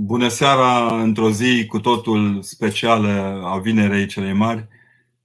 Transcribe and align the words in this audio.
Bună 0.00 0.28
seara, 0.28 1.02
într-o 1.02 1.30
zi 1.30 1.66
cu 1.66 1.80
totul 1.80 2.42
specială 2.42 3.40
a 3.44 3.58
Vinerei 3.58 4.06
celei 4.06 4.32
Mari. 4.32 4.68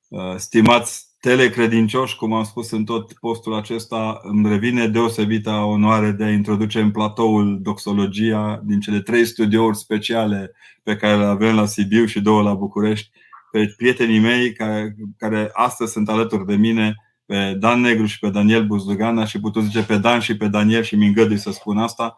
Uh, 0.07 0.33
stimați 0.35 1.07
telecredincioși, 1.19 2.15
cum 2.15 2.33
am 2.33 2.43
spus 2.43 2.71
în 2.71 2.86
tot 2.86 3.13
postul 3.13 3.55
acesta, 3.55 4.20
îmi 4.23 4.49
revine 4.49 4.88
deosebită 4.88 5.49
onoare 5.49 6.12
de 6.12 6.23
a 6.23 6.31
introduce 6.31 6.79
în 6.79 6.91
platoul 6.91 7.59
Doxologia 7.62 8.62
din 8.63 8.79
cele 8.79 9.01
trei 9.01 9.25
studiouri 9.25 9.78
speciale 9.78 10.51
pe 10.84 10.96
care 10.96 11.18
le 11.18 11.26
avem 11.26 11.55
la 11.55 11.66
Sibiu 11.66 12.05
și 12.05 12.21
două 12.21 12.42
la 12.42 12.54
București, 12.54 13.12
pe 13.52 13.74
prietenii 13.78 14.20
mei 14.20 14.54
care, 14.54 14.96
care 15.18 15.50
astăzi 15.54 15.92
sunt 15.92 16.10
alături 16.10 16.46
de 16.46 16.55
mine, 16.55 16.96
pe 17.26 17.55
Dan 17.60 17.82
Negru 17.82 18.05
și 18.05 18.20
pe 18.20 18.30
Daniel 18.30 18.66
Buzdugana 18.66 19.26
și 19.26 19.40
puteți 19.40 19.66
zice 19.66 19.84
pe 19.84 19.98
Dan 19.98 20.20
și 20.20 20.38
pe 20.38 20.48
Daniel 20.48 20.84
și 20.84 20.96
mi 20.96 21.08
îngădui 21.08 21.38
să 21.38 21.52
spun 21.52 21.78
asta 21.78 22.18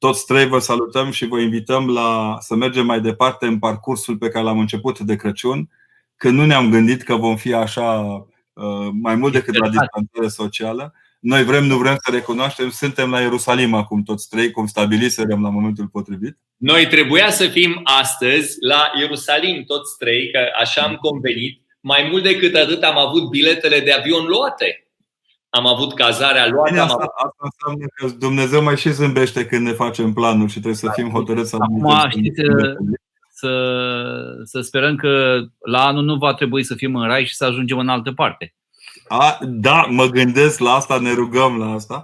toți 0.00 0.26
trei 0.26 0.46
vă 0.46 0.58
salutăm 0.58 1.10
și 1.10 1.26
vă 1.26 1.38
invităm 1.38 1.90
la, 1.90 2.38
să 2.40 2.54
mergem 2.54 2.86
mai 2.86 3.00
departe 3.00 3.46
în 3.46 3.58
parcursul 3.58 4.16
pe 4.16 4.28
care 4.28 4.44
l-am 4.44 4.58
început 4.58 4.98
de 4.98 5.16
Crăciun, 5.16 5.68
când 6.16 6.38
nu 6.38 6.46
ne-am 6.46 6.70
gândit 6.70 7.02
că 7.02 7.16
vom 7.16 7.36
fi 7.36 7.52
așa 7.52 8.00
uh, 8.52 8.88
mai 9.00 9.14
mult 9.14 9.32
decât 9.32 9.56
la 9.56 9.68
distanțare 9.68 10.28
socială. 10.28 10.94
Noi 11.20 11.44
vrem, 11.44 11.64
nu 11.64 11.76
vrem 11.76 11.96
să 12.04 12.10
recunoaștem, 12.12 12.70
suntem 12.70 13.10
la 13.10 13.20
Ierusalim 13.20 13.74
acum 13.74 14.02
toți 14.02 14.28
trei, 14.28 14.50
cum 14.50 14.66
stabiliserăm 14.66 15.42
la 15.42 15.48
momentul 15.48 15.86
potrivit. 15.86 16.38
Noi 16.56 16.86
trebuia 16.86 17.30
să 17.30 17.46
fim 17.46 17.80
astăzi 17.84 18.56
la 18.60 18.90
Ierusalim 19.00 19.64
toți 19.64 19.96
trei, 19.98 20.30
că 20.30 20.38
așa 20.60 20.82
am 20.82 20.94
convenit. 20.94 21.62
Mai 21.80 22.08
mult 22.10 22.22
decât 22.22 22.54
atât 22.54 22.82
am 22.82 22.98
avut 22.98 23.28
biletele 23.28 23.80
de 23.80 23.92
avion 23.92 24.24
luate 24.24 24.89
am 25.50 25.66
avut 25.66 25.94
cazarea 25.94 26.48
luată. 26.48 26.70
Bine, 26.70 26.80
asta, 26.80 26.94
avut... 26.94 27.10
asta 27.14 27.48
înseamnă 27.50 27.86
că 27.94 28.06
Dumnezeu 28.26 28.62
mai 28.62 28.76
și 28.76 28.90
zâmbește 28.90 29.46
când 29.46 29.66
ne 29.66 29.72
facem 29.72 30.12
planul 30.12 30.46
și 30.48 30.52
trebuie 30.52 30.74
să 30.74 30.86
da. 30.86 30.92
fim 30.92 31.10
hotărâți 31.10 31.48
să 31.48 31.56
Acum, 31.58 32.10
știți, 32.10 32.40
să, 33.40 34.42
să 34.44 34.60
sperăm 34.60 34.96
că 34.96 35.42
la 35.66 35.86
anul 35.86 36.04
nu 36.04 36.14
va 36.14 36.34
trebui 36.34 36.64
să 36.64 36.74
fim 36.74 36.96
în 36.96 37.06
rai 37.06 37.24
și 37.24 37.34
să 37.34 37.44
ajungem 37.44 37.78
în 37.78 37.88
altă 37.88 38.12
parte. 38.12 38.54
A, 39.08 39.38
da, 39.42 39.86
mă 39.90 40.06
gândesc 40.06 40.58
la 40.58 40.70
asta, 40.70 40.98
ne 40.98 41.12
rugăm 41.12 41.58
la 41.58 41.72
asta. 41.72 42.02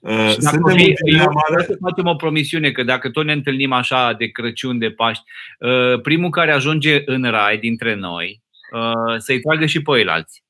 Uh, 0.00 0.34
suntem 0.38 0.76
fi, 0.76 0.94
eu 1.18 1.32
mare... 1.32 1.64
să 1.64 1.76
facem 1.80 2.06
o 2.06 2.14
promisiune 2.14 2.70
că 2.70 2.82
dacă 2.82 3.10
tot 3.10 3.24
ne 3.24 3.32
întâlnim 3.32 3.72
așa 3.72 4.12
de 4.12 4.26
Crăciun, 4.26 4.78
de 4.78 4.90
Paști, 4.90 5.24
uh, 5.58 6.00
primul 6.00 6.30
care 6.30 6.52
ajunge 6.52 7.02
în 7.04 7.30
rai 7.30 7.58
dintre 7.58 7.94
noi, 7.94 8.42
uh, 8.72 9.16
să-i 9.18 9.40
tragă 9.40 9.66
și 9.66 9.82
pe 9.82 10.04
alții. 10.06 10.42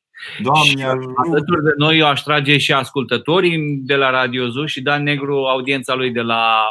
Doamne, 0.42 0.84
alături 1.14 1.62
de 1.62 1.72
noi 1.76 1.98
eu 1.98 2.06
aș 2.06 2.20
trage 2.20 2.58
și 2.58 2.72
ascultătorii 2.72 3.58
de 3.82 3.94
la 3.94 4.10
Radio 4.10 4.48
Zu 4.48 4.66
și 4.66 4.80
Dan 4.80 5.02
Negru, 5.02 5.44
audiența 5.44 5.94
lui 5.94 6.10
de 6.10 6.20
la, 6.20 6.64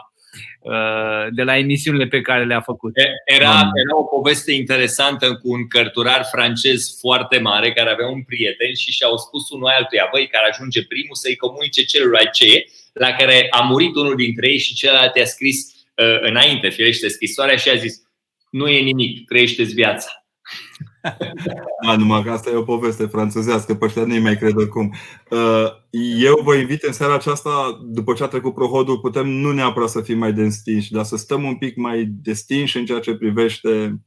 uh, 0.60 1.28
de 1.32 1.44
la 1.44 1.58
emisiunile 1.58 2.08
pe 2.08 2.22
care 2.22 2.46
le-a 2.46 2.62
făcut. 2.62 2.92
Era, 3.26 3.50
era 3.50 3.98
o 3.98 4.04
poveste 4.04 4.52
interesantă 4.52 5.36
cu 5.36 5.52
un 5.52 5.68
cărturar 5.68 6.28
francez 6.32 6.98
foarte 7.00 7.40
mare 7.40 7.72
care 7.72 7.90
avea 7.90 8.08
un 8.08 8.24
prieten 8.24 8.74
și 8.74 8.92
și-au 8.92 9.18
spus 9.18 9.50
unul 9.50 9.68
altuia, 9.68 10.08
băi, 10.12 10.28
care 10.28 10.48
ajunge 10.50 10.86
primul 10.86 11.16
să-i 11.16 11.36
comunice 11.36 11.84
celuilalt 11.84 12.32
ce 12.32 12.46
e, 12.46 12.66
la 12.94 13.12
care 13.12 13.48
a 13.50 13.62
murit 13.62 13.96
unul 13.96 14.16
dintre 14.16 14.50
ei 14.50 14.60
și 14.60 14.74
celălalt 14.74 15.16
i-a 15.16 15.26
scris 15.26 15.58
uh, 15.96 16.20
înainte, 16.22 16.70
firește, 16.70 17.08
scrisoarea 17.08 17.56
și 17.56 17.70
a 17.70 17.76
zis, 17.76 18.02
nu 18.50 18.68
e 18.68 18.80
nimic, 18.80 19.28
trăiește-ți 19.28 19.74
viața. 19.74 20.27
Da, 21.86 21.96
numai 21.96 22.24
că 22.24 22.32
asta 22.32 22.50
e 22.50 22.56
o 22.56 22.64
poveste 22.64 23.06
franțuzească, 23.06 23.76
pe 23.76 23.86
ăștia 23.86 24.06
nu 24.06 24.22
mai 24.22 24.38
cred 24.38 24.56
oricum. 24.56 24.94
Uh, 25.30 25.68
eu 26.20 26.40
vă 26.44 26.56
invit 26.56 26.84
în 26.84 26.94
seara 26.94 27.14
aceasta, 27.14 27.80
după 27.84 28.14
ce 28.14 28.24
a 28.24 28.28
trecut 28.28 28.54
prohodul, 28.54 29.00
putem 29.00 29.28
nu 29.28 29.52
neapărat 29.52 29.90
să 29.90 30.02
fim 30.02 30.18
mai 30.18 30.34
destinși, 30.34 30.92
dar 30.92 31.04
să 31.04 31.18
stăm 31.18 31.44
un 31.44 31.56
pic 31.56 31.76
mai 31.76 32.04
destinși 32.04 32.78
în 32.78 32.86
ceea 32.86 33.00
ce 33.00 33.16
privește 33.16 34.02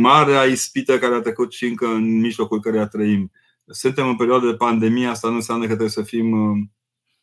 marea 0.00 0.42
ispită 0.42 0.98
care 0.98 1.14
a 1.14 1.20
trecut 1.20 1.52
și 1.52 1.64
încă 1.64 1.86
în 1.86 2.20
mijlocul 2.20 2.60
care 2.60 2.86
trăim. 2.86 3.32
Suntem 3.66 4.08
în 4.08 4.16
perioadă 4.16 4.46
de 4.46 4.56
pandemie, 4.56 5.06
asta 5.06 5.28
nu 5.28 5.34
înseamnă 5.34 5.62
că 5.62 5.68
trebuie 5.68 5.90
să 5.90 6.02
fim 6.02 6.32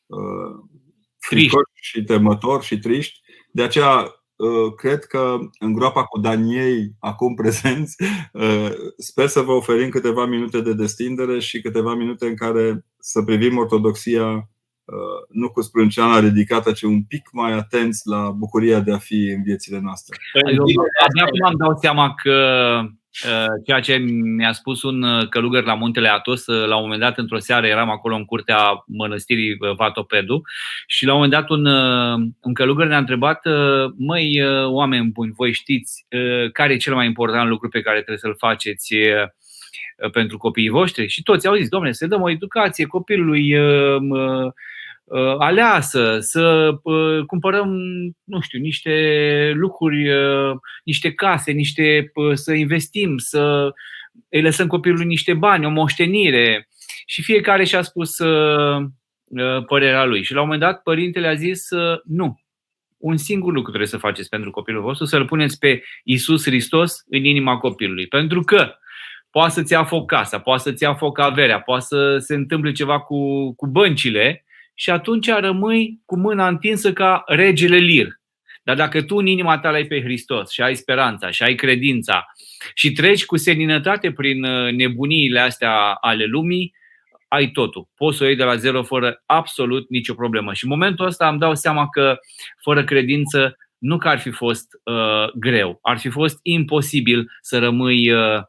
uh, 0.06 0.68
fricoși 1.18 1.72
și 1.74 2.04
temători 2.04 2.66
și 2.66 2.80
triști. 2.80 3.22
De 3.52 3.64
aceea 3.64 3.86
Uh, 3.88 4.12
cred 4.76 5.06
că 5.06 5.38
în 5.60 5.74
groapa 5.74 6.04
cu 6.04 6.20
Daniei, 6.20 6.96
acum 7.00 7.36
prezenți, 7.42 7.96
uh, 8.34 8.70
sper 8.98 9.28
să 9.28 9.42
vă 9.42 9.52
oferim 9.52 9.90
câteva 9.90 10.26
minute 10.26 10.62
de 10.62 10.74
destindere 10.74 11.40
și 11.40 11.62
câteva 11.62 11.94
minute 11.94 12.26
în 12.26 12.36
care 12.36 12.86
să 13.00 13.24
privim 13.24 13.58
ortodoxia 13.58 14.28
uh, 14.32 15.28
nu 15.30 15.50
cu 15.50 15.62
sprânceana 15.62 16.20
ridicată, 16.20 16.72
ci 16.72 16.82
un 16.82 17.04
pic 17.04 17.30
mai 17.32 17.52
atenți 17.52 18.02
la 18.08 18.30
bucuria 18.30 18.80
de 18.80 18.94
a 18.94 18.98
fi 18.98 19.34
în 19.36 19.44
viețile 19.44 19.80
noastre. 19.80 20.18
Eu 20.54 20.64
abia 21.08 21.24
acum 21.24 21.46
am 21.46 21.56
dau 21.58 21.78
seama 21.82 22.14
că 22.24 22.34
Uh, 22.86 22.92
ceea 23.66 23.80
ce 23.80 23.96
mi-a 24.36 24.52
spus 24.52 24.84
un 24.84 25.04
uh, 25.04 25.28
călugăr 25.30 25.64
la 25.64 25.74
Muntele 25.74 26.10
Atos, 26.10 26.46
uh, 26.46 26.68
la 26.68 26.76
un 26.76 26.82
moment 26.82 27.02
dat, 27.02 27.18
într-o 27.18 27.40
seară, 27.40 27.68
eram 27.68 27.90
acolo 27.90 28.16
în 28.16 28.26
curtea 28.26 28.84
mănăstirii 28.88 29.58
Vatopedu 29.78 30.42
și 30.88 31.06
la 31.06 31.14
un 31.14 31.22
moment 31.22 31.42
dat 31.42 31.50
un, 31.50 31.66
un 32.42 32.54
călugăr 32.54 32.88
ne-a 32.88 32.98
întrebat 32.98 33.42
măi, 33.98 34.42
oameni 34.66 35.12
buni, 35.12 35.34
voi 35.36 35.54
știți 35.54 36.06
care 36.52 36.74
e 36.74 36.78
cel 36.78 36.94
mai 36.94 37.06
important 37.06 37.50
lucru 37.50 37.70
pe 37.70 37.82
care 37.82 37.96
trebuie 37.96 38.18
să-l 38.18 38.36
faceți 38.38 38.96
pentru 40.12 40.38
copiii 40.38 40.70
voștri? 40.70 41.08
Și 41.08 41.24
toți 41.24 41.48
au 41.48 41.56
zis, 41.56 41.70
domnule, 41.70 41.94
să 41.94 42.08
dăm 42.08 42.22
o 42.22 42.30
educație 42.30 42.86
copilului 42.86 43.56
Uh, 43.56 44.52
aleasă, 45.38 46.18
să 46.20 46.70
uh, 46.84 47.26
cumpărăm, 47.26 47.70
nu 48.24 48.40
știu, 48.42 48.60
niște 48.60 49.52
lucruri, 49.56 50.10
uh, 50.10 50.56
niște 50.84 51.14
case, 51.14 51.52
niște, 51.52 52.12
să 52.34 52.54
investim, 52.54 53.18
să 53.18 53.72
îi 54.30 54.42
lăsăm 54.42 54.68
copilului 54.68 55.06
niște 55.06 55.34
bani, 55.34 55.66
o 55.66 55.70
moștenire. 55.70 56.68
Și 57.06 57.24
fiecare 57.24 57.64
și-a 57.64 57.82
spus 57.82 58.16
părerea 59.66 60.06
lui. 60.06 60.24
Și 60.24 60.34
la 60.34 60.40
un 60.40 60.46
moment 60.46 60.64
dat 60.64 60.82
părintele 60.82 61.28
a 61.28 61.34
zis 61.34 61.68
nu. 62.04 62.40
Un 62.98 63.18
singur 63.18 63.54
lucru 63.54 63.68
trebuie 63.70 63.90
să 63.90 63.98
faceți 63.98 64.30
pentru 64.30 64.52
copilul 64.52 64.82
vostru, 64.82 65.06
să-l 65.06 65.26
puneți 65.26 65.58
pe 65.60 65.84
Isus 66.04 66.44
Hristos 66.44 67.04
în 67.10 67.24
inima 67.24 67.58
copilului. 67.58 68.08
Pentru 68.08 68.42
că 68.42 68.76
poate 69.30 69.54
să-ți 69.54 69.72
ia 69.72 69.84
foc 69.84 70.08
casa, 70.08 70.40
poate 70.40 70.62
să-ți 70.62 70.84
ia 70.84 70.94
foc 70.94 71.20
averea, 71.20 71.60
poate 71.60 71.86
să 71.88 72.18
se 72.18 72.36
întâmple 72.36 72.72
ceva 72.72 73.00
cu, 73.00 73.54
cu 73.56 73.68
băncile, 73.68 74.45
și 74.76 74.90
atunci 74.90 75.30
rămâi 75.30 76.02
cu 76.06 76.18
mâna 76.18 76.48
întinsă 76.48 76.94
ca 76.94 77.24
regele 77.26 77.78
Lir. 77.78 78.08
Dar 78.64 78.76
dacă 78.76 79.02
tu 79.02 79.16
în 79.16 79.26
inima 79.26 79.60
ta 79.60 79.70
ai 79.70 79.86
pe 79.86 80.02
Hristos 80.02 80.52
și 80.52 80.62
ai 80.62 80.76
speranța 80.76 81.30
și 81.30 81.44
ai 81.44 81.56
credința 81.56 82.26
și 82.74 82.92
treci 82.92 83.26
cu 83.26 83.38
seninătate 83.38 84.12
prin 84.12 84.44
uh, 84.44 84.72
nebuniile 84.72 85.40
astea 85.40 85.74
ale 86.02 86.26
lumii, 86.26 86.74
ai 87.28 87.52
totul. 87.52 87.88
Poți 87.96 88.18
să 88.18 88.24
o 88.24 88.28
iei 88.28 88.36
de 88.36 88.44
la 88.44 88.56
zero 88.56 88.84
fără 88.84 89.24
absolut 89.26 89.90
nicio 89.90 90.14
problemă. 90.14 90.54
Și 90.54 90.64
în 90.64 90.70
momentul 90.70 91.06
ăsta 91.06 91.28
îmi 91.28 91.40
dau 91.40 91.56
seama 91.56 91.90
că 91.90 92.18
fără 92.62 92.84
credință 92.84 93.58
nu 93.78 93.98
că 93.98 94.08
ar 94.08 94.20
fi 94.20 94.30
fost 94.30 94.68
uh, 94.84 95.32
greu, 95.36 95.80
ar 95.82 95.98
fi 95.98 96.10
fost 96.10 96.40
imposibil 96.42 97.32
să 97.42 97.60
rămâi 97.60 98.12
uh, 98.12 98.42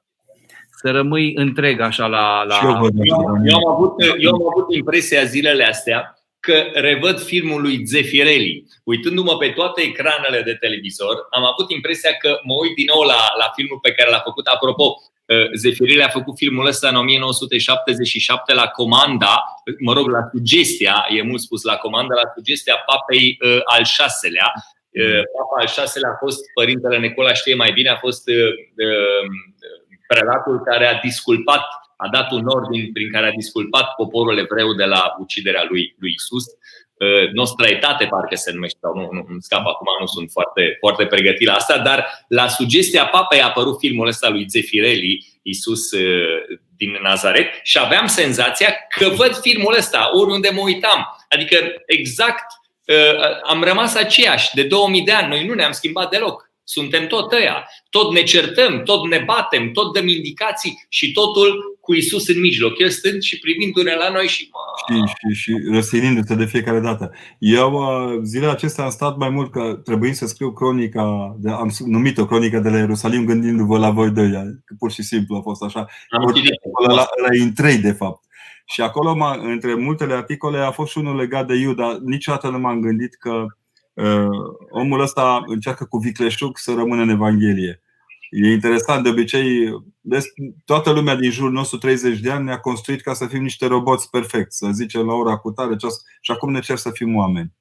să 0.76 0.90
rămâi 0.90 1.32
întreg 1.34 1.80
așa 1.80 2.06
la. 2.06 2.42
la... 2.42 2.58
Eu, 2.62 2.70
eu, 3.44 3.56
am 3.56 3.68
avut, 3.74 3.92
eu 4.18 4.32
am 4.32 4.46
avut 4.54 4.74
impresia 4.74 5.24
zilele 5.24 5.64
astea 5.64 6.16
că 6.40 6.56
revăd 6.72 7.20
filmul 7.20 7.60
lui 7.60 7.84
Zefirelli. 7.84 8.64
Uitându-mă 8.84 9.36
pe 9.36 9.48
toate 9.48 9.82
ecranele 9.82 10.42
de 10.42 10.54
televizor, 10.54 11.26
am 11.30 11.44
avut 11.44 11.70
impresia 11.70 12.12
că 12.12 12.38
mă 12.42 12.54
uit 12.62 12.74
din 12.74 12.88
nou 12.94 13.02
la, 13.02 13.20
la 13.38 13.52
filmul 13.54 13.78
pe 13.82 13.92
care 13.92 14.10
l-a 14.10 14.26
făcut. 14.28 14.46
Apropo, 14.46 14.84
uh, 14.84 15.48
Zefirelli 15.54 16.02
a 16.02 16.08
făcut 16.08 16.36
filmul 16.36 16.66
ăsta 16.66 16.88
în 16.88 16.96
1977 16.96 18.54
la 18.54 18.66
comanda, 18.66 19.34
mă 19.78 19.92
rog, 19.92 20.06
la 20.08 20.22
sugestia, 20.32 21.06
e 21.16 21.22
mult 21.22 21.40
spus, 21.40 21.62
la 21.62 21.76
comanda, 21.76 22.14
la 22.14 22.30
sugestia 22.34 22.76
papei 22.86 23.38
uh, 23.40 23.60
al 23.64 23.84
șaselea. 23.84 24.52
Uh, 24.90 25.22
papa 25.36 25.56
al 25.60 25.66
șaselea 25.66 26.10
a 26.10 26.16
fost, 26.24 26.40
părintele 26.54 26.98
Nicola 26.98 27.32
știe 27.32 27.54
mai 27.54 27.72
bine, 27.72 27.88
a 27.88 27.96
fost 27.96 28.28
uh, 28.28 28.52
uh, 28.86 29.24
prelatul 30.06 30.60
care 30.60 30.86
a 30.86 31.00
disculpat 31.00 31.64
a 31.96 32.08
dat 32.08 32.30
un 32.30 32.46
ordin 32.46 32.92
prin 32.92 33.10
care 33.12 33.26
a 33.26 33.30
disculpat 33.30 33.94
poporul 33.94 34.38
evreu 34.38 34.72
de 34.72 34.84
la 34.84 35.16
uciderea 35.18 35.64
lui, 35.68 35.94
lui 35.98 36.12
Isus. 36.12 36.44
Uh, 36.98 37.32
Nostra 37.32 37.66
etate, 37.66 38.04
parcă 38.04 38.34
se 38.34 38.52
numește, 38.52 38.78
sau 38.80 38.94
nu, 38.94 39.08
nu 39.12 39.26
îmi 39.28 39.42
scap 39.42 39.66
acum, 39.66 39.86
nu 40.00 40.06
sunt 40.06 40.30
foarte, 40.30 40.76
foarte 40.78 41.06
pregătit 41.06 41.46
la 41.46 41.54
asta, 41.54 41.78
dar 41.78 42.24
la 42.28 42.48
sugestia 42.48 43.06
papei 43.06 43.40
a 43.40 43.46
apărut 43.46 43.78
filmul 43.78 44.06
ăsta 44.06 44.28
lui 44.28 44.48
Zefirelli, 44.48 45.38
Isus 45.42 45.92
uh, 45.92 46.58
din 46.76 46.98
Nazaret, 47.02 47.48
și 47.62 47.78
aveam 47.78 48.06
senzația 48.06 48.74
că 48.98 49.08
văd 49.08 49.36
filmul 49.36 49.74
ăsta 49.76 50.10
oriunde 50.12 50.48
mă 50.48 50.60
uitam. 50.60 51.16
Adică 51.28 51.56
exact 51.86 52.46
uh, 52.86 53.40
am 53.42 53.62
rămas 53.62 53.94
aceeași 53.94 54.54
de 54.54 54.62
2000 54.62 55.02
de 55.02 55.12
ani, 55.12 55.28
noi 55.28 55.46
nu 55.46 55.54
ne-am 55.54 55.72
schimbat 55.72 56.10
deloc. 56.10 56.45
Suntem 56.68 57.06
tot 57.06 57.32
ăia. 57.32 57.68
Tot 57.90 58.12
ne 58.12 58.22
certăm, 58.22 58.82
tot 58.82 59.08
ne 59.08 59.22
batem, 59.26 59.70
tot 59.72 59.92
dăm 59.92 60.08
indicații 60.08 60.86
și 60.88 61.12
totul 61.12 61.78
cu 61.80 61.94
Isus 61.94 62.28
în 62.28 62.40
mijloc. 62.40 62.78
El 62.78 62.90
stând 62.90 63.22
și 63.22 63.38
privindu-ne 63.38 63.94
la 63.94 64.10
noi 64.10 64.26
și. 64.26 64.50
Și, 64.86 65.02
și, 65.06 65.40
și 65.40 65.52
răsărindu-te 65.72 66.34
de 66.34 66.44
fiecare 66.44 66.80
dată. 66.80 67.12
Eu 67.38 67.72
uh, 67.72 68.20
zilele 68.22 68.50
acestea 68.50 68.84
am 68.84 68.90
stat 68.90 69.16
mai 69.16 69.28
mult 69.28 69.50
că 69.50 69.80
trebuie 69.84 70.12
să 70.12 70.26
scriu 70.26 70.52
cronica, 70.52 71.36
de, 71.38 71.50
am 71.50 71.70
numit-o 71.84 72.26
cronica 72.26 72.58
de 72.58 72.68
la 72.68 72.78
Ierusalim 72.78 73.24
gândindu-vă 73.24 73.78
la 73.78 73.90
voi 73.90 74.10
doi, 74.10 74.30
că 74.64 74.74
pur 74.78 74.92
și 74.92 75.02
simplu 75.02 75.36
a 75.36 75.40
fost 75.40 75.62
așa. 75.62 75.86
Am 76.08 76.32
la, 76.86 76.94
la, 76.94 77.06
la 77.22 77.28
în 77.42 77.52
trei, 77.52 77.76
de 77.76 77.92
fapt. 77.92 78.24
Și 78.64 78.80
acolo, 78.80 79.16
între 79.42 79.74
multele 79.74 80.14
articole, 80.14 80.58
a 80.58 80.70
fost 80.70 80.90
și 80.90 80.98
unul 80.98 81.16
legat 81.16 81.46
de 81.46 81.54
Iuda. 81.54 81.98
Niciodată 82.04 82.48
nu 82.48 82.58
m-am 82.58 82.80
gândit 82.80 83.14
că 83.14 83.30
uh, 83.30 83.46
omul 84.70 85.00
ăsta 85.00 85.42
încearcă 85.46 85.84
cu 85.84 85.98
vicleșug 85.98 86.58
să 86.58 86.74
rămână 86.76 87.02
în 87.02 87.08
Evanghelie. 87.08 87.80
E 88.30 88.52
interesant, 88.52 89.02
de 89.02 89.08
obicei, 89.08 89.68
toată 90.64 90.90
lumea 90.90 91.16
din 91.16 91.30
jurul 91.30 91.52
nostru 91.52 91.78
30 91.78 92.20
de 92.20 92.30
ani 92.30 92.44
ne-a 92.44 92.58
construit 92.58 93.00
ca 93.00 93.12
să 93.12 93.26
fim 93.26 93.42
niște 93.42 93.66
roboți 93.66 94.10
perfecți, 94.10 94.56
să 94.56 94.68
zicem 94.72 95.06
la 95.06 95.14
ora 95.14 95.36
cu 95.36 95.50
tare 95.50 95.76
și 96.20 96.30
acum 96.30 96.52
ne 96.52 96.60
cer 96.60 96.76
să 96.76 96.90
fim 96.90 97.16
oameni. 97.16 97.52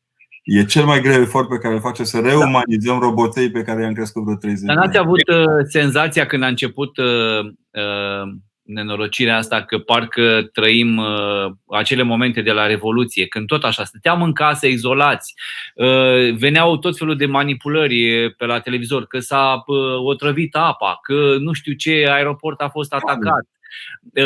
E 0.43 0.65
cel 0.65 0.85
mai 0.85 1.01
greu 1.01 1.21
efort 1.21 1.49
pe 1.49 1.57
care 1.57 1.73
îl 1.73 1.79
face 1.79 2.03
să 2.03 2.19
reumanizăm 2.19 2.99
roboței 2.99 3.51
pe 3.51 3.61
care 3.61 3.81
i-am 3.81 3.93
crescut 3.93 4.23
vreo 4.23 4.35
30 4.35 4.65
de 4.65 4.71
ani. 4.71 4.79
N-ați 4.79 4.97
avut 4.97 5.29
uh, 5.29 5.65
senzația 5.69 6.25
când 6.25 6.43
a 6.43 6.47
început 6.47 6.97
uh, 6.97 7.45
uh, 7.71 8.35
nenorocirea 8.65 9.37
asta 9.37 9.61
că 9.61 9.77
parcă 9.77 10.49
trăim 10.53 10.97
uh, 10.97 11.51
acele 11.69 12.03
momente 12.03 12.41
de 12.41 12.51
la 12.51 12.65
Revoluție, 12.65 13.27
când 13.27 13.47
tot 13.47 13.63
așa 13.63 13.83
stăteam 13.83 14.21
în 14.21 14.33
casă 14.33 14.67
izolați, 14.67 15.33
uh, 15.75 16.33
veneau 16.33 16.77
tot 16.77 16.97
felul 16.97 17.15
de 17.15 17.25
manipulări 17.25 18.29
pe 18.37 18.45
la 18.45 18.59
televizor, 18.59 19.05
că 19.05 19.19
s-a 19.19 19.63
uh, 19.65 19.77
otrăvit 19.97 20.55
apa, 20.55 20.99
că 21.01 21.35
nu 21.39 21.53
știu 21.53 21.73
ce 21.73 22.05
aeroport 22.09 22.61
a 22.61 22.69
fost 22.69 22.93
atacat, 22.93 23.41
uh, 23.41 23.54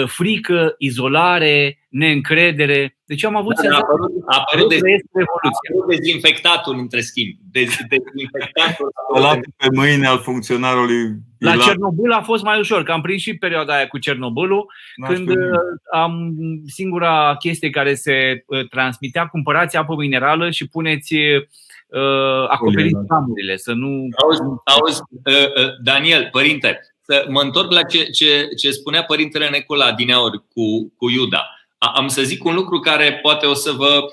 frică, 0.07 0.75
izolare, 0.77 1.77
neîncredere. 1.89 2.97
Deci 3.05 3.25
am 3.25 3.35
avut 3.35 3.55
da, 3.61 3.75
a 3.75 3.77
apărut, 3.77 4.11
a 4.25 4.37
apărut, 4.37 4.69
dez, 4.69 4.79
a 4.81 5.21
apărut 5.21 5.97
dezinfectatul 5.97 6.77
între 6.77 7.01
schimb. 7.01 7.35
Dez, 7.51 7.67
dezinfectatul. 7.89 8.93
pe 9.57 9.67
mâine 9.73 10.07
al 10.07 10.19
funcționarului. 10.19 11.17
La 11.37 11.55
Cernobâl 11.57 12.11
a 12.11 12.21
fost 12.21 12.43
mai 12.43 12.59
ușor, 12.59 12.83
că 12.83 12.91
am 12.91 13.01
prins 13.01 13.21
și 13.21 13.37
perioada 13.37 13.73
aia 13.73 13.87
cu 13.87 13.97
Cernobâlul, 13.97 14.65
când 15.07 15.29
uh, 15.29 15.35
am 15.93 16.33
singura 16.65 17.35
chestie 17.39 17.69
care 17.69 17.93
se 17.93 18.43
uh, 18.45 18.67
transmitea, 18.67 19.27
cumpărați 19.27 19.77
apă 19.77 19.95
minerală 19.95 20.49
și 20.49 20.67
puneți 20.67 21.13
uh, 21.13 22.47
acoperiți 22.47 22.99
ramurile, 23.09 23.57
să 23.57 23.73
nu... 23.73 24.07
Auzi, 24.23 24.41
auzi 24.63 25.01
uh, 25.23 25.63
uh, 25.63 25.69
Daniel, 25.83 26.29
părinte, 26.31 26.79
să 26.81 26.88
mă 27.27 27.41
întorc 27.41 27.71
la 27.71 27.83
ce, 27.83 28.03
ce, 28.03 28.47
ce 28.57 28.71
spunea 28.71 29.03
părintele 29.03 29.49
Necola 29.49 29.91
din 29.91 30.11
cu, 30.53 30.93
cu 30.97 31.09
Iuda 31.09 31.53
am 31.79 32.07
să 32.07 32.21
zic 32.21 32.43
un 32.43 32.55
lucru 32.55 32.79
care 32.79 33.13
poate 33.13 33.45
o 33.45 33.53
să 33.53 33.71
vă, 33.71 34.05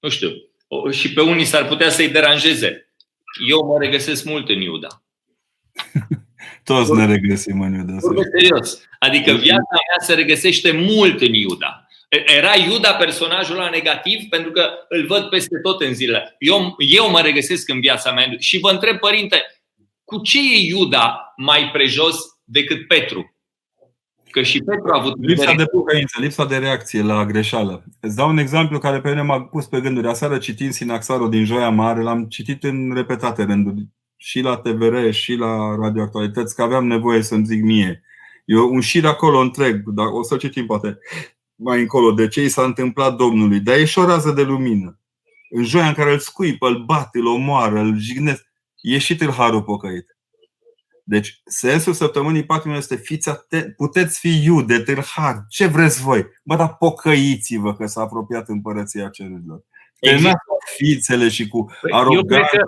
nu 0.00 0.08
știu, 0.08 0.30
și 0.90 1.12
pe 1.12 1.20
unii 1.20 1.44
s-ar 1.44 1.66
putea 1.66 1.90
să-i 1.90 2.08
deranjeze. 2.08 2.90
Eu 3.48 3.66
mă 3.66 3.78
regăsesc 3.78 4.24
mult 4.24 4.48
în 4.48 4.60
Iuda. 4.60 5.02
Toți 6.64 6.92
ne 6.92 7.06
regăsim 7.06 7.60
în 7.60 7.74
Iuda. 7.74 7.96
Serios. 8.38 8.82
Adică 8.98 9.32
viața 9.32 9.76
mea 9.88 10.06
se 10.06 10.14
regăsește 10.14 10.70
mult 10.72 11.20
în 11.20 11.34
Iuda. 11.34 11.86
Era 12.08 12.56
Iuda 12.56 12.94
personajul 12.94 13.56
la 13.56 13.68
negativ 13.68 14.28
pentru 14.28 14.50
că 14.50 14.70
îl 14.88 15.06
văd 15.06 15.24
peste 15.24 15.58
tot 15.62 15.80
în 15.80 15.94
zile. 15.94 16.36
Eu, 16.38 16.74
eu 16.78 17.10
mă 17.10 17.20
regăsesc 17.20 17.68
în 17.68 17.80
viața 17.80 18.12
mea 18.12 18.34
și 18.38 18.58
vă 18.58 18.70
întreb, 18.70 18.98
părinte, 18.98 19.42
cu 20.06 20.20
ce 20.22 20.38
e 20.38 20.66
Iuda 20.66 21.34
mai 21.36 21.70
prejos 21.72 22.16
decât 22.44 22.86
Petru? 22.86 23.34
Că 24.30 24.42
și 24.42 24.62
Petru 24.62 24.92
a 24.92 24.98
avut 24.98 25.24
Lipsa 25.24 25.54
de 25.54 25.64
pocăință, 25.64 26.20
lipsa 26.20 26.44
de 26.44 26.56
reacție 26.56 27.02
la 27.02 27.24
greșeală. 27.24 27.84
Îți 28.00 28.16
dau 28.16 28.28
un 28.28 28.38
exemplu 28.38 28.78
care 28.78 29.00
pe 29.00 29.08
mine 29.08 29.22
m-a 29.22 29.42
pus 29.42 29.66
pe 29.66 29.80
gânduri. 29.80 30.08
Aseară 30.08 30.38
citind 30.38 30.72
Sinaxarul 30.72 31.30
din 31.30 31.44
Joia 31.44 31.70
Mare, 31.70 32.02
l-am 32.02 32.24
citit 32.24 32.64
în 32.64 32.94
repetate 32.94 33.44
rânduri. 33.44 33.86
Și 34.16 34.40
la 34.40 34.56
TVR, 34.56 35.10
și 35.10 35.34
la 35.34 35.74
radioactualități, 35.80 36.54
că 36.54 36.62
aveam 36.62 36.86
nevoie 36.86 37.22
să-mi 37.22 37.44
zic 37.44 37.62
mie. 37.62 38.02
Eu 38.44 38.74
un 38.74 38.80
șir 38.80 39.06
acolo 39.06 39.38
întreg, 39.38 39.82
dar 39.86 40.06
o 40.06 40.22
să 40.22 40.36
citim 40.36 40.66
poate 40.66 40.98
mai 41.54 41.80
încolo, 41.80 42.12
de 42.12 42.28
ce 42.28 42.42
i 42.42 42.48
s-a 42.48 42.62
întâmplat 42.62 43.16
Domnului. 43.16 43.60
Dar 43.60 43.76
e 43.76 43.84
și 43.84 43.98
o 43.98 44.06
rază 44.06 44.30
de 44.30 44.42
lumină. 44.42 45.00
În 45.50 45.64
joia 45.64 45.88
în 45.88 45.94
care 45.94 46.12
îl 46.12 46.18
scuipă, 46.18 46.68
îl 46.68 46.84
bat, 46.84 47.08
îl 47.12 47.26
omoară, 47.26 47.78
îl 47.78 47.98
jignesc, 47.98 48.45
e 48.94 48.98
și 48.98 49.16
tâlharul 49.16 49.62
pocăit. 49.62 50.16
Deci, 51.04 51.40
sensul 51.44 51.92
săptămânii 51.92 52.44
patimilor 52.44 52.82
este 52.82 52.96
fiți 52.96 53.28
atent, 53.28 53.74
puteți 53.76 54.18
fi 54.18 54.42
iude, 54.44 54.78
tâlhari, 54.78 55.44
ce 55.48 55.66
vreți 55.66 56.00
voi. 56.02 56.26
Bă, 56.44 56.56
dar 56.56 56.76
pocăiți-vă 56.76 57.74
că 57.74 57.86
s-a 57.86 58.00
apropiat 58.00 58.48
împărăția 58.48 59.08
cerurilor. 59.08 59.62
Exact. 60.00 60.38
fițele 60.76 61.28
și 61.28 61.48
cu 61.48 61.64
păi, 61.80 61.90
aroganță. 61.92 62.64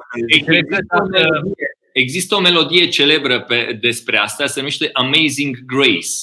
Există 1.93 2.35
o 2.35 2.41
melodie 2.41 2.89
celebră 2.89 3.41
pe, 3.41 3.79
despre 3.81 4.17
asta, 4.17 4.47
se 4.47 4.59
numește 4.59 4.91
Amazing 4.93 5.57
Grace. 5.67 6.17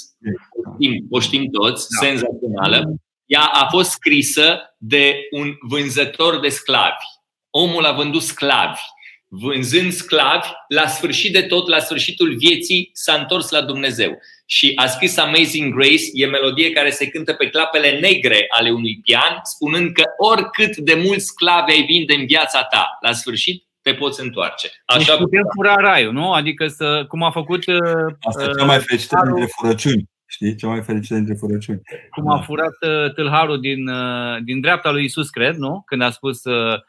O 0.65 0.73
știm, 0.73 1.05
o 1.09 1.19
știm 1.19 1.49
toți, 1.51 1.87
da. 1.89 2.07
senzațională. 2.07 2.95
Ea 3.25 3.43
a 3.43 3.67
fost 3.69 3.89
scrisă 3.89 4.75
de 4.77 5.15
un 5.31 5.55
vânzător 5.59 6.39
de 6.39 6.49
sclavi. 6.49 7.05
Omul 7.49 7.85
a 7.85 7.91
vândut 7.91 8.21
sclavi 8.21 8.81
vânzând 9.27 9.91
sclavi, 9.91 10.47
la 10.67 10.87
sfârșit 10.87 11.33
de 11.33 11.41
tot, 11.41 11.67
la 11.67 11.79
sfârșitul 11.79 12.35
vieții, 12.35 12.89
s-a 12.93 13.13
întors 13.13 13.49
la 13.49 13.61
Dumnezeu. 13.61 14.19
Și 14.45 14.71
a 14.75 14.85
scris 14.85 15.17
Amazing 15.17 15.73
Grace, 15.73 16.03
e 16.13 16.25
melodie 16.25 16.71
care 16.71 16.89
se 16.89 17.07
cântă 17.07 17.33
pe 17.33 17.49
clapele 17.49 17.99
negre 17.99 18.45
ale 18.49 18.71
unui 18.71 18.99
pian, 19.03 19.39
spunând 19.43 19.91
că 19.91 20.03
oricât 20.17 20.77
de 20.77 20.93
mulți 21.05 21.25
sclavi 21.25 21.71
ai 21.71 21.85
vinde 21.85 22.13
în 22.13 22.25
viața 22.25 22.63
ta, 22.63 22.97
la 23.01 23.11
sfârșit 23.11 23.63
te 23.81 23.93
poți 23.93 24.21
întoarce. 24.21 24.69
Așa 24.85 24.97
deci 24.97 25.17
putem 25.17 25.43
fura 25.55 25.75
raiul, 25.75 26.13
nu? 26.13 26.31
Adică 26.31 26.67
să, 26.67 27.05
cum 27.07 27.23
a 27.23 27.31
făcut... 27.31 27.65
Uh, 27.65 28.13
Asta 28.21 28.43
e 28.43 28.57
cea 28.57 28.65
mai 28.65 28.79
fericită 28.79 29.21
dintre 29.25 29.45
furăciuni. 29.45 30.03
Știi? 30.25 30.55
Cea 30.55 30.67
mai 30.67 30.81
fericită 30.81 31.15
dintre 31.15 31.33
furăciuni. 31.33 31.81
Cum 32.09 32.31
a 32.31 32.41
furat 32.41 32.75
uh, 32.81 33.13
tâlharul 33.13 33.59
din, 33.59 33.87
uh, 33.87 34.37
din 34.43 34.59
dreapta 34.61 34.91
lui 34.91 35.03
Isus, 35.03 35.29
cred, 35.29 35.55
nu? 35.55 35.83
Când 35.85 36.01
a 36.01 36.09
spus 36.09 36.43
Uh, 36.43 36.79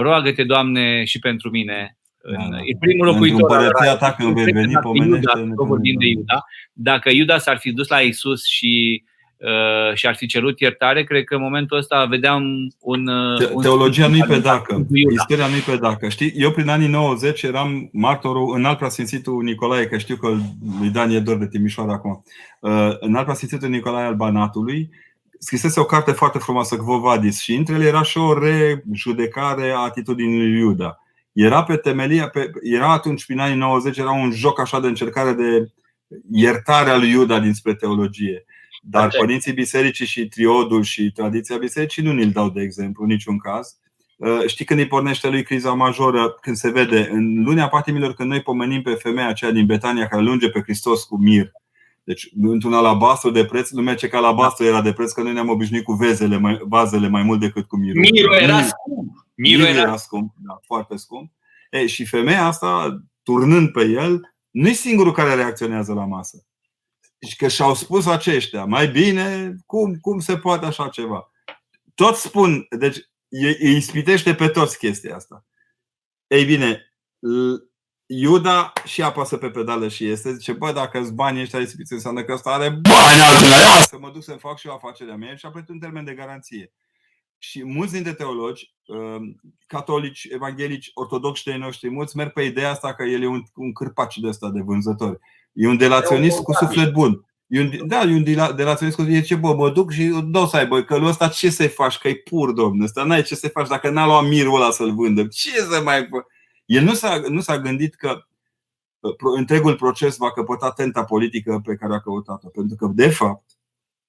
roagă-te, 0.00 0.44
Doamne, 0.44 1.04
și 1.04 1.18
pentru 1.18 1.50
mine. 1.50 1.98
Da, 2.32 2.48
da. 2.50 2.56
E 2.56 2.76
primul 2.80 3.06
locuitor 3.06 3.70
al 3.72 3.96
ta 3.96 4.12
când 4.12 4.34
vei 4.34 4.52
veni, 4.52 4.72
Iuda, 4.94 5.32
vorbim 5.54 5.96
de 5.98 6.06
Iuda. 6.06 6.44
Dacă 6.72 7.10
Iuda 7.12 7.38
s-ar 7.38 7.58
fi 7.58 7.72
dus 7.72 7.88
la 7.88 8.00
Isus 8.00 8.44
și 8.44 9.04
uh, 9.36 9.94
și 9.94 10.06
ar 10.06 10.14
fi 10.16 10.26
cerut 10.26 10.60
iertare, 10.60 11.04
cred 11.04 11.24
că 11.24 11.34
în 11.34 11.42
momentul 11.42 11.76
ăsta 11.76 12.04
vedeam 12.04 12.42
un. 12.80 13.10
Te- 13.38 13.50
un 13.52 13.62
Teologia 13.62 14.08
nu-i 14.08 14.24
pe 14.28 14.38
dacă. 14.38 14.86
Istoria 15.12 15.46
nu-i 15.46 15.60
pe 15.60 15.76
dacă. 15.76 16.08
Știi, 16.08 16.32
eu 16.36 16.50
prin 16.50 16.68
anii 16.68 16.88
90 16.88 17.42
eram 17.42 17.88
martorul 17.92 18.56
în 18.56 18.64
alt 18.64 18.76
preasfințitul 18.76 19.42
Nicolae, 19.42 19.86
că 19.86 19.98
știu 19.98 20.16
că 20.16 20.28
lui 20.80 20.90
Dan 20.90 21.10
e 21.10 21.20
dor 21.20 21.38
de 21.38 21.48
Timișoara 21.48 21.92
acum. 21.92 22.22
Uh, 22.60 22.90
în 23.00 23.14
alt 23.14 23.24
preasfințitul 23.24 23.68
Nicolae 23.68 24.06
al 24.06 24.14
Banatului 24.14 24.90
scrisese 25.38 25.80
o 25.80 25.84
carte 25.84 26.12
foarte 26.12 26.38
frumoasă, 26.38 26.76
Gvovadis, 26.76 27.40
și 27.40 27.54
între 27.54 27.74
ele 27.74 27.86
era 27.86 28.02
și 28.02 28.18
o 28.18 28.38
rejudecare 28.38 29.70
a 29.70 29.78
atitudinii 29.78 30.38
lui 30.38 30.58
Iuda. 30.58 30.98
Era 31.32 31.64
pe 31.64 31.76
temelia, 31.76 32.28
pe, 32.28 32.50
era 32.62 32.92
atunci, 32.92 33.26
prin 33.26 33.38
anii 33.38 33.56
90, 33.56 33.98
era 33.98 34.10
un 34.10 34.30
joc 34.30 34.60
așa 34.60 34.80
de 34.80 34.86
încercare 34.86 35.32
de 35.32 35.72
iertare 36.30 36.90
a 36.90 36.96
lui 36.96 37.10
Iuda 37.10 37.40
dinspre 37.40 37.74
teologie. 37.74 38.44
Dar 38.82 39.06
okay. 39.06 39.20
părinții 39.20 39.52
bisericii 39.52 40.06
și 40.06 40.28
triodul 40.28 40.82
și 40.82 41.12
tradiția 41.14 41.56
bisericii 41.56 42.02
nu 42.02 42.12
ni-l 42.12 42.30
dau 42.30 42.50
de 42.50 42.62
exemplu 42.62 43.02
în 43.02 43.08
niciun 43.08 43.38
caz. 43.38 43.78
Uh, 44.16 44.46
știi 44.46 44.64
când 44.64 44.80
îi 44.80 44.86
pornește 44.86 45.28
lui 45.28 45.42
criza 45.42 45.72
majoră, 45.72 46.30
când 46.40 46.56
se 46.56 46.70
vede 46.70 47.08
în 47.10 47.42
lunea 47.42 47.68
patimilor, 47.68 48.14
când 48.14 48.30
noi 48.30 48.42
pomenim 48.42 48.82
pe 48.82 48.90
femeia 48.90 49.28
aceea 49.28 49.50
din 49.50 49.66
Betania 49.66 50.06
care 50.06 50.22
lunge 50.22 50.50
pe 50.50 50.60
Hristos 50.60 51.04
cu 51.04 51.16
mir 51.16 51.52
deci, 52.08 52.28
într-un 52.40 52.72
alabastru 52.72 53.30
de 53.30 53.44
preț, 53.44 53.70
lumea 53.70 53.94
ce 53.94 54.08
că 54.08 54.16
alabastru 54.16 54.64
era 54.64 54.82
de 54.82 54.92
preț, 54.92 55.12
că 55.12 55.22
noi 55.22 55.32
ne-am 55.32 55.48
obișnuit 55.48 55.84
cu 55.84 55.92
vezele 55.92 56.36
mai, 56.36 56.60
vazele 56.62 57.08
mai 57.08 57.22
mult 57.22 57.40
decât 57.40 57.66
cu 57.66 57.76
mirul. 57.76 58.00
Mirul 58.00 58.34
era 58.34 58.62
scump. 58.62 59.26
Mirul 59.34 59.64
era, 59.64 59.80
era 59.80 59.96
scump, 59.96 60.34
da, 60.36 60.60
foarte 60.66 60.96
scump. 60.96 61.32
E, 61.70 61.86
și 61.86 62.04
femeia 62.04 62.46
asta, 62.46 63.00
turnând 63.22 63.72
pe 63.72 63.84
el, 63.84 64.34
nu 64.50 64.68
e 64.68 64.72
singurul 64.72 65.12
care 65.12 65.34
reacționează 65.34 65.92
la 65.92 66.04
masă. 66.04 66.46
Și 67.26 67.36
că 67.36 67.48
și-au 67.48 67.74
spus 67.74 68.06
aceștia, 68.06 68.64
mai 68.64 68.88
bine, 68.88 69.56
cum, 69.66 69.94
cum 70.00 70.18
se 70.18 70.36
poate 70.36 70.66
așa 70.66 70.88
ceva? 70.88 71.32
Toți 71.94 72.22
spun, 72.22 72.66
deci 72.78 72.98
îi 73.28 73.76
ispitește 73.76 74.34
pe 74.34 74.48
toți 74.48 74.78
chestia 74.78 75.14
asta. 75.14 75.44
Ei 76.26 76.44
bine, 76.44 76.92
Iuda 78.10 78.72
și 78.84 79.02
apasă 79.02 79.36
pe 79.36 79.50
pedală 79.50 79.88
și 79.88 80.08
este, 80.08 80.32
zice, 80.32 80.52
bă, 80.52 80.72
dacă 80.72 80.98
îți 80.98 81.12
banii 81.12 81.42
ăștia 81.42 81.58
risipiți, 81.58 81.92
înseamnă 81.92 82.24
că 82.24 82.32
ăsta 82.32 82.50
are 82.50 82.68
bani 82.68 83.20
alții 83.30 83.88
să 83.88 83.96
mă 84.00 84.10
duc 84.12 84.22
să-mi 84.22 84.38
fac 84.38 84.58
și 84.58 84.66
o 84.66 84.72
afacere 84.72 85.12
a 85.12 85.16
mea 85.16 85.34
și 85.34 85.46
a 85.46 85.50
plătit 85.50 85.68
un 85.68 85.78
termen 85.78 86.04
de 86.04 86.14
garanție. 86.14 86.72
și 87.38 87.64
mulți 87.64 87.92
dintre 87.92 88.12
teologi, 88.12 88.74
catolici, 89.66 90.28
evanghelici, 90.30 90.90
ortodoxi 90.94 91.44
de 91.44 91.56
noștri, 91.56 91.90
mulți 91.90 92.16
merg 92.16 92.32
pe 92.32 92.42
ideea 92.42 92.70
asta 92.70 92.94
că 92.94 93.02
el 93.02 93.22
e 93.22 93.26
un, 93.26 93.42
un 93.54 93.72
cârpaci 93.72 94.18
de 94.18 94.28
ăsta 94.28 94.50
de 94.50 94.60
vânzători. 94.60 95.18
E 95.52 95.68
un 95.68 95.76
delaționist 95.76 96.38
cu 96.40 96.52
suflet 96.52 96.92
bun. 96.92 97.24
E 97.46 97.60
un, 97.60 97.86
da, 97.86 98.02
e 98.02 98.14
un 98.14 98.24
delaționist 98.56 98.96
cu 98.96 99.02
e 99.02 99.20
ce 99.20 99.34
bă, 99.34 99.54
mă 99.54 99.70
duc 99.70 99.92
și 99.92 100.20
dau 100.24 100.46
să 100.46 100.56
aibă 100.56 100.82
că 100.82 101.00
ăsta 101.02 101.28
ce 101.28 101.50
să 101.50 101.68
faci, 101.68 101.98
că 101.98 102.08
e 102.08 102.14
pur, 102.14 102.52
domnule, 102.52 102.84
ăsta 102.84 103.04
n-ai 103.04 103.22
ce 103.22 103.34
să 103.34 103.48
faci 103.48 103.68
dacă 103.68 103.90
n-a 103.90 104.06
luat 104.06 104.28
mirul 104.28 104.54
ăla 104.54 104.70
să-l 104.70 104.94
vândă. 104.94 105.26
Ce 105.26 105.50
să 105.50 105.80
mai 105.84 106.06
fă? 106.10 106.24
El 106.68 106.84
nu 106.84 106.94
s-a, 106.94 107.20
nu 107.28 107.40
s-a 107.40 107.58
gândit 107.58 107.94
că 107.94 108.22
întregul 109.36 109.76
proces 109.76 110.16
va 110.16 110.32
căpăta 110.32 110.72
tenta 110.72 111.04
politică 111.04 111.60
pe 111.64 111.74
care 111.74 111.94
a 111.94 112.00
căutat-o. 112.00 112.48
Pentru 112.48 112.76
că, 112.76 112.86
de 112.94 113.08
fapt, 113.08 113.50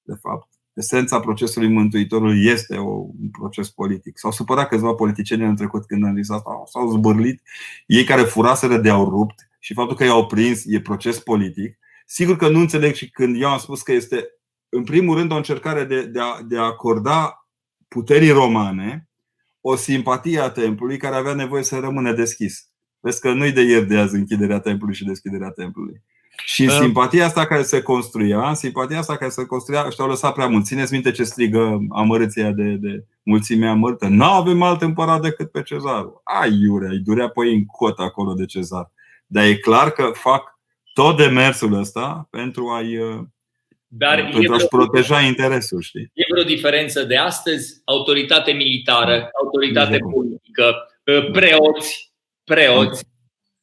de 0.02 0.14
fapt, 0.22 0.50
esența 0.74 1.20
procesului 1.20 1.70
Mântuitorului 1.70 2.46
este 2.46 2.78
un 2.78 3.30
proces 3.32 3.70
politic. 3.70 4.18
S-au 4.18 4.32
supărat 4.32 4.68
câțiva 4.68 4.94
politicieni 4.94 5.44
în 5.44 5.56
trecut 5.56 5.86
când 5.86 6.06
am 6.06 6.16
zis 6.16 6.30
asta, 6.30 6.64
s-au 6.66 6.90
zbârlit. 6.90 7.42
Ei 7.86 8.04
care 8.04 8.22
furaseră 8.22 8.78
de 8.78 8.90
au 8.90 9.10
rupt 9.10 9.50
și 9.60 9.74
faptul 9.74 9.96
că 9.96 10.04
i-au 10.04 10.26
prins 10.26 10.64
e 10.66 10.82
proces 10.82 11.20
politic. 11.20 11.78
Sigur 12.06 12.36
că 12.36 12.50
nu 12.50 12.60
înțeleg 12.60 12.94
și 12.94 13.10
când 13.10 13.42
eu 13.42 13.50
am 13.50 13.58
spus 13.58 13.82
că 13.82 13.92
este, 13.92 14.28
în 14.70 14.84
primul 14.84 15.18
rând, 15.18 15.32
o 15.32 15.36
încercare 15.36 15.84
de, 15.84 16.06
de, 16.06 16.20
a, 16.20 16.42
de 16.42 16.58
a 16.58 16.62
acorda 16.62 17.48
puterii 17.88 18.32
romane 18.32 19.09
o 19.62 19.76
simpatie 19.76 20.40
a 20.40 20.50
templului 20.50 20.98
care 20.98 21.16
avea 21.16 21.34
nevoie 21.34 21.64
să 21.64 21.80
rămână 21.80 22.14
deschis. 22.14 22.70
Vezi 23.00 23.22
că 23.22 23.34
nu-i 23.34 23.52
de 23.52 23.62
ieri 23.62 23.88
de 23.88 23.98
azi 23.98 24.16
închiderea 24.16 24.60
templului 24.60 24.96
și 24.96 25.06
deschiderea 25.06 25.50
templului. 25.50 26.02
Și 26.46 26.64
uh. 26.64 26.78
simpatia 26.82 27.26
asta 27.26 27.46
care 27.46 27.62
se 27.62 27.82
construia, 27.82 28.54
simpatia 28.54 28.98
asta 28.98 29.18
care 29.18 29.30
se 29.30 29.46
construia, 29.46 29.90
și-au 29.90 30.08
lăsat 30.08 30.34
prea 30.34 30.48
mult. 30.48 30.66
Țineți 30.66 30.94
minte 30.94 31.12
ce 31.12 31.24
strigă 31.24 31.80
amărâția 31.90 32.52
de, 32.52 32.78
de 32.80 33.06
mulțimea 33.24 33.74
mărtă. 33.74 34.08
Nu 34.08 34.24
avem 34.24 34.62
alt 34.62 34.82
împărat 34.82 35.22
decât 35.22 35.52
pe 35.52 35.62
cezar. 35.62 36.06
Ai 36.24 36.54
iurea, 36.54 36.90
îi 36.90 37.00
durea 37.00 37.30
pe 37.30 37.46
ei 37.46 37.56
în 37.56 37.66
cot 37.66 38.00
acolo 38.00 38.34
de 38.34 38.46
cezar. 38.46 38.92
Dar 39.26 39.46
e 39.46 39.56
clar 39.56 39.90
că 39.90 40.12
fac 40.14 40.60
tot 40.94 41.18
demersul 41.18 41.74
ăsta 41.74 42.28
pentru 42.30 42.68
a-i 42.68 42.98
uh, 42.98 43.20
dar 43.92 44.30
pentru 44.32 44.54
a-și 44.54 44.68
proteja 44.68 45.22
interesul, 45.22 45.82
știi? 45.82 46.12
E 46.14 46.24
vreo 46.32 46.44
diferență 46.44 47.04
de 47.04 47.18
astăzi? 47.18 47.82
Autoritate 47.86 48.52
militară, 48.52 49.30
autoritate 49.44 49.98
politică, 49.98 50.76
uh, 51.06 51.32
preoți, 51.32 52.12
preoți 52.44 53.04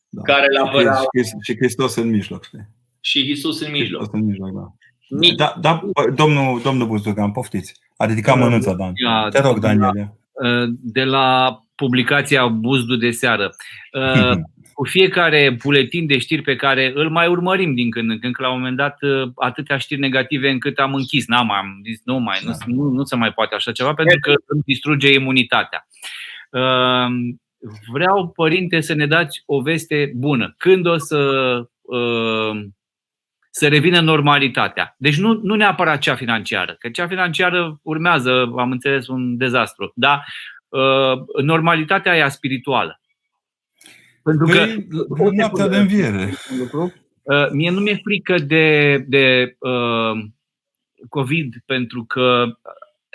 da. 0.08 0.22
care 0.22 0.46
l 0.52 0.56
apărau. 0.56 1.04
Și 1.42 1.56
Hristos 1.56 1.94
în 1.94 2.10
mijloc. 2.10 2.44
Știi? 2.44 2.68
Și 3.00 3.22
Hristos 3.22 3.60
în 3.60 3.70
mijloc. 3.70 4.00
Hristos 4.00 4.20
în 4.20 4.26
mijloc, 4.26 4.50
da. 4.52 4.72
Da, 5.36 5.56
da, 5.60 5.82
domnul, 6.14 6.60
domnul 6.62 6.86
Buzdugan, 6.86 7.32
poftiți. 7.32 7.74
A 7.96 8.06
ridicat 8.06 8.38
mânuța, 8.38 8.74
Dan. 8.74 8.92
Te 9.30 9.40
rog, 9.40 9.58
Daniele. 9.58 10.18
De 10.72 11.04
la 11.04 11.60
publicația 11.74 12.46
Buzdu 12.46 12.96
de 12.96 13.10
seară. 13.10 13.54
Cu 14.76 14.84
fiecare 14.84 15.56
buletin 15.62 16.06
de 16.06 16.18
știri 16.18 16.42
pe 16.42 16.56
care 16.56 16.92
îl 16.94 17.10
mai 17.10 17.28
urmărim 17.28 17.74
din 17.74 17.90
când 17.90 18.10
în 18.10 18.18
când, 18.18 18.34
că 18.34 18.42
la 18.42 18.50
un 18.50 18.58
moment 18.58 18.76
dat 18.76 18.98
atâtea 19.34 19.76
știri 19.76 20.00
negative 20.00 20.50
încât 20.50 20.78
am 20.78 20.94
închis. 20.94 21.26
N-am 21.26 21.50
am 21.50 21.80
zis, 21.84 22.00
nu 22.04 22.18
mai, 22.18 22.38
nu, 22.44 22.74
nu, 22.74 22.90
nu 22.90 23.04
se 23.04 23.16
mai 23.16 23.32
poate 23.32 23.54
așa 23.54 23.72
ceva, 23.72 23.94
pentru 23.94 24.18
că 24.20 24.34
îmi 24.46 24.62
distruge 24.64 25.12
imunitatea. 25.12 25.86
Vreau, 27.92 28.28
părinte, 28.28 28.80
să 28.80 28.94
ne 28.94 29.06
dați 29.06 29.42
o 29.46 29.60
veste 29.60 30.12
bună. 30.14 30.54
Când 30.58 30.86
o 30.86 30.96
să 30.96 31.18
uh, 31.82 32.66
să 33.58 33.68
revină 33.68 34.00
normalitatea. 34.00 34.94
Deci 34.98 35.18
nu, 35.18 35.40
nu 35.42 35.54
neapărat 35.54 35.98
cea 35.98 36.14
financiară, 36.14 36.76
că 36.78 36.88
cea 36.88 37.06
financiară 37.06 37.80
urmează, 37.82 38.52
am 38.56 38.70
înțeles, 38.70 39.06
un 39.06 39.36
dezastru, 39.36 39.92
dar 39.94 40.24
uh, 40.68 41.42
normalitatea 41.42 42.12
aia 42.12 42.28
spirituală. 42.28 43.00
Pentru 44.26 44.46
că. 44.46 44.66
Păi, 45.16 45.36
noaptea 45.36 45.68
de 45.68 45.76
înviere. 45.76 46.32
Uh, 47.22 47.50
mie 47.52 47.70
nu 47.70 47.80
mi-e 47.80 48.00
frică 48.02 48.38
de, 48.38 48.98
de 49.08 49.56
uh, 49.58 50.24
COVID, 51.08 51.54
pentru 51.66 52.04
că 52.04 52.44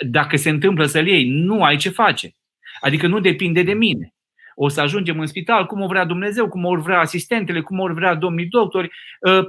dacă 0.06 0.36
se 0.36 0.50
întâmplă 0.50 0.86
să-l 0.86 1.06
iei, 1.06 1.28
nu 1.28 1.62
ai 1.62 1.76
ce 1.76 1.88
face. 1.88 2.36
Adică 2.80 3.06
nu 3.06 3.20
depinde 3.20 3.62
de 3.62 3.72
mine 3.72 4.14
o 4.54 4.68
să 4.68 4.80
ajungem 4.80 5.20
în 5.20 5.26
spital, 5.26 5.66
cum 5.66 5.80
o 5.80 5.86
vrea 5.86 6.04
Dumnezeu, 6.04 6.48
cum 6.48 6.64
o 6.64 6.76
vrea 6.76 6.98
asistentele, 6.98 7.60
cum 7.60 7.78
o 7.78 7.92
vrea 7.92 8.14
domnii 8.14 8.46
doctori. 8.46 8.90
Ă, 9.24 9.44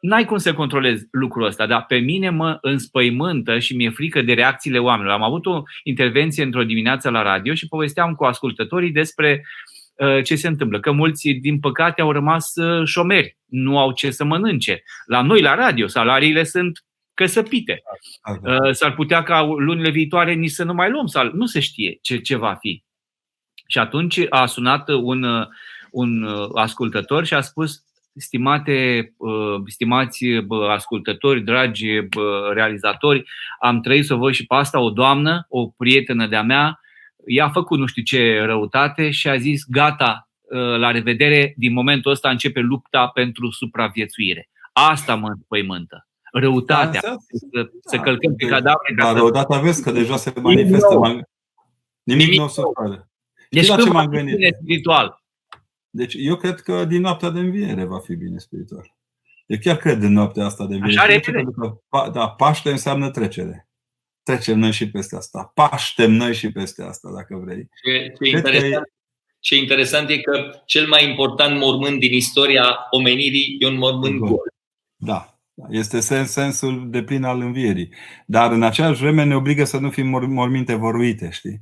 n-ai 0.00 0.24
cum 0.24 0.36
să 0.36 0.54
controlezi 0.54 1.06
lucrul 1.10 1.44
ăsta, 1.44 1.66
dar 1.66 1.84
pe 1.84 1.96
mine 1.96 2.30
mă 2.30 2.58
înspăimântă 2.60 3.58
și 3.58 3.76
mi-e 3.76 3.90
frică 3.90 4.22
de 4.22 4.32
reacțiile 4.32 4.78
oamenilor. 4.78 5.14
Am 5.14 5.22
avut 5.22 5.46
o 5.46 5.62
intervenție 5.82 6.44
într-o 6.44 6.64
dimineață 6.64 7.10
la 7.10 7.22
radio 7.22 7.54
și 7.54 7.68
povesteam 7.68 8.14
cu 8.14 8.24
ascultătorii 8.24 8.90
despre 8.90 9.32
ă, 9.32 9.73
ce 10.24 10.36
se 10.36 10.48
întâmplă. 10.48 10.80
Că 10.80 10.90
mulți, 10.90 11.28
din 11.28 11.60
păcate, 11.60 12.00
au 12.00 12.12
rămas 12.12 12.56
ă, 12.56 12.84
șomeri, 12.84 13.36
nu 13.44 13.78
au 13.78 13.92
ce 13.92 14.10
să 14.10 14.24
mănânce. 14.24 14.82
La 15.06 15.22
noi, 15.22 15.40
la 15.40 15.54
radio, 15.54 15.86
salariile 15.86 16.44
sunt 16.44 16.84
căsăpite. 17.14 17.82
S-ar 18.70 18.94
putea 18.94 19.22
ca 19.22 19.42
lunile 19.42 19.90
viitoare 19.90 20.32
nici 20.32 20.50
să 20.50 20.64
nu 20.64 20.74
mai 20.74 20.90
luăm, 20.90 21.06
sau 21.06 21.30
nu 21.32 21.46
se 21.46 21.60
știe 21.60 21.98
ce, 22.02 22.16
ce 22.16 22.36
va 22.36 22.54
fi. 22.54 22.82
Și 23.66 23.78
atunci 23.78 24.20
a 24.28 24.46
sunat 24.46 24.88
un, 24.88 25.46
un 25.90 26.28
ascultător 26.54 27.24
și 27.24 27.34
a 27.34 27.40
spus 27.40 27.84
Stimate, 28.16 29.12
stimați 29.66 30.24
ascultători, 30.70 31.42
dragi 31.42 31.86
realizatori, 32.52 33.24
am 33.60 33.80
trăit 33.80 34.04
să 34.04 34.14
văd 34.14 34.32
și 34.32 34.46
pe 34.46 34.54
asta 34.54 34.80
o 34.80 34.90
doamnă, 34.90 35.46
o 35.48 35.66
prietenă 35.66 36.26
de-a 36.26 36.42
mea, 36.42 36.80
ea 37.26 37.44
a 37.44 37.50
făcut 37.50 37.78
nu 37.78 37.86
știu 37.86 38.02
ce 38.02 38.40
răutate 38.44 39.10
și 39.10 39.28
a 39.28 39.36
zis 39.36 39.64
gata, 39.68 40.28
la 40.78 40.90
revedere, 40.90 41.54
din 41.56 41.72
momentul 41.72 42.10
ăsta 42.10 42.30
începe 42.30 42.60
lupta 42.60 43.08
pentru 43.08 43.50
supraviețuire. 43.50 44.48
Asta 44.72 45.14
mă 45.14 45.28
înspăimântă. 45.28 46.08
Răutatea. 46.32 47.00
Da, 47.04 47.16
să, 47.52 47.70
să 47.84 47.96
călcăm 47.96 48.34
pe 48.34 48.46
cadavre. 48.46 48.94
Dar 48.96 49.14
răutatea 49.14 49.58
vezi 49.58 49.82
că 49.82 49.90
deja 49.90 50.16
se 50.16 50.32
manifestă. 50.42 50.94
Nimic, 50.94 51.26
nimic 52.02 52.38
nu 52.38 52.44
o 52.44 52.48
să 52.48 52.62
facă. 52.74 53.08
Deci 53.50 53.66
la 53.66 53.76
ce 53.76 53.90
m-am 53.90 54.06
gândit? 54.06 54.36
Bine 54.36 54.50
spiritual. 54.60 55.22
Deci 55.90 56.14
eu 56.18 56.36
cred 56.36 56.60
că 56.60 56.84
din 56.84 57.00
noaptea 57.00 57.30
de 57.30 57.38
înviere 57.38 57.84
va 57.84 57.98
fi 57.98 58.14
bine 58.14 58.38
spiritual. 58.38 58.94
Eu 59.46 59.58
chiar 59.60 59.76
cred 59.76 60.02
în 60.02 60.12
noaptea 60.12 60.44
asta 60.44 60.66
de 60.66 60.74
înviere. 60.74 60.98
Așa 61.00 61.12
repede? 61.12 61.44
Că, 61.58 62.10
da, 62.12 62.28
Paște 62.28 62.70
înseamnă 62.70 63.10
trecere. 63.10 63.68
Trecem 64.24 64.58
noi 64.58 64.72
și 64.72 64.90
peste 64.90 65.16
asta. 65.16 65.52
Paștem 65.54 66.12
noi 66.12 66.34
și 66.34 66.52
peste 66.52 66.82
asta, 66.82 67.10
dacă 67.14 67.42
vrei. 67.44 67.68
Ce, 67.84 68.12
ce, 68.20 68.36
interesant, 68.36 68.86
e... 68.86 68.92
ce 69.40 69.56
interesant 69.56 70.08
e 70.10 70.18
că 70.18 70.62
cel 70.66 70.86
mai 70.86 71.08
important 71.08 71.58
mormânt 71.58 72.00
din 72.00 72.12
istoria 72.12 72.76
omenirii 72.90 73.56
e 73.58 73.66
un 73.66 73.78
mormânt 73.78 74.18
gol. 74.18 74.52
Da, 74.96 75.38
este 75.70 76.00
sens, 76.00 76.30
sensul 76.30 76.90
de 76.90 77.02
plin 77.02 77.24
al 77.24 77.40
învierii. 77.40 77.94
Dar 78.26 78.52
în 78.52 78.62
aceeași 78.62 79.00
vreme 79.00 79.24
ne 79.24 79.36
obligă 79.36 79.64
să 79.64 79.78
nu 79.78 79.90
fim 79.90 80.06
morminte 80.28 80.74
voruite, 80.74 81.28
știi? 81.30 81.60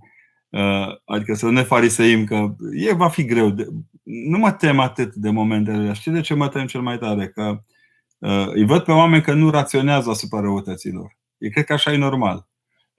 Uh, 0.48 0.88
adică 1.04 1.34
să 1.34 1.50
ne 1.50 1.62
fariseim 1.62 2.24
că 2.24 2.54
e, 2.72 2.92
va 2.92 3.08
fi 3.08 3.24
greu. 3.24 3.54
Nu 4.02 4.38
mă 4.38 4.52
tem 4.52 4.78
atât 4.78 5.14
de 5.14 5.30
momentele 5.30 5.76
alea. 5.76 5.92
Știi 5.92 6.12
de 6.12 6.20
ce 6.20 6.34
mă 6.34 6.48
tem 6.48 6.66
cel 6.66 6.80
mai 6.80 6.98
tare? 6.98 7.28
Că 7.28 7.60
uh, 8.18 8.46
îi 8.46 8.64
văd 8.64 8.82
pe 8.82 8.92
oameni 8.92 9.22
că 9.22 9.32
nu 9.32 9.50
raționează 9.50 10.10
asupra 10.10 10.40
răutăților. 10.40 11.16
E 11.38 11.48
cred 11.48 11.64
că 11.64 11.72
așa 11.72 11.92
e 11.92 11.96
normal. 11.96 12.50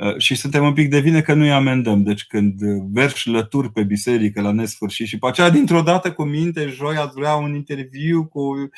Uh, 0.03 0.17
și 0.17 0.35
suntem 0.35 0.63
un 0.63 0.73
pic 0.73 0.89
de 0.89 0.99
vine 0.99 1.21
că 1.21 1.33
nu 1.33 1.43
îi 1.43 1.51
amendăm. 1.51 2.03
Deci 2.03 2.25
când 2.25 2.61
verși 2.91 3.29
lături 3.29 3.71
pe 3.71 3.83
biserică 3.83 4.41
la 4.41 4.51
nesfârșit 4.51 5.07
și 5.07 5.17
pe 5.17 5.27
aceea 5.27 5.49
dintr-o 5.49 5.81
dată 5.81 6.13
cu 6.13 6.23
minte, 6.23 6.67
joi 6.67 6.95
ați 6.95 7.15
vrea 7.15 7.35
un 7.35 7.55
interviu 7.55 8.25
cu 8.25 8.69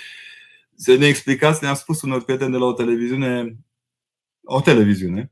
să 0.75 0.95
ne 0.95 1.05
explicați, 1.05 1.63
ne-a 1.63 1.73
spus 1.73 2.01
unor 2.01 2.23
prieteni 2.23 2.51
de 2.51 2.57
la 2.57 2.65
o 2.65 2.73
televiziune, 2.73 3.55
o 4.43 4.61
televiziune, 4.61 5.31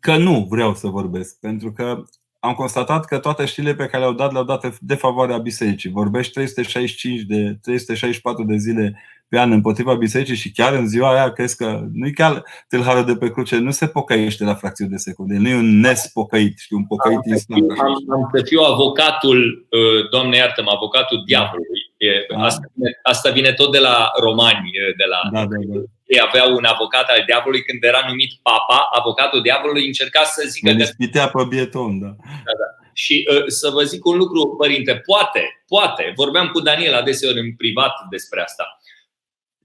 că 0.00 0.16
nu 0.16 0.46
vreau 0.50 0.74
să 0.74 0.86
vorbesc, 0.86 1.38
pentru 1.38 1.72
că 1.72 2.04
am 2.40 2.54
constatat 2.54 3.04
că 3.04 3.18
toate 3.18 3.44
știrile 3.44 3.74
pe 3.74 3.86
care 3.86 3.98
le-au 3.98 4.12
dat 4.14 4.32
le-au 4.32 4.44
dat 4.44 4.78
de 4.78 4.94
favoarea 4.94 5.38
bisericii. 5.38 5.90
Vorbești 5.90 6.32
365 6.32 7.20
de 7.20 7.58
364 7.62 8.44
de 8.44 8.56
zile 8.56 9.00
pe 9.32 9.38
an 9.38 9.52
împotriva 9.52 9.94
bisericii 9.94 10.36
și 10.36 10.52
chiar 10.52 10.72
în 10.72 10.86
ziua 10.88 11.12
aia 11.12 11.32
crezi 11.32 11.56
că 11.56 11.80
nu 11.92 12.06
e 12.06 12.10
chiar 12.10 12.44
tâlharul 12.68 13.04
de 13.04 13.16
pe 13.16 13.30
cruce, 13.30 13.56
nu 13.56 13.70
se 13.70 13.86
pocăiește 13.86 14.44
la 14.44 14.54
fracțiuni 14.54 14.90
de 14.90 14.96
secunde, 14.96 15.36
nu 15.36 15.48
e 15.48 15.54
un 15.54 15.80
nespocăit, 15.80 16.58
știi, 16.58 16.76
un 16.76 16.86
pocăit 16.86 17.16
am 17.16 17.32
instant. 17.32 17.70
Am, 17.70 17.94
am 18.16 18.30
să 18.34 18.42
fiu 18.44 18.60
avocatul, 18.60 19.66
uh, 19.70 20.10
Doamne 20.10 20.36
iartă-mă, 20.36 20.70
avocatul 20.74 21.22
diavolului. 21.26 21.82
Da. 22.28 22.44
Asta, 22.44 22.66
vine, 22.74 22.90
asta 23.02 23.30
vine 23.30 23.52
tot 23.52 23.72
de 23.72 23.78
la 23.78 24.10
romani, 24.20 24.70
uh, 24.82 24.96
de 24.96 25.04
la 25.12 25.20
da, 25.32 25.46
da, 25.46 25.56
da 25.74 25.80
ei 26.14 26.20
aveau 26.28 26.56
un 26.56 26.64
avocat 26.64 27.06
al 27.08 27.22
diavolului 27.26 27.64
când 27.64 27.84
era 27.84 28.02
numit 28.08 28.32
papa, 28.42 28.88
avocatul 28.98 29.42
diavolului 29.42 29.86
încerca 29.86 30.22
să 30.24 30.42
zică 30.46 30.72
că... 30.72 30.84
spitea 30.84 31.28
pe 31.28 31.44
bieton, 31.48 32.00
da. 32.00 32.06
da, 32.46 32.52
da. 32.62 32.68
Și 32.92 33.28
uh, 33.30 33.44
să 33.46 33.68
vă 33.70 33.82
zic 33.82 34.04
un 34.04 34.16
lucru, 34.16 34.54
părinte, 34.58 35.02
poate, 35.06 35.42
poate, 35.68 36.12
vorbeam 36.16 36.48
cu 36.48 36.60
Daniel 36.60 36.94
adeseori 36.94 37.38
în 37.38 37.54
privat 37.56 37.94
despre 38.10 38.40
asta, 38.42 38.64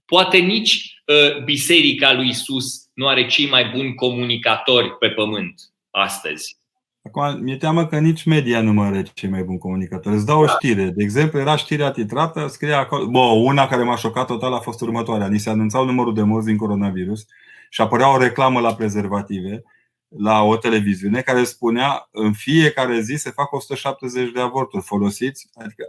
poate 0.08 0.38
nici 0.38 1.02
uh, 1.06 1.44
biserica 1.44 2.12
lui 2.12 2.28
Isus 2.28 2.88
nu 2.94 3.06
are 3.06 3.26
cei 3.26 3.48
mai 3.48 3.70
buni 3.74 3.94
comunicatori 3.94 4.98
pe 4.98 5.08
pământ 5.08 5.54
astăzi. 5.90 6.58
Acum, 7.02 7.42
mi-e 7.42 7.56
teamă 7.56 7.86
că 7.86 7.98
nici 7.98 8.24
media 8.24 8.60
nu 8.60 8.72
mă 8.72 8.84
are 8.84 9.02
cei 9.14 9.28
mai 9.28 9.42
buni 9.42 9.58
comunicatori. 9.58 10.14
Îți 10.14 10.26
dau 10.26 10.42
o 10.42 10.46
știre. 10.46 10.84
De 10.84 11.02
exemplu, 11.02 11.38
era 11.38 11.56
știrea 11.56 11.90
titrată, 11.90 12.46
scria 12.46 12.78
acolo. 12.78 13.06
Bă, 13.06 13.18
una 13.18 13.66
care 13.66 13.82
m-a 13.82 13.96
șocat 13.96 14.26
total 14.26 14.52
a 14.52 14.58
fost 14.58 14.80
următoarea. 14.80 15.28
Ni 15.28 15.38
se 15.38 15.50
anunțau 15.50 15.84
numărul 15.84 16.14
de 16.14 16.22
morți 16.22 16.46
din 16.46 16.56
coronavirus 16.56 17.26
și 17.70 17.80
apărea 17.80 18.14
o 18.14 18.18
reclamă 18.18 18.60
la 18.60 18.74
prezervative 18.74 19.62
la 20.08 20.42
o 20.42 20.56
televiziune 20.56 21.20
care 21.20 21.44
spunea 21.44 22.08
în 22.10 22.32
fiecare 22.32 23.00
zi 23.00 23.14
se 23.14 23.30
fac 23.30 23.52
170 23.52 24.30
de 24.30 24.40
avorturi 24.40 24.84
folosiți. 24.84 25.48
Adică 25.54 25.84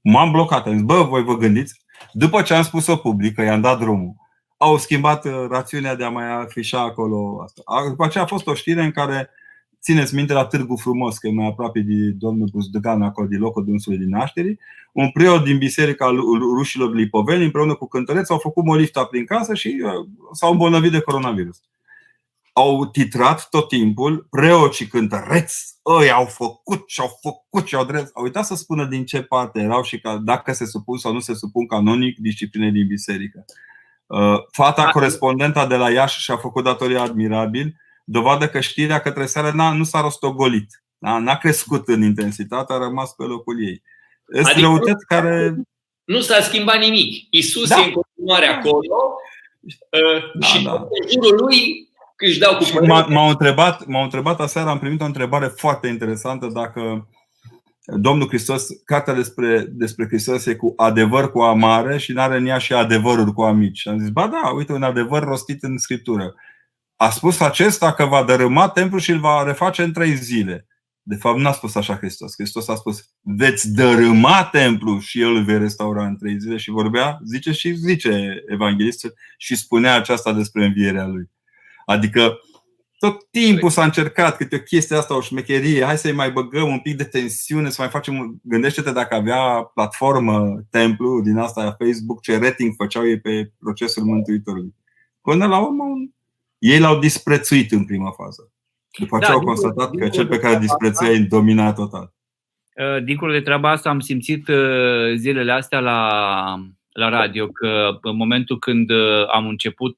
m-am 0.00 0.30
blocat. 0.30 0.66
Am 0.66 0.72
zis, 0.72 0.82
bă, 0.82 1.02
voi 1.02 1.22
vă 1.22 1.36
gândiți? 1.36 1.83
După 2.12 2.42
ce 2.42 2.54
am 2.54 2.62
spus-o 2.62 2.96
public, 2.96 3.34
că 3.34 3.42
i-am 3.42 3.60
dat 3.60 3.78
drumul, 3.78 4.14
au 4.56 4.78
schimbat 4.78 5.24
uh, 5.24 5.46
rațiunea 5.50 5.94
de 5.94 6.04
a 6.04 6.08
mai 6.08 6.32
afișa 6.42 6.80
acolo 6.80 7.42
asta. 7.42 7.62
După 7.88 8.04
aceea 8.04 8.24
a 8.24 8.26
fost 8.26 8.46
o 8.46 8.54
știre 8.54 8.82
în 8.82 8.90
care 8.90 9.30
țineți 9.80 10.14
minte 10.14 10.32
la 10.32 10.44
Târgu 10.44 10.76
Frumos, 10.76 11.18
că 11.18 11.26
e 11.26 11.32
mai 11.32 11.46
aproape 11.46 11.80
de 11.80 12.10
domnul 12.18 12.48
Buzdegan, 12.52 13.02
acolo 13.02 13.26
de 13.26 13.36
locul 13.36 13.64
dânsului 13.64 13.98
din 13.98 14.08
nașterii, 14.08 14.58
un 14.92 15.10
preot 15.10 15.44
din 15.44 15.58
biserica 15.58 16.10
rușilor 16.56 16.94
Lipoveni, 16.94 17.44
împreună 17.44 17.74
cu 17.74 17.88
cântăreți, 17.88 18.30
au 18.30 18.38
făcut 18.38 18.64
molifta 18.64 19.04
prin 19.04 19.24
casă 19.24 19.54
și 19.54 19.82
uh, 19.84 20.08
s-au 20.32 20.50
îmbolnăvit 20.50 20.90
de 20.90 21.00
coronavirus. 21.00 21.62
Au 22.56 22.86
titrat 22.86 23.48
tot 23.48 23.68
timpul, 23.68 24.26
preoții 24.30 24.86
cântăreți, 24.86 25.74
ei 26.02 26.10
au 26.10 26.24
făcut 26.24 26.82
și 26.86 27.00
au 27.00 27.18
făcut 27.22 27.66
și 27.66 27.74
au 27.74 27.84
drept. 27.84 28.10
Au 28.14 28.22
uitat 28.22 28.44
să 28.44 28.54
spună 28.54 28.84
din 28.84 29.04
ce 29.04 29.22
parte 29.22 29.60
erau 29.60 29.82
și 29.82 30.00
că 30.00 30.18
dacă 30.22 30.52
se 30.52 30.66
supun 30.66 30.98
sau 30.98 31.12
nu 31.12 31.20
se 31.20 31.34
supun 31.34 31.66
canonic 31.66 32.18
disciplinei 32.18 32.70
din 32.70 32.86
biserică. 32.86 33.44
Uh, 34.06 34.38
fata 34.50 34.88
corespondenta 34.90 35.66
de 35.66 35.76
la 35.76 35.90
Iași 35.90 36.20
și-a 36.20 36.36
făcut 36.36 36.64
datoria 36.64 37.02
admirabil, 37.02 37.76
dovadă 38.04 38.48
că 38.48 38.60
știrea 38.60 39.00
către 39.00 39.26
seară 39.26 39.52
n-a, 39.54 39.72
nu 39.72 39.84
s-a 39.84 40.00
rostogolit. 40.00 40.82
Da? 40.98 41.18
N-a 41.18 41.36
crescut 41.36 41.88
în 41.88 42.02
intensitate, 42.02 42.72
a 42.72 42.78
rămas 42.78 43.12
pe 43.12 43.22
locul 43.22 43.66
ei. 43.66 43.82
Sunt 44.32 44.46
adică 44.46 44.60
răutăți 44.60 45.06
care. 45.06 45.54
Nu 46.04 46.20
s-a 46.20 46.40
schimbat 46.40 46.78
nimic. 46.78 47.26
Isus 47.30 47.68
da. 47.68 47.80
e 47.80 47.84
în 47.84 47.92
continuare 47.92 48.46
acolo 48.46 49.16
uh, 49.60 50.32
da, 50.34 50.46
și 50.46 50.64
da. 50.64 50.72
în 50.72 51.08
jurul 51.10 51.44
lui 51.44 51.88
își 52.16 52.38
dau 52.38 52.56
cu 52.56 52.84
M-au 53.08 53.28
întrebat, 53.28 53.86
m-au 53.86 54.02
întrebat 54.02 54.40
aseară, 54.40 54.68
am 54.68 54.78
primit 54.78 55.00
o 55.00 55.04
întrebare 55.04 55.46
foarte 55.46 55.86
interesantă 55.86 56.46
dacă 56.46 57.08
Domnul 57.86 58.28
Hristos, 58.28 58.66
cartea 58.84 59.14
despre, 59.14 59.60
despre 59.68 60.06
Hristos 60.06 60.46
e 60.46 60.54
cu 60.54 60.72
adevăr 60.76 61.30
cu 61.30 61.40
amare 61.40 61.98
și 61.98 62.12
nu 62.12 62.20
are 62.20 62.36
în 62.36 62.46
ea 62.46 62.58
și 62.58 62.72
adevăruri 62.72 63.32
cu 63.32 63.42
amici. 63.42 63.78
Și 63.78 63.88
am 63.88 63.98
zis, 63.98 64.08
ba 64.08 64.26
da, 64.26 64.48
uite 64.48 64.72
un 64.72 64.82
adevăr 64.82 65.22
rostit 65.22 65.62
în 65.62 65.78
Scriptură. 65.78 66.34
A 66.96 67.10
spus 67.10 67.40
acesta 67.40 67.92
că 67.92 68.04
va 68.04 68.22
dărâma 68.22 68.68
templul 68.68 69.00
și 69.00 69.10
îl 69.10 69.18
va 69.20 69.42
reface 69.42 69.82
în 69.82 69.92
trei 69.92 70.16
zile. 70.16 70.66
De 71.02 71.14
fapt, 71.14 71.38
n-a 71.38 71.52
spus 71.52 71.74
așa 71.74 71.96
Hristos. 71.96 72.32
Hristos 72.36 72.68
a 72.68 72.74
spus, 72.74 73.08
veți 73.20 73.72
dărâma 73.72 74.48
templul 74.52 75.00
și 75.00 75.20
el 75.20 75.34
îl 75.34 75.44
vei 75.44 75.58
restaura 75.58 76.06
în 76.06 76.16
trei 76.16 76.38
zile. 76.38 76.56
Și 76.56 76.70
vorbea, 76.70 77.18
zice 77.24 77.52
și 77.52 77.72
zice 77.72 78.44
evanghelistul, 78.46 79.14
și 79.38 79.56
spunea 79.56 79.94
aceasta 79.94 80.32
despre 80.32 80.64
învierea 80.64 81.06
lui. 81.06 81.30
Adică 81.86 82.38
tot 82.98 83.30
timpul 83.30 83.70
s-a 83.70 83.84
încercat 83.84 84.36
câte 84.36 84.56
o 84.56 84.58
chestie 84.58 84.96
asta, 84.96 85.16
o 85.16 85.20
șmecherie, 85.20 85.84
hai 85.84 85.98
să-i 85.98 86.12
mai 86.12 86.30
băgăm 86.30 86.68
un 86.68 86.80
pic 86.80 86.96
de 86.96 87.04
tensiune, 87.04 87.70
să 87.70 87.76
mai 87.80 87.90
facem. 87.90 88.40
Gândește-te 88.42 88.92
dacă 88.92 89.14
avea 89.14 89.70
platformă, 89.74 90.64
templu 90.70 91.20
din 91.20 91.36
asta, 91.36 91.76
Facebook, 91.78 92.20
ce 92.20 92.38
rating 92.38 92.74
făceau 92.76 93.06
ei 93.06 93.20
pe 93.20 93.52
procesul 93.58 94.04
Mântuitorului. 94.04 94.74
Până 95.20 95.46
la 95.46 95.58
urmă, 95.58 95.84
ei 96.58 96.78
l-au 96.78 96.98
disprețuit 96.98 97.72
în 97.72 97.84
prima 97.84 98.10
fază. 98.10 98.52
După 98.98 99.16
aceea 99.16 99.32
da, 99.32 99.38
au 99.38 99.44
constatat 99.44 99.90
că 99.96 100.08
cel 100.08 100.26
pe 100.26 100.38
care 100.38 100.58
disprețuia 100.58 101.10
îi 101.10 101.20
domina 101.20 101.72
total. 101.72 102.12
Uh, 102.74 103.04
dincolo 103.04 103.32
de 103.32 103.40
treaba 103.40 103.70
asta, 103.70 103.88
am 103.88 104.00
simțit 104.00 104.48
uh, 104.48 105.14
zilele 105.16 105.52
astea 105.52 105.80
la, 105.80 106.00
la 106.92 107.08
radio 107.08 107.46
că 107.46 107.98
în 108.02 108.16
momentul 108.16 108.58
când 108.58 108.90
uh, 108.90 109.28
am 109.32 109.46
început 109.46 109.96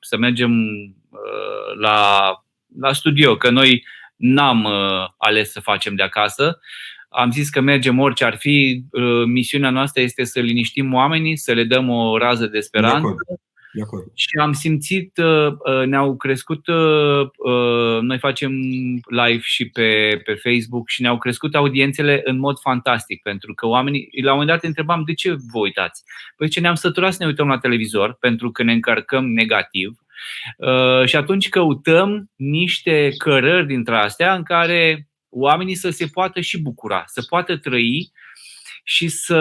să 0.00 0.16
mergem 0.16 0.52
la, 1.80 2.30
la 2.80 2.92
studio, 2.92 3.36
că 3.36 3.50
noi 3.50 3.86
n-am 4.16 4.68
ales 5.16 5.50
să 5.52 5.60
facem 5.60 5.94
de 5.94 6.02
acasă, 6.02 6.58
am 7.08 7.30
zis 7.30 7.48
că 7.48 7.60
mergem 7.60 7.98
orice 7.98 8.24
ar 8.24 8.36
fi. 8.36 8.84
Misiunea 9.26 9.70
noastră 9.70 10.02
este 10.02 10.24
să 10.24 10.40
liniștim 10.40 10.94
oamenii, 10.94 11.36
să 11.36 11.52
le 11.52 11.64
dăm 11.64 11.88
o 11.88 12.18
rază 12.18 12.46
de 12.46 12.60
speranță, 12.60 13.14
de 13.26 13.38
și 14.14 14.38
am 14.40 14.52
simțit, 14.52 15.18
uh, 15.18 15.46
uh, 15.46 15.86
ne-au 15.86 16.16
crescut, 16.16 16.66
uh, 16.66 17.28
noi 18.00 18.18
facem 18.18 18.52
live 19.08 19.40
și 19.40 19.68
pe, 19.68 20.20
pe 20.24 20.34
Facebook 20.34 20.88
și 20.88 21.02
ne-au 21.02 21.18
crescut 21.18 21.54
audiențele 21.54 22.20
în 22.24 22.38
mod 22.38 22.58
fantastic, 22.60 23.22
pentru 23.22 23.54
că 23.54 23.66
oamenii, 23.66 24.08
la 24.22 24.32
un 24.32 24.38
moment 24.38 24.48
dat 24.48 24.64
întrebam 24.64 25.02
de 25.06 25.14
ce 25.14 25.30
vă 25.30 25.58
uitați? 25.58 26.04
Păi 26.36 26.48
ce 26.48 26.60
ne-am 26.60 26.74
săturat 26.74 27.12
să 27.12 27.18
ne 27.20 27.26
uităm 27.26 27.48
la 27.48 27.58
televizor, 27.58 28.16
pentru 28.20 28.50
că 28.50 28.62
ne 28.62 28.72
încărcăm 28.72 29.26
negativ 29.26 29.98
și 31.04 31.16
atunci 31.16 31.48
căutăm 31.48 32.30
niște 32.36 33.10
cărări 33.18 33.66
dintre 33.66 33.96
astea 33.96 34.34
în 34.34 34.42
care 34.42 35.08
oamenii 35.30 35.74
să 35.74 35.90
se 35.90 36.06
poată 36.06 36.40
și 36.40 36.62
bucura, 36.62 37.02
să 37.06 37.24
poată 37.28 37.56
trăi 37.56 38.12
și 38.84 39.08
să 39.08 39.40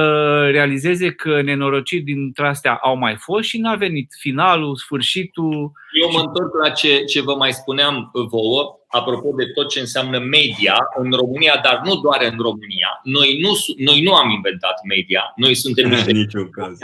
realizeze 0.51 1.11
că 1.11 1.41
nenorociri 1.41 2.01
dintre 2.01 2.47
astea 2.47 2.73
au 2.75 2.97
mai 2.97 3.15
fost 3.15 3.47
și 3.47 3.57
n-a 3.57 3.75
venit 3.75 4.11
finalul, 4.19 4.75
sfârșitul. 4.75 5.71
Eu 6.01 6.11
mă 6.11 6.19
întorc 6.19 6.53
la 6.63 6.69
ce, 6.69 7.03
ce 7.03 7.21
vă 7.21 7.35
mai 7.35 7.53
spuneam 7.53 8.09
vouă, 8.29 8.76
apropo 8.87 9.29
de 9.37 9.45
tot 9.45 9.69
ce 9.69 9.79
înseamnă 9.79 10.19
media 10.19 10.77
în 10.95 11.11
România, 11.11 11.59
dar 11.63 11.81
nu 11.83 11.95
doar 11.95 12.21
în 12.21 12.37
România. 12.39 12.99
Noi 13.03 13.37
nu, 13.39 13.51
noi 13.77 14.01
nu 14.01 14.13
am 14.13 14.29
inventat 14.29 14.77
media, 14.83 15.33
noi 15.35 15.55
suntem 15.55 15.89
niște, 15.93 16.11
niciun 16.11 16.49
caz. 16.49 16.77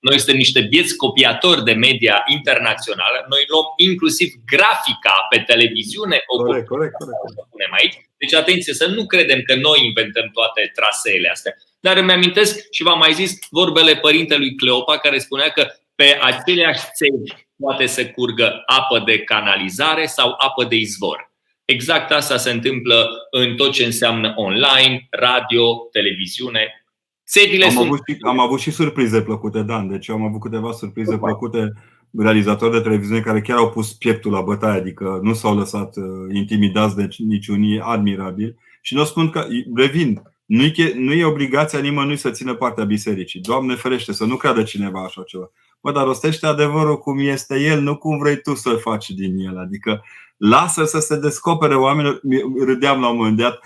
noi 0.00 0.16
suntem 0.18 0.36
niște 0.36 0.60
bieți 0.60 0.96
copiatori 0.96 1.64
de 1.64 1.72
media 1.72 2.22
internațională. 2.26 3.26
Noi 3.28 3.44
luăm 3.48 3.66
inclusiv 3.76 4.28
grafica 4.46 5.16
pe 5.30 5.38
televiziune, 5.46 6.16
corect, 6.26 6.66
o 6.68 6.74
corect, 6.74 6.94
corect. 6.94 7.18
punem 7.50 7.72
aici. 7.80 7.96
Deci 8.16 8.34
atenție 8.34 8.74
să 8.74 8.86
nu 8.86 9.06
credem 9.06 9.40
că 9.42 9.54
noi 9.54 9.78
inventăm 9.84 10.30
toate 10.32 10.70
traseele 10.74 11.28
astea. 11.28 11.54
Dar 11.80 11.96
îmi 11.96 12.12
amintesc 12.12 12.70
și 12.70 12.82
v-am 12.82 12.98
mai 12.98 13.12
zis 13.12 13.38
vorbele 13.50 13.96
părintelui 13.96 14.54
Cleopa 14.54 14.98
care 14.98 15.18
spunea 15.18 15.48
că 15.48 15.66
pe 16.00 16.18
aceleași 16.20 16.84
țevi 16.94 17.44
poate 17.56 17.86
să 17.86 18.06
curgă 18.06 18.62
apă 18.66 19.02
de 19.04 19.18
canalizare 19.18 20.06
sau 20.06 20.34
apă 20.38 20.64
de 20.64 20.76
izvor. 20.76 21.32
Exact 21.64 22.10
asta 22.10 22.36
se 22.36 22.50
întâmplă 22.50 23.08
în 23.30 23.56
tot 23.56 23.72
ce 23.72 23.84
înseamnă 23.84 24.32
online, 24.36 25.06
radio, 25.10 25.76
televiziune. 25.92 26.84
Țevile 27.26 27.64
am, 27.64 27.70
sunt... 27.70 27.84
avut 27.84 28.00
și, 28.08 28.16
am 28.20 28.38
avut 28.38 28.60
și 28.60 28.70
surprize 28.70 29.22
plăcute, 29.22 29.62
Dan. 29.62 29.88
Deci 29.88 30.10
am 30.10 30.24
avut 30.24 30.40
câteva 30.40 30.72
surprize 30.72 31.10
Super. 31.10 31.28
plăcute 31.28 31.72
realizatori 32.18 32.72
de 32.72 32.80
televiziune 32.80 33.20
care 33.20 33.40
chiar 33.40 33.56
au 33.56 33.70
pus 33.70 33.92
pieptul 33.92 34.32
la 34.32 34.40
bătaie, 34.40 34.78
adică 34.80 35.20
nu 35.22 35.34
s-au 35.34 35.56
lăsat 35.56 35.96
uh, 35.96 36.04
intimidați 36.32 36.96
de 36.96 37.08
niciunii 37.18 37.80
admirabil. 37.80 38.56
Și 38.80 38.94
nu 38.94 39.04
spun 39.04 39.30
că, 39.30 39.46
revin, 39.74 40.22
nu 40.50 40.64
e, 40.64 40.92
nu 40.96 41.12
e 41.12 41.24
obligația 41.24 41.78
nimănui 41.78 42.16
să 42.16 42.30
țină 42.30 42.54
partea 42.54 42.84
bisericii. 42.84 43.40
Doamne 43.40 43.74
ferește, 43.74 44.12
să 44.12 44.24
nu 44.24 44.36
creadă 44.36 44.62
cineva 44.62 45.04
așa 45.04 45.22
ceva. 45.22 45.50
Bă, 45.80 45.92
dar 45.92 46.04
rostește 46.04 46.46
adevărul 46.46 46.98
cum 46.98 47.18
este 47.18 47.60
el, 47.60 47.80
nu 47.80 47.96
cum 47.96 48.18
vrei 48.18 48.40
tu 48.40 48.54
să-l 48.54 48.78
faci 48.78 49.10
din 49.10 49.38
el. 49.38 49.58
Adică 49.58 50.04
lasă 50.36 50.84
să 50.84 50.98
se 50.98 51.18
descopere 51.18 51.74
oamenii. 51.74 52.20
Râdeam 52.64 53.00
la 53.00 53.08
un 53.08 53.16
moment 53.16 53.36
dat 53.36 53.58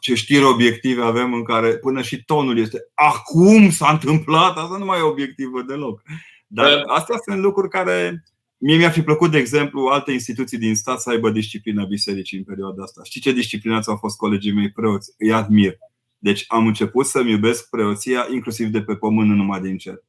ce 0.00 0.14
știri 0.14 0.44
obiective 0.44 1.02
avem 1.02 1.34
în 1.34 1.44
care 1.44 1.76
până 1.76 2.02
și 2.02 2.24
tonul 2.24 2.58
este 2.58 2.78
acum 2.94 3.70
s-a 3.70 3.90
întâmplat, 3.90 4.56
asta 4.56 4.76
nu 4.78 4.84
mai 4.84 4.98
e 4.98 5.02
obiectivă 5.02 5.62
deloc. 5.62 6.02
Dar 6.46 6.82
astea 6.86 7.16
sunt 7.24 7.38
lucruri 7.38 7.68
care 7.68 8.22
Mie 8.60 8.76
mi-ar 8.76 8.92
fi 8.92 9.02
plăcut, 9.02 9.30
de 9.30 9.38
exemplu, 9.38 9.86
alte 9.86 10.12
instituții 10.12 10.58
din 10.58 10.76
stat 10.76 11.00
să 11.00 11.10
aibă 11.10 11.30
disciplina 11.30 11.84
bisericii 11.84 12.38
în 12.38 12.44
perioada 12.44 12.82
asta. 12.82 13.00
Știi 13.04 13.20
ce 13.20 13.32
disciplinați 13.32 13.88
au 13.88 13.96
fost 13.96 14.16
colegii 14.16 14.52
mei 14.52 14.70
preoți? 14.70 15.14
Îi 15.18 15.32
admir. 15.32 15.78
Deci 16.18 16.44
am 16.48 16.66
început 16.66 17.06
să-mi 17.06 17.30
iubesc 17.30 17.70
preoția 17.70 18.26
inclusiv 18.30 18.66
de 18.66 18.82
pe 18.82 18.94
pământ, 18.94 19.28
nu 19.28 19.34
numai 19.34 19.60
din 19.60 19.76
cer. 19.76 20.02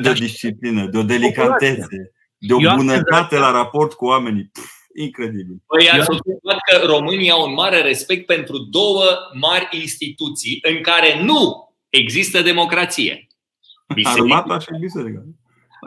De 0.00 0.08
o 0.08 0.12
disciplină, 0.12 0.86
de 0.86 0.98
o 0.98 1.02
delicatețe, 1.02 2.12
de 2.38 2.54
o 2.54 2.74
bunătate 2.76 3.38
la 3.38 3.50
raport 3.50 3.92
cu 3.92 4.04
oamenii. 4.04 4.50
Pff, 4.52 4.78
incredibil. 4.94 5.62
Păi 5.66 5.90
ați 5.90 6.10
observat 6.10 6.58
că 6.70 6.86
România 6.86 7.32
au 7.32 7.48
un 7.48 7.54
mare 7.54 7.80
respect 7.80 8.26
pentru 8.26 8.58
două 8.58 9.04
mari 9.40 9.68
instituții 9.70 10.58
în 10.62 10.82
care 10.82 11.22
nu 11.22 11.72
există 11.88 12.42
democrație. 12.42 13.26
Biserica. 13.94 14.36
Armata 14.36 14.58
și 14.58 14.68
biserica. 14.80 15.24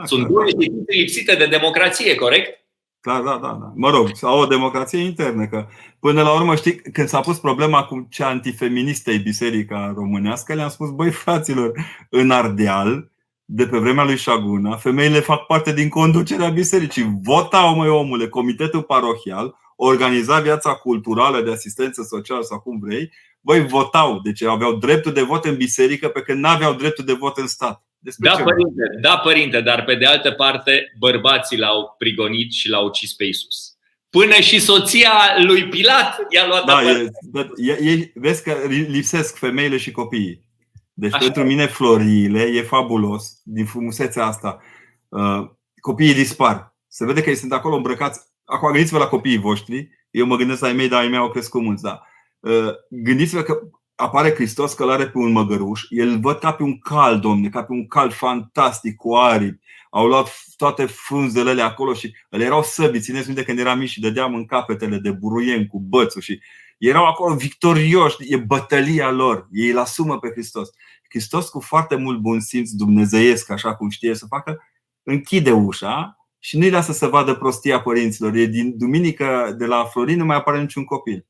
Sunt 0.03 0.27
două 0.27 0.43
instituții 0.43 0.99
lipsite 0.99 1.36
de 1.36 1.45
democrație, 1.45 2.15
corect? 2.15 2.61
Da, 3.03 3.21
da, 3.21 3.37
da, 3.41 3.57
da. 3.61 3.71
Mă 3.75 3.89
rog, 3.89 4.09
au 4.21 4.39
o 4.39 4.45
democrație 4.45 4.99
internă. 4.99 5.47
Că 5.47 5.67
până 5.99 6.21
la 6.21 6.33
urmă, 6.33 6.55
știi, 6.55 6.75
când 6.75 7.07
s-a 7.07 7.19
pus 7.19 7.39
problema 7.39 7.83
cu 7.83 8.07
ce 8.09 8.23
antifeministă 8.23 9.11
e 9.11 9.17
biserica 9.17 9.93
românească, 9.95 10.53
le-am 10.53 10.69
spus, 10.69 10.89
băi 10.89 11.11
fraților, 11.11 11.71
în 12.09 12.31
Ardeal, 12.31 13.11
de 13.45 13.67
pe 13.67 13.77
vremea 13.77 14.03
lui 14.03 14.17
Șaguna, 14.17 14.75
femeile 14.75 15.19
fac 15.19 15.45
parte 15.45 15.73
din 15.73 15.89
conducerea 15.89 16.49
bisericii. 16.49 17.19
Votau, 17.23 17.75
mai 17.75 17.87
omule, 17.89 18.27
comitetul 18.27 18.81
parohial, 18.83 19.55
organiza 19.75 20.39
viața 20.39 20.73
culturală 20.73 21.41
de 21.41 21.51
asistență 21.51 22.03
socială 22.03 22.41
sau 22.41 22.59
cum 22.59 22.79
vrei, 22.79 23.11
voi 23.41 23.67
votau. 23.67 24.19
Deci 24.19 24.43
aveau 24.43 24.73
dreptul 24.73 25.13
de 25.13 25.21
vot 25.21 25.45
în 25.45 25.55
biserică 25.55 26.07
pe 26.07 26.21
când 26.21 26.39
nu 26.39 26.47
aveau 26.47 26.73
dreptul 26.73 27.05
de 27.05 27.13
vot 27.13 27.37
în 27.37 27.47
stat. 27.47 27.83
Despre 28.03 28.29
da, 28.29 28.43
părinte, 28.43 28.83
da, 29.01 29.17
părinte, 29.17 29.61
dar 29.61 29.83
pe 29.83 29.95
de 29.95 30.05
altă 30.05 30.31
parte, 30.31 30.93
bărbații 30.99 31.57
l-au 31.57 31.95
prigonit 31.97 32.51
și 32.51 32.69
l-au 32.69 32.85
ucis 32.85 33.13
pe 33.13 33.23
Isus. 33.23 33.75
Până 34.09 34.33
și 34.33 34.59
soția 34.59 35.11
lui 35.45 35.67
Pilat 35.67 36.17
i-a 36.29 36.47
luat 36.47 36.65
da, 36.65 36.81
e, 36.83 37.11
e, 37.55 37.91
e, 37.91 38.11
Vezi 38.15 38.43
că 38.43 38.55
lipsesc 38.67 39.37
femeile 39.37 39.77
și 39.77 39.91
copiii. 39.91 40.45
Deci 40.93 41.13
Așa. 41.13 41.23
pentru 41.23 41.43
mine 41.43 41.65
floriile 41.65 42.41
e 42.41 42.61
fabulos 42.61 43.41
din 43.43 43.65
frumusețea 43.65 44.25
asta. 44.25 44.61
Uh, 45.09 45.49
copiii 45.81 46.13
dispar. 46.13 46.75
Se 46.87 47.05
vede 47.05 47.21
că 47.23 47.29
ei 47.29 47.35
sunt 47.35 47.53
acolo 47.53 47.75
îmbrăcați. 47.75 48.19
Acum 48.45 48.71
gândiți-vă 48.71 48.97
la 48.97 49.07
copiii 49.07 49.37
voștri. 49.37 49.89
Eu 50.11 50.25
mă 50.25 50.35
gândesc 50.35 50.61
la 50.61 50.67
ei 50.67 50.75
mei, 50.75 50.87
dar 50.87 51.01
ai 51.01 51.07
mei 51.07 51.17
au 51.17 51.29
crescut 51.29 51.61
mulți. 51.61 51.83
Da. 51.83 52.01
Uh, 52.39 52.73
gândiți-vă 52.89 53.41
că 53.41 53.61
apare 54.01 54.33
Hristos 54.33 54.73
călare 54.73 55.07
pe 55.07 55.17
un 55.17 55.31
măgăruș. 55.31 55.81
El 55.89 56.19
văd 56.19 56.37
ca 56.39 56.53
pe 56.53 56.63
un 56.63 56.79
cal, 56.79 57.19
domne, 57.19 57.49
ca 57.49 57.63
pe 57.63 57.71
un 57.71 57.87
cal 57.87 58.11
fantastic 58.11 58.95
cu 58.95 59.15
aripi. 59.15 59.59
Au 59.89 60.07
luat 60.07 60.43
toate 60.55 60.85
frunzele 60.85 61.61
acolo 61.61 61.93
și 61.93 62.15
le 62.29 62.43
erau 62.43 62.63
săbi. 62.63 62.99
Țineți 62.99 63.25
minte 63.25 63.43
când 63.43 63.59
eram 63.59 63.77
mici 63.77 63.89
și 63.89 63.99
dădeam 63.99 64.35
în 64.35 64.45
capetele 64.45 64.97
de 64.97 65.11
buruien 65.11 65.67
cu 65.67 65.79
bățul 65.79 66.21
și 66.21 66.39
erau 66.77 67.05
acolo 67.05 67.35
victorioși, 67.35 68.15
e 68.19 68.37
bătălia 68.37 69.11
lor, 69.11 69.47
ei 69.51 69.69
îl 69.69 69.77
asumă 69.77 70.19
pe 70.19 70.29
Hristos. 70.29 70.69
Hristos 71.09 71.49
cu 71.49 71.59
foarte 71.59 71.95
mult 71.95 72.19
bun 72.19 72.39
simț 72.39 72.69
dumnezeiesc, 72.69 73.49
așa 73.49 73.75
cum 73.75 73.89
știe 73.89 74.13
să 74.13 74.25
facă, 74.25 74.63
închide 75.03 75.51
ușa 75.51 76.15
și 76.39 76.57
nu-i 76.57 76.69
lasă 76.69 76.91
să 76.91 77.07
vadă 77.07 77.33
prostia 77.33 77.81
părinților. 77.81 78.35
E 78.35 78.45
din 78.45 78.77
duminică 78.77 79.55
de 79.57 79.65
la 79.65 79.83
Florin 79.83 80.17
nu 80.17 80.25
mai 80.25 80.35
apare 80.35 80.59
niciun 80.59 80.83
copil. 80.83 81.25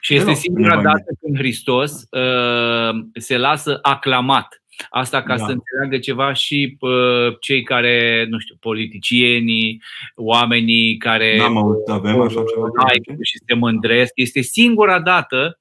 Și 0.00 0.14
este 0.14 0.32
singura 0.32 0.82
dată 0.82 1.04
când 1.20 1.36
Hristos 1.36 1.92
uh, 2.10 3.04
se 3.12 3.38
lasă 3.38 3.78
aclamat 3.82 4.60
Asta 4.90 5.22
ca 5.22 5.36
da. 5.36 5.44
să 5.44 5.50
înțeleagă 5.50 5.98
ceva 5.98 6.32
și 6.32 6.76
uh, 6.80 7.38
cei 7.40 7.62
care, 7.62 8.26
nu 8.28 8.38
știu, 8.38 8.54
politicienii, 8.60 9.82
oamenii 10.14 10.96
care 10.96 11.36
N-am 11.38 11.56
auzit, 11.56 11.88
avem 11.88 12.20
așa 12.20 12.42
ceva 12.54 12.66
și 13.20 13.38
se 13.46 13.54
mândresc. 13.54 14.12
Este 14.14 14.40
singura 14.40 15.00
dată 15.00 15.58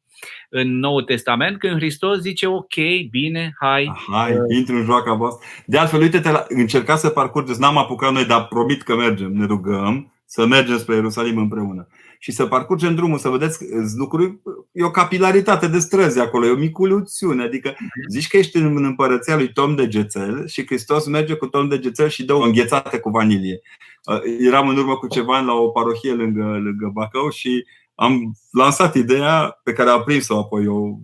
în 0.49 0.80
Noul 0.80 1.04
Testament 1.04 1.58
când 1.58 1.75
Hristos 1.75 2.17
zice 2.17 2.47
ok, 2.47 2.75
bine, 3.10 3.54
hai. 3.60 3.91
Hai, 4.12 4.36
intru 4.58 4.75
în 4.75 4.84
joaca 4.84 5.13
voastră. 5.13 5.47
De 5.65 5.78
altfel, 5.78 6.02
uite-te, 6.02 6.32
la, 6.32 6.45
încercați 6.47 7.02
să 7.02 7.10
parcurgeți, 7.10 7.60
n-am 7.60 7.78
apucat 7.78 8.12
noi, 8.12 8.25
dar 8.25 8.47
promit 8.47 8.82
că 8.82 8.95
mergem, 8.95 9.32
ne 9.32 9.45
rugăm 9.45 10.13
să 10.25 10.45
mergem 10.45 10.78
spre 10.78 10.95
Ierusalim 10.95 11.38
împreună 11.38 11.88
și 12.21 12.32
să 12.32 12.45
parcurgem 12.45 12.95
drumul, 12.95 13.17
să 13.17 13.29
vedeți 13.29 13.65
lucruri, 13.95 14.39
e 14.71 14.84
o 14.84 14.91
capilaritate 14.91 15.67
de 15.67 15.79
străzi 15.79 16.19
acolo, 16.19 16.45
e 16.45 16.51
o 16.51 16.55
miculuțiune. 16.55 17.43
Adică 17.43 17.75
zici 18.10 18.27
că 18.27 18.38
ești 18.38 18.58
în 18.58 18.84
împărăția 18.86 19.36
lui 19.36 19.51
Tom 19.51 19.75
de 19.75 19.88
Gețel 19.88 20.47
și 20.47 20.65
Hristos 20.65 21.08
merge 21.08 21.34
cu 21.34 21.47
Tom 21.47 21.67
de 21.67 21.79
Gețel 21.79 22.08
și 22.08 22.25
dă 22.25 22.34
o 22.34 22.41
înghețată 22.41 22.99
cu 22.99 23.10
vanilie. 23.10 23.62
Uh, 24.05 24.21
eram 24.39 24.67
în 24.67 24.77
urmă 24.77 24.95
cu 24.95 25.08
ceva 25.08 25.38
ani 25.38 25.45
la 25.45 25.53
o 25.53 25.69
parohie 25.69 26.13
lângă, 26.13 26.43
lângă 26.43 26.89
Bacău 26.93 27.29
și 27.29 27.65
am 27.95 28.32
lansat 28.51 28.95
ideea 28.95 29.60
pe 29.63 29.73
care 29.73 29.89
a 29.89 29.99
prins-o 29.99 30.38
apoi 30.38 30.67
o 30.67 30.97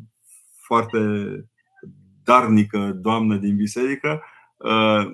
foarte 0.61 0.99
darnică 2.23 2.97
doamnă 3.01 3.35
din 3.35 3.55
biserică. 3.55 4.23
Uh, 4.57 5.11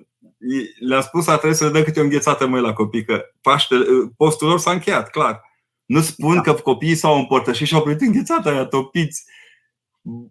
le-am 0.80 1.02
spus 1.02 1.26
că 1.26 1.32
trebuie 1.32 1.54
să 1.54 1.66
le 1.66 1.72
dăm 1.72 1.84
câte 1.84 2.00
o 2.00 2.04
înghețată 2.04 2.48
mai 2.48 2.62
la 2.62 2.74
copii, 2.74 3.06
că 3.06 3.22
Paște, 3.42 3.76
postul 4.18 4.48
lor 4.48 4.60
s-a 4.60 4.72
încheiat, 4.72 5.10
clar. 5.10 5.51
Nu 5.92 6.02
spun 6.02 6.36
da. 6.36 6.42
că 6.42 6.54
copiii 6.54 6.96
s-au 6.96 7.18
împărtășit 7.18 7.68
și 7.68 7.74
au 7.74 7.82
primit 7.82 8.02
înghețată 8.02 8.50
aia, 8.50 8.66
topiți. 8.66 9.24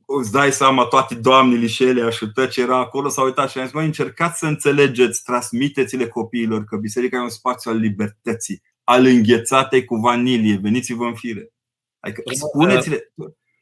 Îți 0.07 0.33
dai 0.33 0.53
seama, 0.53 0.85
toate 0.85 1.15
doamnele 1.15 1.67
și 1.67 1.85
ele 1.85 2.03
ajută 2.03 2.47
ce 2.47 2.61
era 2.61 2.79
acolo, 2.79 3.09
s-au 3.09 3.25
uitat 3.25 3.51
și 3.51 3.59
am 3.59 3.65
zis, 3.65 3.75
mai 3.75 3.85
încercați 3.85 4.39
să 4.39 4.47
înțelegeți, 4.47 5.23
transmiteți-le 5.23 6.09
copiilor 6.09 6.65
că 6.65 6.77
biserica 6.77 7.17
e 7.17 7.21
un 7.21 7.29
spațiu 7.29 7.71
al 7.71 7.77
libertății, 7.77 8.63
al 8.85 9.05
înghețatei 9.05 9.85
cu 9.85 9.97
vanilie, 9.97 10.59
veniți-vă 10.63 11.05
în 11.05 11.15
fire. 11.15 11.53
Adică 12.01 12.23
spuneți-le, 12.35 13.13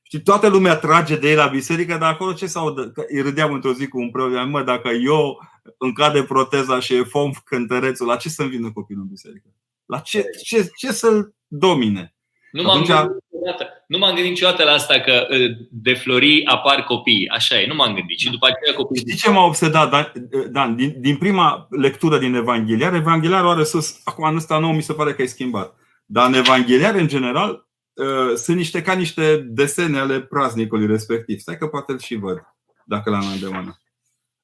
și 0.03 0.23
toată 0.23 0.49
lumea 0.49 0.77
trage 0.77 1.17
de 1.17 1.29
ei 1.29 1.35
la 1.35 1.47
biserică, 1.47 1.97
dar 1.97 2.13
acolo 2.13 2.33
ce 2.33 2.47
s-au 2.47 2.75
Că 2.75 3.05
îi 3.09 3.21
râdeam 3.21 3.53
într-o 3.53 3.73
zi 3.73 3.87
cu 3.87 3.99
un 3.99 4.11
preot, 4.11 4.49
mă, 4.49 4.63
dacă 4.63 4.89
eu 4.89 5.39
îmi 5.79 5.93
cade 5.93 6.23
proteza 6.23 6.81
și 6.81 6.95
e 6.95 7.03
fom 7.03 7.31
cântărețul, 7.45 8.07
la 8.07 8.17
ce 8.17 8.29
să-mi 8.29 8.51
vină 8.51 8.73
copilul 8.73 9.03
în 9.03 9.09
biserică? 9.09 9.49
La 9.87 9.99
ce, 9.99 10.25
ce, 10.45 10.71
ce 10.77 10.93
să-l 10.93 11.37
domine. 11.49 12.15
Nu 12.53 12.63
m-am, 12.63 12.71
Atunci... 12.71 12.89
gândit 12.89 13.23
niciodată, 13.31 13.85
nu 13.87 13.99
m-am 13.99 14.15
gândit 14.15 14.31
niciodată 14.31 14.65
la 14.65 14.71
asta 14.71 15.01
că 15.01 15.27
de 15.71 15.95
flori 15.95 16.45
apar 16.45 16.83
copii. 16.83 17.29
Așa 17.29 17.61
e, 17.61 17.67
nu 17.67 17.75
m-am 17.75 17.95
gândit. 17.95 18.19
Și 18.19 18.31
după 18.31 18.47
aceea 18.47 18.75
copii. 18.77 19.01
Știi 19.01 19.17
ce 19.17 19.31
m-a 19.31 19.45
obsedat, 19.45 19.91
Dan? 19.91 20.13
Dan 20.51 20.77
din, 20.77 20.95
din 20.99 21.17
prima 21.17 21.67
lectură 21.71 22.19
din 22.19 22.35
Evangheliar, 22.35 22.95
Evangheliarul 22.95 23.51
are 23.51 23.65
sus, 23.65 24.01
acum 24.05 24.25
în 24.25 24.37
ăsta 24.37 24.59
nou 24.59 24.73
mi 24.73 24.83
se 24.83 24.93
pare 24.93 25.13
că 25.15 25.21
ai 25.21 25.29
schimbat. 25.29 25.75
Dar 26.07 26.27
în 26.27 26.35
Evangheliar, 26.35 26.95
în 26.95 27.09
general, 27.09 27.67
sunt 28.37 28.57
niște 28.57 28.83
ca 28.83 28.93
niște 28.93 29.47
desene 29.49 29.99
ale 29.99 30.21
praznicului 30.21 30.87
respectiv. 30.87 31.39
Stai 31.39 31.59
că 31.59 31.67
poate 31.67 31.93
îl 31.93 31.99
și 31.99 32.15
văd, 32.15 32.43
dacă 32.85 33.11
l-am 33.11 33.27
îndemână. 33.33 33.81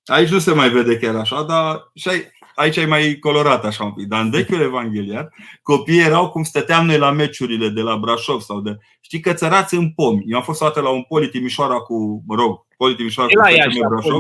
Aici 0.05 0.29
nu 0.29 0.39
se 0.39 0.55
mai 0.55 0.69
vede 0.69 0.99
chiar 0.99 1.15
așa, 1.15 1.43
dar 1.43 1.91
și 1.95 2.09
aici 2.55 2.77
e 2.77 2.87
mai 2.87 3.19
colorat 3.19 3.65
așa 3.65 3.85
un 3.85 3.93
pic. 3.93 4.07
Dar 4.07 4.21
în 4.21 4.31
vechiul 4.31 4.61
evangheliar, 4.61 5.29
copiii 5.63 6.01
erau 6.01 6.31
cum 6.31 6.43
stăteam 6.43 6.87
noi 6.87 6.99
la 6.99 7.11
meciurile 7.11 7.69
de 7.69 7.81
la 7.81 7.97
Brașov 7.97 8.41
sau 8.41 8.61
de. 8.61 8.79
Știi 9.01 9.21
că 9.21 9.33
țărați 9.33 9.75
în 9.75 9.91
pomi. 9.91 10.25
Eu 10.27 10.37
am 10.37 10.43
fost 10.43 10.59
toată 10.59 10.81
la 10.81 10.89
un 10.89 11.03
poli 11.03 11.29
Timișoara 11.29 11.75
cu, 11.75 12.23
mă 12.27 12.35
rog, 12.35 12.67
poli 12.77 12.95
Timișoara 12.95 13.29
cu 13.29 13.41
așa, 13.41 13.89
Brașov. 13.89 14.19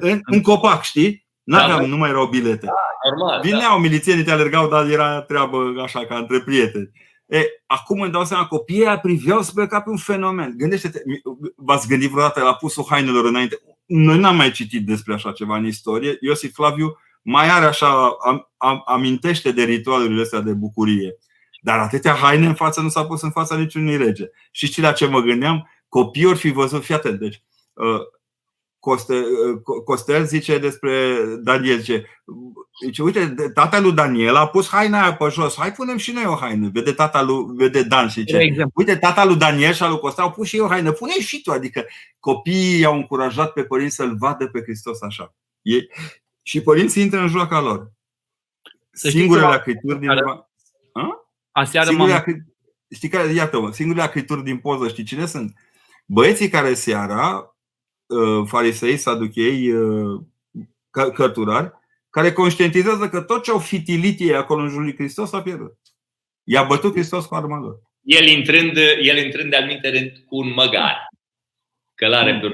În, 0.00 0.20
în 0.24 0.40
copac, 0.40 0.82
știi? 0.82 1.26
N-aveam, 1.42 1.80
da, 1.80 1.86
nu 1.86 1.96
mai 1.96 2.10
erau 2.10 2.26
bilete. 2.26 2.66
Da, 2.66 2.72
normal, 3.10 3.40
Vineau 3.42 3.74
da. 3.74 3.80
milițienii, 3.80 4.24
te 4.24 4.30
alergau, 4.30 4.68
dar 4.68 4.90
era 4.90 5.20
treabă 5.20 5.74
așa, 5.82 6.06
ca 6.06 6.16
între 6.16 6.40
prieteni. 6.40 6.90
E, 7.26 7.44
acum 7.66 8.00
îmi 8.00 8.12
dau 8.12 8.24
seama, 8.24 8.46
copiii 8.46 8.98
priveau 9.02 9.42
spre 9.42 9.66
ca 9.66 9.80
pe 9.80 9.90
un 9.90 9.96
fenomen. 9.96 10.54
Gândește-te, 10.56 10.98
v-ați 11.56 11.88
gândit 11.88 12.10
vreodată 12.10 12.42
la 12.42 12.54
pusul 12.54 12.86
hainelor 12.88 13.24
înainte? 13.24 13.58
Noi 13.86 14.18
n-am 14.18 14.36
mai 14.36 14.50
citit 14.50 14.86
despre 14.86 15.14
așa 15.14 15.32
ceva 15.32 15.56
în 15.56 15.66
istorie. 15.66 16.16
Iosif 16.20 16.54
Flaviu 16.54 16.96
mai 17.30 17.48
are 17.48 17.64
așa, 17.64 18.16
am, 18.24 18.50
am, 18.56 18.82
amintește 18.86 19.50
de 19.50 19.62
ritualurile 19.62 20.22
astea 20.22 20.40
de 20.40 20.52
bucurie. 20.52 21.16
Dar 21.62 21.78
atâtea 21.78 22.12
haine 22.12 22.46
în 22.46 22.54
față 22.54 22.80
nu 22.80 22.88
s-a 22.88 23.04
pus 23.04 23.22
în 23.22 23.30
fața 23.30 23.56
niciunui 23.56 23.96
rege. 23.96 24.24
Și 24.50 24.66
știi 24.66 24.82
la 24.82 24.92
ce 24.92 25.06
mă 25.06 25.20
gândeam? 25.20 25.70
Copiii 25.88 26.26
ori 26.26 26.38
fi 26.38 26.50
văzut, 26.50 26.84
fii 26.84 26.94
atent, 26.94 27.18
deci 27.18 27.42
uh, 27.72 28.00
Costel, 28.78 29.24
uh, 29.24 29.82
Costel 29.84 30.24
zice 30.24 30.58
despre 30.58 31.16
Daniel, 31.42 31.78
zice, 31.78 32.04
zice, 32.84 33.02
uite, 33.02 33.34
tata 33.54 33.80
lui 33.80 33.92
Daniel 33.92 34.36
a 34.36 34.46
pus 34.46 34.68
haina 34.68 35.02
aia 35.02 35.14
pe 35.14 35.28
jos, 35.30 35.56
hai 35.56 35.72
punem 35.72 35.96
și 35.96 36.12
noi 36.12 36.24
o 36.26 36.34
haină. 36.34 36.70
Vede 36.72 36.92
tata 36.92 37.22
lui, 37.22 37.44
vede 37.56 37.82
Dan 37.82 38.08
și 38.08 38.20
zice, 38.20 38.66
uite, 38.74 38.96
tata 38.96 39.24
lui 39.24 39.36
Daniel 39.36 39.72
și 39.72 39.82
al 39.82 39.90
lui 39.90 39.98
Costel 39.98 40.24
au 40.24 40.30
pus 40.30 40.48
și 40.48 40.56
eu 40.56 40.64
o 40.64 40.68
haină, 40.68 40.92
pune 40.92 41.20
și 41.20 41.42
tu. 41.42 41.50
Adică 41.50 41.84
copiii 42.20 42.80
i-au 42.80 42.94
încurajat 42.94 43.52
pe 43.52 43.62
părinți 43.62 43.94
să-l 43.94 44.16
vadă 44.16 44.46
pe 44.46 44.62
Hristos 44.62 45.02
așa. 45.02 45.34
E, 45.62 45.76
și 46.48 46.60
părinții 46.60 47.02
intră 47.02 47.20
în 47.20 47.28
joaca 47.28 47.60
lor. 47.60 47.92
Singurele 48.90 49.46
acrituri 49.46 49.98
din. 49.98 50.08
Aseară 51.50 51.88
singurele 51.88 52.46
Știi 52.94 53.08
care, 53.08 53.32
iată-mă, 53.32 53.72
singurele 53.72 54.04
acrituri 54.04 54.44
din 54.44 54.58
poză, 54.58 54.88
știi 54.88 55.04
cine 55.04 55.26
sunt? 55.26 55.52
Băieții 56.06 56.48
care 56.48 56.74
seara, 56.74 57.56
uh, 58.06 58.46
farisei, 58.46 58.96
saduchei, 58.96 59.72
uh, 59.72 60.20
cărturari, 60.90 61.72
care 62.10 62.32
conștientizează 62.32 63.08
că 63.08 63.20
tot 63.20 63.42
ce 63.42 63.50
au 63.50 63.58
fitilit 63.58 64.20
ei 64.20 64.34
acolo 64.34 64.62
în 64.62 64.68
jurul 64.68 64.84
lui 64.84 64.94
Hristos 64.96 65.32
a 65.32 65.42
pierdut. 65.42 65.76
I-a 66.44 66.62
bătut 66.62 66.92
Hristos 66.92 67.26
cu 67.26 67.34
arma 67.34 67.58
lor. 67.58 67.80
El 68.02 68.26
intrând, 68.26 68.76
el 69.02 69.24
intrând 69.24 69.50
de-al 69.50 69.82
cu 70.26 70.36
un 70.36 70.52
măgar. 70.52 71.08
Călare 71.94 72.32
mm. 72.32 72.52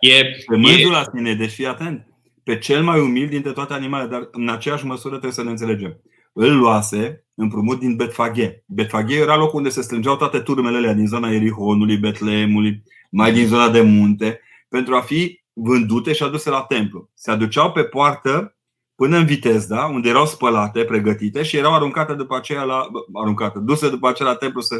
E, 0.00 0.24
Pe 0.46 0.56
e... 0.56 0.86
la 0.86 1.04
sine, 1.14 1.34
deci 1.34 1.50
fii 1.50 1.66
atent 1.66 2.11
pe 2.44 2.58
cel 2.58 2.82
mai 2.82 3.00
umil 3.00 3.28
dintre 3.28 3.52
toate 3.52 3.72
animalele, 3.72 4.08
dar 4.08 4.28
în 4.32 4.48
aceeași 4.48 4.86
măsură 4.86 5.10
trebuie 5.10 5.32
să 5.32 5.42
ne 5.42 5.50
înțelegem. 5.50 6.00
Îl 6.32 6.56
luase 6.56 7.24
împrumut 7.34 7.78
din 7.78 7.96
Betfaghe. 7.96 8.64
Betfaghe 8.66 9.14
era 9.14 9.36
locul 9.36 9.56
unde 9.58 9.68
se 9.68 9.82
strângeau 9.82 10.16
toate 10.16 10.38
turmele 10.38 10.76
alea 10.76 10.92
din 10.92 11.06
zona 11.06 11.32
Erihonului, 11.32 11.96
Betleemului, 11.96 12.82
mai 13.10 13.32
din 13.32 13.46
zona 13.46 13.68
de 13.68 13.80
munte, 13.80 14.40
pentru 14.68 14.94
a 14.94 15.00
fi 15.00 15.42
vândute 15.52 16.12
și 16.12 16.22
aduse 16.22 16.50
la 16.50 16.62
templu. 16.62 17.10
Se 17.14 17.30
aduceau 17.30 17.72
pe 17.72 17.84
poartă 17.84 18.56
până 18.94 19.16
în 19.16 19.24
Vitezda, 19.24 19.84
unde 19.84 20.08
erau 20.08 20.26
spălate, 20.26 20.84
pregătite 20.84 21.42
și 21.42 21.56
erau 21.56 21.74
aruncate 21.74 22.14
după 22.14 22.36
aceea 22.36 22.62
la, 22.62 22.88
aruncate, 23.12 23.58
duse 23.58 23.90
după 23.90 24.08
aceea 24.08 24.28
la 24.28 24.34
templu. 24.34 24.60
Să... 24.60 24.76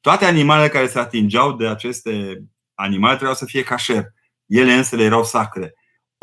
Toate 0.00 0.24
animalele 0.24 0.68
care 0.68 0.86
se 0.86 0.98
atingeau 0.98 1.52
de 1.52 1.66
aceste 1.66 2.44
animale 2.74 3.12
trebuiau 3.12 3.36
să 3.36 3.44
fie 3.44 3.62
cașer. 3.62 4.04
Ele 4.46 4.72
însă 4.72 4.96
le 4.96 5.02
erau 5.02 5.24
sacre. 5.24 5.74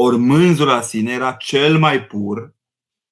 Ori 0.03 0.17
mânzul 0.17 0.67
la 0.67 0.81
sine 0.81 1.11
era 1.11 1.31
cel 1.31 1.77
mai 1.77 2.05
pur 2.05 2.55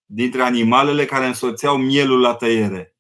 dintre 0.06 0.41
animalele 0.41 1.06
care 1.06 1.25
însoțeau 1.25 1.78
mielul 1.78 2.19
la 2.19 2.34
tăiere. 2.34 2.95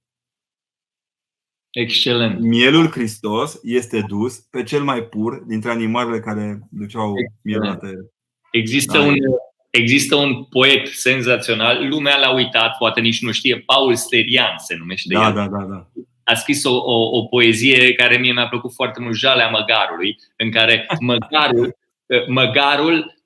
Excelent. 1.69 2.39
Mielul 2.39 2.91
Hristos 2.91 3.59
este 3.63 4.01
dus 4.07 4.37
pe 4.37 4.63
cel 4.63 4.83
mai 4.83 5.01
pur 5.03 5.43
dintre 5.47 5.69
animalele 5.69 6.19
care 6.19 6.59
duceau 6.71 7.13
miel 7.41 7.59
la 7.59 7.75
tăiere. 7.75 8.13
Există 8.51 8.97
Da. 8.97 9.03
un, 9.03 9.15
există 9.69 10.15
un 10.15 10.43
poet 10.43 10.87
senzațional, 10.87 11.87
lumea 11.87 12.17
l-a 12.17 12.33
uitat, 12.33 12.77
poate 12.77 12.99
nici 13.01 13.21
nu 13.21 13.31
știe, 13.31 13.59
Paul 13.59 13.95
Sterian 13.95 14.57
se 14.57 14.75
numește 14.75 15.13
Da, 15.13 15.27
el. 15.27 15.33
da, 15.33 15.47
da, 15.47 15.63
da. 15.63 15.87
a 16.23 16.33
scris 16.33 16.63
o, 16.63 16.75
o, 16.75 17.17
o 17.17 17.25
poezie 17.25 17.93
care 17.93 18.17
mie 18.17 18.33
mi-a 18.33 18.47
plăcut 18.47 18.73
foarte 18.73 19.01
mult, 19.01 19.15
Jalea 19.15 19.49
Măgarului, 19.49 20.17
în 20.37 20.51
care 20.51 20.85
măgarul, 20.99 21.77
măgarul 22.27 22.93
um, 22.95 23.17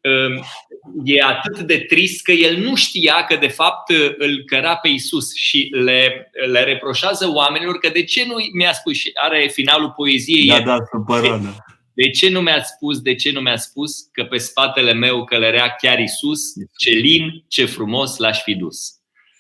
e 1.04 1.24
atât 1.24 1.60
de 1.60 1.78
trist 1.78 2.24
că 2.24 2.32
el 2.32 2.58
nu 2.58 2.76
știa 2.76 3.26
că 3.28 3.36
de 3.36 3.48
fapt 3.48 3.90
îl 4.18 4.44
căra 4.46 4.76
pe 4.76 4.88
Isus 4.88 5.36
și 5.36 5.70
le, 5.72 6.32
le 6.52 6.64
reproșează 6.64 7.32
oamenilor 7.34 7.78
că 7.78 7.90
de 7.94 8.04
ce 8.04 8.26
nu 8.26 8.36
mi-a 8.54 8.74
spus 8.74 8.94
și 8.94 9.12
are 9.14 9.48
finalul 9.54 9.94
poeziei 9.96 10.46
Da, 10.46 10.56
e, 10.56 10.64
da, 10.64 10.78
supărat, 10.92 11.42
da. 11.42 11.56
de 11.94 12.10
ce 12.10 12.30
nu 12.30 12.42
mi-a 12.42 12.64
spus, 12.64 13.00
de 13.02 13.16
ce 13.16 13.32
nu 13.32 13.40
mi-a 13.42 13.58
spus 13.58 14.00
că 14.12 14.24
pe 14.24 14.38
spatele 14.38 14.94
meu 14.94 15.24
călărea 15.24 15.76
chiar 15.82 16.00
Isus, 16.00 16.42
ce 16.78 16.90
lin, 16.90 17.44
ce 17.48 17.66
frumos 17.66 18.18
l-aș 18.18 18.42
fi 18.42 18.56
dus. 18.56 18.78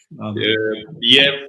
da. 0.08 0.26
da. 0.36 0.41
E 0.99 1.47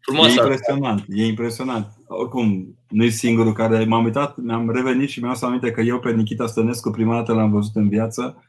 frumos 0.00 0.26
E 0.26 0.28
asta. 0.28 0.42
impresionant, 0.42 1.04
e 1.08 1.24
impresionant. 1.26 1.86
Oricum, 2.06 2.78
nu 2.88 3.04
e 3.04 3.08
singurul 3.08 3.52
care 3.52 3.84
m-am 3.84 4.04
uitat, 4.04 4.36
mi-am 4.36 4.70
revenit 4.70 5.08
și 5.08 5.20
mi-am 5.20 5.34
să 5.34 5.46
aminte 5.46 5.70
că 5.70 5.80
eu 5.80 5.98
pe 5.98 6.12
Nikita 6.12 6.46
Stănescu 6.46 6.90
prima 6.90 7.14
dată 7.14 7.32
l-am 7.32 7.50
văzut 7.50 7.74
în 7.74 7.88
viață, 7.88 8.44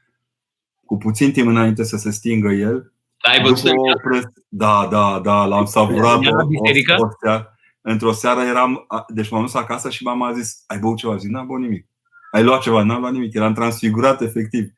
cu 0.85 0.97
puțin 0.97 1.31
timp 1.31 1.47
înainte 1.47 1.83
să 1.83 1.97
se 1.97 2.11
stingă 2.11 2.51
el. 2.51 2.93
Ai 3.21 3.41
văzut 3.41 3.69
După 3.69 3.81
o 3.81 4.09
pres- 4.09 4.31
Da, 4.49 4.87
da, 4.91 5.19
da, 5.23 5.45
l-am 5.45 5.65
savurat 5.65 6.21
Era 6.23 6.35
la 6.35 6.43
biserică? 6.43 6.95
o, 6.99 7.03
o 7.05 7.07
seară. 7.21 7.47
Într-o 7.81 8.11
seară 8.11 8.41
eram, 8.41 8.85
a- 8.87 9.05
deci 9.07 9.29
m-am 9.29 9.41
dus 9.41 9.53
acasă 9.53 9.89
și 9.89 10.03
mama 10.03 10.27
a 10.27 10.33
zis, 10.33 10.63
ai 10.67 10.79
băut 10.79 10.97
ceva? 10.97 11.15
Zic, 11.15 11.29
n-am 11.29 11.47
băut 11.47 11.59
nimic. 11.59 11.87
Ai 12.31 12.43
luat 12.43 12.61
ceva? 12.61 12.83
N-am 12.83 12.99
luat 12.99 13.11
nimic. 13.11 13.33
Eram 13.33 13.53
transfigurat 13.53 14.21
efectiv. 14.21 14.71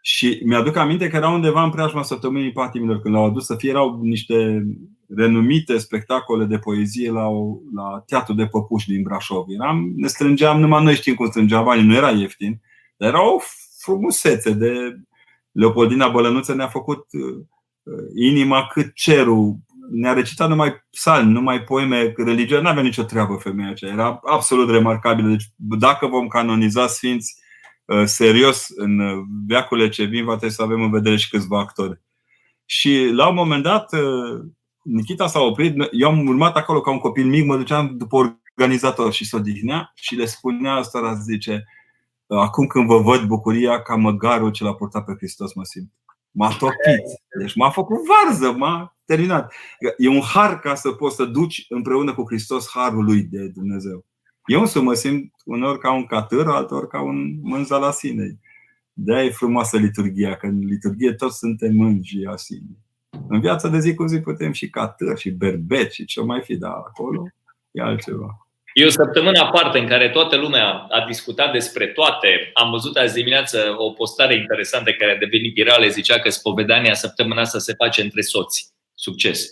Și 0.00 0.40
mi-aduc 0.44 0.76
aminte 0.76 1.08
că 1.08 1.16
era 1.16 1.28
undeva 1.28 1.62
în 1.62 1.70
preajma 1.70 2.02
săptămânii 2.02 2.52
patimilor, 2.52 3.00
când 3.00 3.14
l-au 3.14 3.24
adus 3.24 3.44
să 3.46 3.54
fie, 3.54 3.70
erau 3.70 4.00
niște 4.02 4.66
renumite 5.16 5.78
spectacole 5.78 6.44
de 6.44 6.58
poezie 6.58 7.10
la, 7.10 7.26
o, 7.26 7.56
la 7.74 8.02
Teatru 8.06 8.34
de 8.34 8.46
Păpuși 8.46 8.88
din 8.88 9.02
Brașov. 9.02 9.44
Eram, 9.48 9.92
ne 9.96 10.06
strângeam, 10.06 10.60
numai 10.60 10.82
noi 10.84 10.94
știm 10.94 11.14
cum 11.14 11.26
strângeam 11.26 11.64
banii, 11.64 11.84
nu 11.86 11.94
era 11.94 12.10
ieftin, 12.10 12.60
dar 12.96 13.08
era 13.08 13.32
o 13.34 13.38
frumusețe 13.80 14.50
de 14.52 14.96
Leopoldina 15.56 16.08
Bălănuță 16.08 16.54
ne-a 16.54 16.68
făcut 16.68 17.06
uh, 17.12 17.44
inima 18.14 18.66
cât 18.66 18.94
cerul. 18.94 19.56
Ne-a 19.90 20.12
recitat 20.12 20.48
numai 20.48 20.74
psalmi, 20.90 21.32
numai 21.32 21.62
poeme 21.62 22.12
religioase. 22.16 22.62
Nu 22.64 22.70
avea 22.70 22.82
nicio 22.82 23.02
treabă 23.02 23.34
femeia 23.34 23.70
aceea. 23.70 23.92
Era 23.92 24.20
absolut 24.24 24.70
remarcabilă. 24.70 25.28
Deci 25.28 25.44
dacă 25.56 26.06
vom 26.06 26.28
canoniza 26.28 26.86
sfinți 26.86 27.34
uh, 27.84 28.02
serios 28.04 28.66
în 28.76 28.98
uh, 28.98 29.24
veacurile 29.46 29.88
ce 29.88 30.04
vin, 30.04 30.24
va 30.24 30.36
trebui 30.36 30.54
să 30.54 30.62
avem 30.62 30.82
în 30.82 30.90
vedere 30.90 31.16
și 31.16 31.28
câțiva 31.28 31.58
actori. 31.58 32.00
Și 32.64 33.10
la 33.12 33.28
un 33.28 33.34
moment 33.34 33.62
dat, 33.62 33.92
uh, 33.92 34.40
Nikita 34.82 35.26
s-a 35.26 35.40
oprit. 35.40 35.88
Eu 35.90 36.08
am 36.08 36.26
urmat 36.26 36.56
acolo 36.56 36.80
ca 36.80 36.90
un 36.90 36.98
copil 36.98 37.26
mic, 37.26 37.44
mă 37.44 37.56
duceam 37.56 37.96
după 37.96 38.40
organizator 38.56 39.12
și 39.12 39.24
se 39.24 39.36
odihnea 39.36 39.92
și 39.94 40.14
le 40.14 40.24
spunea 40.24 40.72
asta, 40.72 41.14
zice, 41.14 41.64
acum 42.26 42.66
când 42.66 42.86
vă 42.86 42.98
văd 42.98 43.22
bucuria 43.22 43.82
ca 43.82 43.94
măgarul 43.94 44.50
ce 44.50 44.64
l-a 44.64 44.74
purtat 44.74 45.04
pe 45.04 45.14
Hristos 45.16 45.54
mă 45.54 45.64
simt. 45.64 45.92
M-a 46.30 46.48
topit. 46.48 47.04
Deci 47.38 47.54
m-a 47.54 47.70
făcut 47.70 47.96
varză, 48.06 48.52
m-a 48.52 48.96
terminat. 49.04 49.52
E 49.96 50.08
un 50.08 50.20
har 50.20 50.60
ca 50.60 50.74
să 50.74 50.90
poți 50.90 51.16
să 51.16 51.24
duci 51.24 51.66
împreună 51.68 52.14
cu 52.14 52.24
Hristos 52.26 52.68
harul 52.68 53.04
lui 53.04 53.22
de 53.22 53.48
Dumnezeu. 53.48 54.04
Eu 54.46 54.60
însă 54.60 54.80
mă 54.80 54.94
simt 54.94 55.32
uneori 55.44 55.78
ca 55.78 55.92
un 55.92 56.06
catâr, 56.06 56.48
altor 56.48 56.86
ca 56.86 57.02
un 57.02 57.40
mânza 57.42 57.76
la 57.76 57.90
sine. 57.90 58.38
de 58.92 59.12
e 59.12 59.30
frumoasă 59.30 59.76
liturgia, 59.76 60.36
că 60.36 60.46
în 60.46 60.58
liturgie 60.58 61.12
toți 61.12 61.38
suntem 61.38 61.74
mânji 61.74 62.24
asini. 62.24 62.78
În 63.28 63.40
viața 63.40 63.68
de 63.68 63.78
zi 63.78 63.94
cu 63.94 64.06
zi 64.06 64.20
putem 64.20 64.52
și 64.52 64.70
catâr, 64.70 65.18
și 65.18 65.30
berbeci, 65.30 65.92
și 65.92 66.04
ce 66.04 66.22
mai 66.22 66.42
fi, 66.42 66.56
dar 66.56 66.72
acolo 66.72 67.22
e 67.70 67.82
altceva. 67.82 68.45
E 68.78 68.84
o 68.84 68.90
săptămână 68.90 69.40
aparte 69.40 69.78
în 69.78 69.86
care 69.86 70.08
toată 70.08 70.36
lumea 70.36 70.86
a 70.90 71.04
discutat 71.06 71.52
despre 71.52 71.86
toate. 71.86 72.50
Am 72.54 72.70
văzut 72.70 72.96
azi 72.96 73.14
dimineață 73.14 73.74
o 73.76 73.90
postare 73.90 74.36
interesantă 74.36 74.90
care 74.92 75.12
a 75.12 75.18
devenit 75.18 75.54
virală. 75.54 75.86
Zicea 75.86 76.18
că 76.18 76.30
spovedania 76.30 76.94
săptămâna 76.94 77.40
asta 77.40 77.58
se 77.58 77.74
face 77.74 78.02
între 78.02 78.20
soți. 78.20 78.74
Succes! 78.94 79.48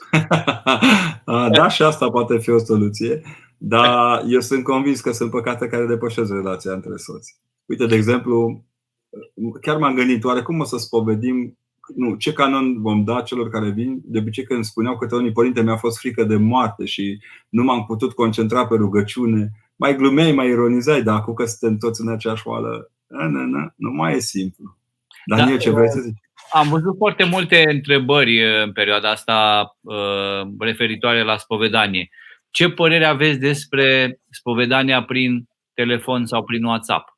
da, 1.59 1.69
și 1.69 1.83
asta 1.83 2.11
poate 2.11 2.39
fi 2.39 2.51
o 2.51 2.59
soluție. 2.59 3.23
Dar 3.59 4.23
eu 4.29 4.41
sunt 4.41 4.65
convins 4.65 5.01
că 5.01 5.13
sunt 5.13 5.31
păcate 5.31 5.67
care 5.67 5.87
depășesc 5.87 6.33
relația 6.33 6.73
între 6.73 6.97
soți. 6.97 7.37
Uite, 7.67 7.87
de 7.87 7.95
exemplu, 7.95 8.65
chiar 9.61 9.77
m-am 9.77 9.95
gândit, 9.95 10.25
oare 10.25 10.43
cum 10.43 10.61
o 10.61 10.65
să 10.65 10.77
spovedim 10.77 11.59
nu, 11.97 12.15
ce 12.15 12.33
canon 12.33 12.81
vom 12.81 13.05
da 13.05 13.21
celor 13.21 13.49
care 13.49 13.71
vin? 13.71 14.01
De 14.05 14.19
obicei 14.19 14.45
când 14.45 14.65
spuneau 14.65 14.99
câte 14.99 15.15
unii 15.15 15.33
părinte 15.33 15.63
mi-a 15.63 15.77
fost 15.77 15.99
frică 15.99 16.25
de 16.25 16.37
moarte 16.37 16.85
și 16.85 17.19
nu 17.49 17.63
m-am 17.63 17.85
putut 17.85 18.13
concentra 18.13 18.67
pe 18.67 18.75
rugăciune, 18.75 19.51
mai 19.77 19.97
glumeai, 19.97 20.33
mai 20.33 20.49
ironizai, 20.49 21.03
dar 21.03 21.15
acum 21.15 21.35
că 21.35 21.45
suntem 21.45 21.79
toți 21.79 22.01
în 22.01 22.09
aceeași 22.09 22.47
oală, 22.47 22.91
na, 23.07 23.27
na, 23.27 23.45
na, 23.45 23.73
nu 23.77 23.91
mai 23.91 24.15
e 24.15 24.19
simplu. 24.19 24.77
Daniel, 25.27 25.57
da, 25.57 25.63
ce 25.63 25.71
vrei 25.71 25.91
să 25.91 26.01
zici? 26.01 26.19
Am 26.53 26.69
văzut 26.69 26.97
foarte 26.97 27.25
multe 27.25 27.65
întrebări 27.69 28.63
în 28.63 28.73
perioada 28.73 29.11
asta 29.11 29.69
referitoare 30.59 31.23
la 31.23 31.37
spovedanie. 31.37 32.09
Ce 32.51 32.71
părere 32.71 33.05
aveți 33.05 33.39
despre 33.39 34.19
spovedania 34.31 35.03
prin 35.03 35.49
telefon 35.75 36.27
sau 36.27 36.45
prin 36.45 36.65
WhatsApp? 36.65 37.14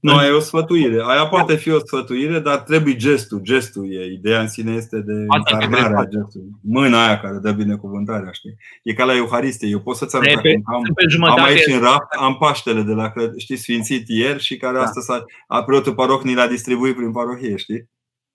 Nu, 0.00 0.22
e 0.22 0.30
o 0.30 0.40
sfătuire. 0.40 1.02
Aia 1.04 1.26
poate 1.26 1.56
fi 1.56 1.70
o 1.70 1.78
sfătuire, 1.78 2.38
dar 2.38 2.58
trebuie 2.58 2.96
gestul. 2.96 3.40
Gestul 3.42 3.92
e. 3.92 4.12
Ideea 4.12 4.40
în 4.40 4.48
sine 4.48 4.72
este 4.72 5.00
de 5.00 5.12
încarnare 5.12 5.96
a 5.96 6.04
gestului. 6.04 6.50
Mâna 6.60 7.06
aia 7.06 7.20
care 7.20 7.38
dă 7.42 7.52
binecuvântarea, 7.52 8.30
știi? 8.32 8.56
E 8.82 8.92
ca 8.92 9.04
la 9.04 9.16
Euharistie. 9.16 9.68
Eu 9.68 9.80
pot 9.80 9.96
să-ți 9.96 10.16
arăt 10.16 10.36
acum. 10.36 10.62
Am, 10.64 11.24
am 11.24 11.42
aici 11.42 11.66
în 11.66 11.80
raft, 11.80 12.06
am 12.18 12.36
Paștele 12.36 12.82
de 12.82 12.92
la, 12.92 13.12
știi, 13.36 13.56
sfințit 13.56 14.08
ieri 14.08 14.42
și 14.42 14.56
care 14.56 14.76
da. 14.76 14.82
astăzi 14.82 15.06
a, 15.46 15.62
preotul 15.62 15.94
paroh 15.94 16.22
ni 16.22 16.34
l-a 16.34 16.46
distribuit 16.46 16.96
prin 16.96 17.12
parohie, 17.12 17.56
știi? 17.56 17.88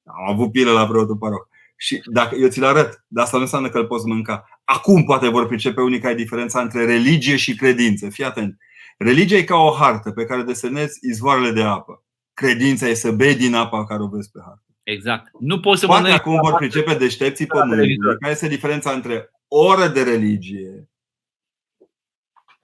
Am 0.06 0.34
avut 0.34 0.52
pilă 0.52 0.72
la 0.72 0.88
preotul 0.88 1.18
paroh. 1.18 1.42
Și 1.78 2.02
dacă 2.06 2.36
eu 2.36 2.48
ți-l 2.48 2.64
arăt, 2.64 3.04
dar 3.08 3.24
asta 3.24 3.38
nu 3.38 3.44
înseamnă 3.44 3.70
că 3.70 3.78
îl 3.78 3.86
poți 3.86 4.08
mânca. 4.08 4.46
Acum 4.64 5.04
poate 5.04 5.28
vor 5.28 5.48
pricepe 5.48 5.82
unii 5.82 6.00
că 6.00 6.08
ai 6.08 6.16
diferența 6.16 6.62
între 6.62 6.86
religie 6.86 7.36
și 7.36 7.56
credință. 7.56 8.10
Fii 8.10 8.24
atent. 8.24 8.58
Religia 9.04 9.36
e 9.36 9.44
ca 9.44 9.56
o 9.56 9.72
hartă 9.72 10.12
pe 10.12 10.26
care 10.26 10.42
desenezi 10.42 11.00
izvoarele 11.02 11.52
de 11.52 11.64
apă. 11.64 12.04
Credința 12.34 12.88
e 12.88 12.94
să 12.94 13.12
bei 13.12 13.36
din 13.36 13.54
apa 13.54 13.86
care 13.86 14.04
o 14.04 14.08
vezi 14.08 14.32
pe 14.32 14.40
hartă. 14.44 14.64
Exact. 14.84 15.32
Nu 15.40 15.60
poți 15.60 15.80
să 15.80 15.86
Poate 15.86 16.10
acum 16.10 16.40
vor 16.42 16.56
pricepe 16.56 16.94
deștepții 16.94 17.46
pământului 17.46 17.98
care 18.20 18.32
este 18.32 18.48
diferența 18.48 18.92
între 18.92 19.32
oră 19.48 19.88
de 19.88 20.04
religie, 20.04 20.90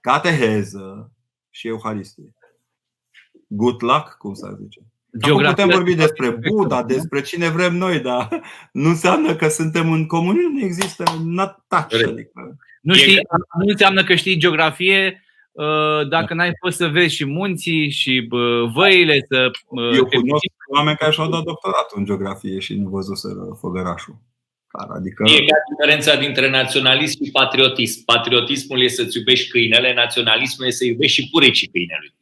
cateheză 0.01 1.11
și 1.49 1.67
euharistie. 1.67 2.33
Good 3.47 3.81
luck, 3.81 4.15
cum 4.17 4.33
s-ar 4.33 4.53
zice. 4.61 4.79
Acum 5.21 5.43
putem 5.43 5.69
vorbi 5.69 5.95
despre 5.95 6.29
Buddha, 6.29 6.83
despre 6.83 7.21
cine 7.21 7.49
vrem 7.49 7.75
noi, 7.75 7.99
dar 7.99 8.41
nu 8.71 8.89
înseamnă 8.89 9.35
că 9.35 9.47
suntem 9.47 9.91
în 9.91 10.07
comuniune, 10.07 10.59
nu 10.59 10.65
există 10.65 11.03
nataci. 11.25 11.93
Adică. 11.93 12.57
Nu, 12.81 12.93
știi, 12.93 13.15
nu 13.59 13.65
înseamnă 13.67 14.03
că 14.03 14.15
știi 14.15 14.37
geografie 14.37 15.23
dacă 16.09 16.33
n-ai 16.33 16.51
fost 16.59 16.77
să 16.77 16.87
vezi 16.87 17.15
și 17.15 17.25
munții 17.25 17.89
și 17.89 18.27
văile 18.73 19.25
să. 19.27 19.51
Eu 19.95 20.05
cunosc 20.05 20.43
oameni 20.75 20.97
care 20.97 21.11
și-au 21.11 21.29
dat 21.29 21.43
doctoratul 21.43 21.97
în 21.97 22.05
geografie 22.05 22.59
și 22.59 22.75
nu 22.75 22.89
văzuseră 22.89 23.57
făgărașul. 23.59 24.15
Adică... 24.71 25.23
E 25.25 25.45
ca 25.45 25.57
diferența 25.69 26.15
dintre 26.15 26.49
naționalism 26.49 27.23
și 27.23 27.31
patriotism. 27.31 28.05
Patriotismul 28.05 28.81
este 28.81 29.01
să-ți 29.01 29.17
iubești 29.17 29.49
câinele, 29.49 29.93
naționalismul 29.93 30.67
este 30.67 30.83
să 30.83 30.89
iubești 30.89 31.21
și 31.21 31.29
purecii 31.29 31.67
câinelui. 31.67 32.13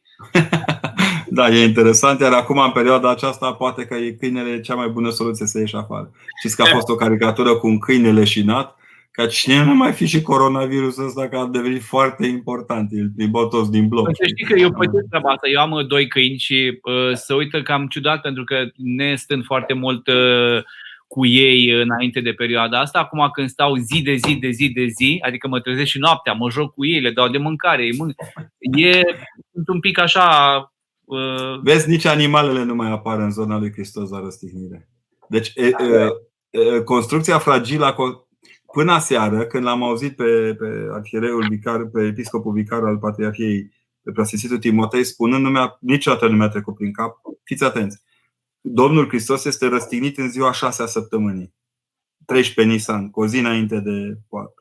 da, 1.38 1.48
e 1.48 1.64
interesant, 1.64 2.20
iar 2.20 2.32
acum 2.32 2.58
în 2.58 2.70
perioada 2.70 3.10
aceasta 3.10 3.52
poate 3.52 3.84
că 3.84 3.94
e 3.94 4.10
câinele 4.10 4.60
cea 4.60 4.74
mai 4.74 4.88
bună 4.88 5.10
soluție 5.10 5.46
să 5.46 5.58
ieși 5.58 5.76
afară. 5.76 6.10
Știți 6.38 6.56
că 6.56 6.62
a 6.62 6.66
fost 6.76 6.88
o 6.88 6.94
caricatură 6.94 7.56
cu 7.56 7.66
un 7.66 7.78
câine 7.78 8.12
leșinat 8.12 8.77
ca 9.18 9.26
cine 9.26 9.64
nu 9.64 9.74
mai 9.74 9.92
fi 9.92 10.06
și 10.06 10.22
coronavirusul 10.22 11.06
ăsta, 11.06 11.28
că 11.28 11.36
a 11.36 11.46
devenit 11.46 11.82
foarte 11.82 12.26
important. 12.26 12.92
Îl 12.92 13.10
plimbau 13.16 13.48
toți 13.48 13.70
din 13.70 13.88
bloc. 13.88 14.08
Să 14.12 14.26
știi 14.26 14.44
că 14.44 14.60
eu 14.60 14.72
pățesc 14.72 15.08
treaba 15.08 15.30
asta. 15.30 15.48
Eu 15.48 15.60
am 15.60 15.86
doi 15.86 16.08
câini 16.08 16.38
și 16.38 16.80
uh, 16.82 17.14
să 17.14 17.34
uită 17.34 17.62
cam 17.62 17.86
ciudat 17.86 18.20
pentru 18.20 18.44
că 18.44 18.56
ne 18.76 19.14
stând 19.14 19.44
foarte 19.44 19.72
mult 19.72 20.06
uh, 20.06 20.62
cu 21.06 21.26
ei 21.26 21.70
înainte 21.70 22.20
de 22.20 22.32
perioada 22.32 22.80
asta. 22.80 22.98
Acum 22.98 23.28
când 23.32 23.48
stau 23.48 23.74
zi 23.76 24.02
de 24.02 24.14
zi 24.14 24.34
de 24.34 24.50
zi 24.50 24.68
de 24.68 24.86
zi, 24.86 25.18
adică 25.26 25.48
mă 25.48 25.60
trezesc 25.60 25.88
și 25.88 25.98
noaptea, 25.98 26.32
mă 26.32 26.50
joc 26.50 26.74
cu 26.74 26.86
ei, 26.86 27.00
le 27.00 27.10
dau 27.10 27.28
de 27.28 27.38
mâncare, 27.38 27.82
îi 27.82 27.96
mânc. 27.96 28.12
E 28.76 29.00
sunt 29.52 29.68
un 29.68 29.80
pic 29.80 29.98
așa... 29.98 30.26
Uh... 31.04 31.60
Vezi, 31.62 31.90
nici 31.90 32.04
animalele 32.04 32.64
nu 32.64 32.74
mai 32.74 32.90
apar 32.90 33.18
în 33.18 33.30
zona 33.30 33.58
lui 33.58 33.72
Hristos 33.72 34.10
la 34.10 34.20
răstignire. 34.20 34.88
Deci, 35.28 35.52
e, 35.54 35.64
e, 35.64 35.72
e, 36.50 36.80
construcția 36.80 37.38
fragilă 37.38 37.84
a 37.84 37.92
până 38.72 38.98
seară, 38.98 39.46
când 39.46 39.64
l-am 39.64 39.82
auzit 39.82 40.16
pe, 40.16 40.54
pe 40.58 40.88
arhiereul 40.92 41.46
vicar, 41.48 41.86
pe 41.86 42.02
episcopul 42.02 42.52
vicar 42.52 42.84
al 42.84 42.98
Patriarhiei, 42.98 43.72
pe 44.02 44.10
preasfințitul 44.10 44.58
Timotei, 44.58 45.04
spunând, 45.04 45.42
nu 45.42 45.50
mi-a, 45.50 45.76
niciodată 45.80 46.28
nu 46.28 46.36
mi-a 46.36 46.48
trecut 46.48 46.74
prin 46.74 46.92
cap, 46.92 47.16
fiți 47.44 47.64
atenți, 47.64 48.02
Domnul 48.60 49.08
Hristos 49.08 49.44
este 49.44 49.68
răstignit 49.68 50.18
în 50.18 50.30
ziua 50.30 50.52
6 50.52 50.82
a 50.82 50.86
săptămânii. 50.86 51.54
13 52.26 52.74
Nisan, 52.74 53.10
cu 53.10 53.20
o 53.20 53.26
zi 53.26 53.38
înainte 53.38 53.80
de 53.80 54.18
poate. 54.28 54.52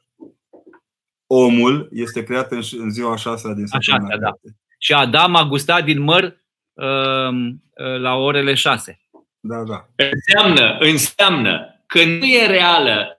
Omul 1.27 1.89
este 1.91 2.23
creat 2.23 2.51
în 2.51 2.89
ziua 2.89 3.15
6 3.15 3.53
din 3.53 3.65
săptămâna. 3.65 4.07
Așa, 4.07 4.17
da. 4.17 4.31
Și 4.77 4.93
Adam 4.93 5.35
a 5.35 5.43
gustat 5.43 5.83
din 5.83 6.01
măr 6.01 6.23
uh, 6.23 7.33
uh, 7.33 7.99
la 7.99 8.13
orele 8.15 8.53
6. 8.53 8.99
Da, 9.39 9.63
da. 9.63 9.89
Înseamnă, 9.95 10.77
înseamnă 10.79 11.81
că 11.87 12.05
nu 12.05 12.25
e 12.25 12.47
reală 12.47 13.07
uh, 13.11 13.16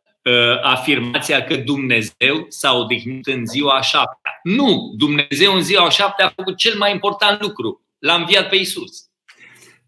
afirmația 0.63 1.43
că 1.43 1.57
Dumnezeu 1.57 2.47
s-a 2.49 2.75
odihnit 2.75 3.27
în 3.27 3.47
ziua 3.47 3.81
șaptea. 3.81 4.41
Nu! 4.43 4.95
Dumnezeu 4.97 5.55
în 5.55 5.63
ziua 5.63 5.91
șaptea 5.91 6.27
a 6.27 6.33
făcut 6.37 6.57
cel 6.57 6.79
mai 6.79 6.93
important 6.93 7.41
lucru. 7.41 7.83
L-a 7.99 8.15
înviat 8.15 8.49
pe 8.49 8.57
Isus. 8.57 9.09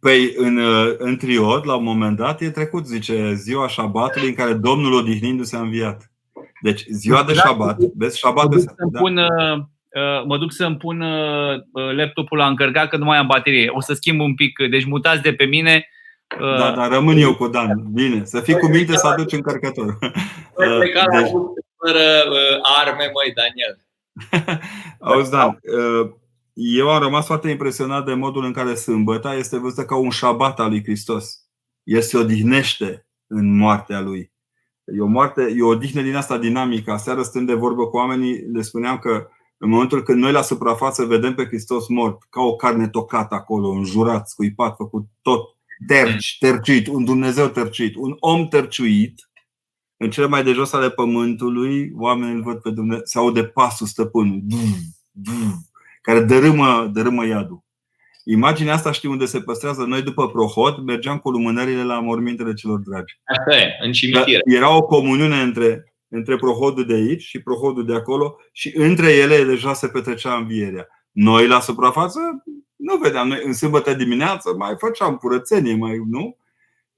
Păi 0.01 0.33
în, 0.37 0.57
uh, 0.57 0.95
în 0.99 1.17
triod, 1.17 1.67
la 1.67 1.75
un 1.75 1.85
moment 1.85 2.17
dat, 2.17 2.41
e 2.41 2.51
trecut, 2.51 2.87
zice, 2.87 3.33
ziua 3.35 3.69
șabatului 3.69 4.29
în 4.29 4.35
care 4.35 4.53
Domnul 4.53 4.93
odihnindu-se 4.93 5.57
a 5.57 5.61
înviat. 5.61 6.11
Deci 6.63 6.85
ziua 6.91 7.23
de 7.23 7.33
șabat, 7.35 7.79
vezi, 7.97 8.19
șabatul 8.19 8.51
mă 8.51 8.57
duc 8.57 8.75
să-mi 8.77 8.91
pun, 8.99 9.17
uh, 9.17 9.59
uh, 9.59 10.25
mă 10.27 10.39
duc 10.39 10.53
să-mi 10.53 10.77
pun 10.77 11.05
laptopul 11.97 12.39
la 12.39 12.47
încărcat 12.47 12.89
că 12.89 12.97
nu 12.97 13.05
mai 13.05 13.19
am 13.19 13.27
baterie. 13.27 13.69
O 13.69 13.81
să 13.81 13.95
schimb 13.95 14.21
un 14.21 14.35
pic, 14.35 14.59
deci 14.71 14.85
mutați 14.85 15.23
de 15.23 15.33
pe 15.33 15.45
mine. 15.45 15.89
Da, 16.39 16.71
dar 16.71 16.91
rămân 16.91 17.17
eu 17.17 17.35
cu 17.35 17.49
Dan. 17.49 17.87
Bine, 17.93 18.25
să 18.25 18.41
fii 18.41 18.59
cu 18.59 18.67
minte 18.67 18.97
să 18.97 19.07
aduci 19.07 19.33
încărcător. 19.33 19.99
Deci... 19.99 21.31
fără 21.77 22.03
arme, 22.81 23.11
măi, 23.13 23.35
Daniel. 23.35 23.79
Auzi, 24.99 25.31
Dan, 25.31 25.61
eu 26.53 26.91
am 26.91 27.03
rămas 27.03 27.27
foarte 27.27 27.51
impresionat 27.51 28.05
de 28.05 28.15
modul 28.15 28.45
în 28.45 28.53
care 28.53 28.75
sâmbăta 28.75 29.35
este 29.35 29.59
văzută 29.59 29.85
ca 29.85 29.97
un 29.97 30.11
șabat 30.11 30.61
al 30.61 30.69
lui 30.69 30.83
Hristos. 30.83 31.35
El 31.83 32.01
se 32.01 32.17
odihnește 32.17 33.07
în 33.27 33.57
moartea 33.57 34.01
lui. 34.01 34.33
E 34.85 35.01
o, 35.01 35.07
moarte, 35.07 35.55
e 35.57 35.63
o 35.63 35.69
odihnă 35.69 36.03
din 36.03 36.17
asta 36.17 36.39
dinamică. 36.39 36.91
Aseară 36.91 37.23
stând 37.23 37.47
de 37.47 37.55
vorbă 37.55 37.87
cu 37.87 37.97
oamenii, 37.97 38.39
le 38.53 38.63
spuneam 38.63 38.99
că 38.99 39.29
în 39.59 39.69
momentul 39.69 40.03
când 40.03 40.21
noi 40.21 40.33
la 40.33 40.43
suprafață 40.43 41.05
vedem 41.05 41.35
pe 41.35 41.45
Hristos 41.45 41.89
mort, 41.89 42.23
ca 42.31 42.41
o 42.41 42.57
carne 42.57 42.89
tocată 42.89 43.35
acolo, 43.35 43.69
înjurat, 43.69 44.29
scuipat, 44.29 44.77
făcut 44.77 45.05
tot, 45.23 45.57
terci, 45.87 46.37
terciuit, 46.39 46.87
un 46.87 47.05
Dumnezeu 47.05 47.49
terciuit, 47.49 47.95
un 47.97 48.17
om 48.19 48.49
terciuit, 48.49 49.31
în 49.97 50.11
cele 50.11 50.27
mai 50.27 50.43
de 50.45 50.53
jos 50.53 50.73
ale 50.73 50.91
pământului, 50.91 51.93
oamenii 51.97 52.35
îl 52.35 52.43
văd 52.43 52.61
pe 52.61 52.71
Dumnezeu, 52.71 53.05
se 53.05 53.19
aude 53.19 53.45
pasul 53.45 53.87
stăpânului 53.87 54.45
care 56.03 56.21
dărâmă, 56.21 56.91
dărâmă 56.93 57.27
iadul. 57.27 57.65
Imaginea 58.25 58.75
asta 58.75 58.93
știu 58.93 59.11
unde 59.11 59.25
se 59.25 59.41
păstrează. 59.41 59.85
Noi 59.85 60.03
după 60.03 60.29
Prohod 60.29 60.79
mergeam 60.79 61.19
cu 61.19 61.31
lumânările 61.31 61.83
la 61.83 62.01
mormintele 62.01 62.55
celor 62.55 62.79
dragi. 62.79 63.21
Asta 63.25 63.57
e, 63.57 63.77
în 63.85 63.93
cimitir. 63.93 64.41
Era 64.45 64.77
o 64.77 64.83
comuniune 64.83 65.41
între, 65.41 65.95
între 66.09 66.37
Prohodul 66.37 66.87
de 66.87 66.95
aici 66.95 67.23
și 67.23 67.43
Prohodul 67.43 67.87
de 67.87 67.95
acolo 67.95 68.37
și 68.53 68.73
între 68.77 69.13
ele 69.13 69.45
deja 69.45 69.75
se 69.75 69.89
petrecea 69.89 70.35
învierea. 70.35 70.87
Noi 71.11 71.47
la 71.47 71.61
suprafață 71.61 72.21
nu 72.81 72.97
vedeam. 72.97 73.29
Noi 73.29 73.41
în 73.45 73.53
sâmbătă 73.53 73.95
dimineață 73.95 74.55
mai 74.59 74.75
făceam 74.79 75.17
curățenie, 75.17 75.77
mai, 75.77 76.03
nu? 76.11 76.37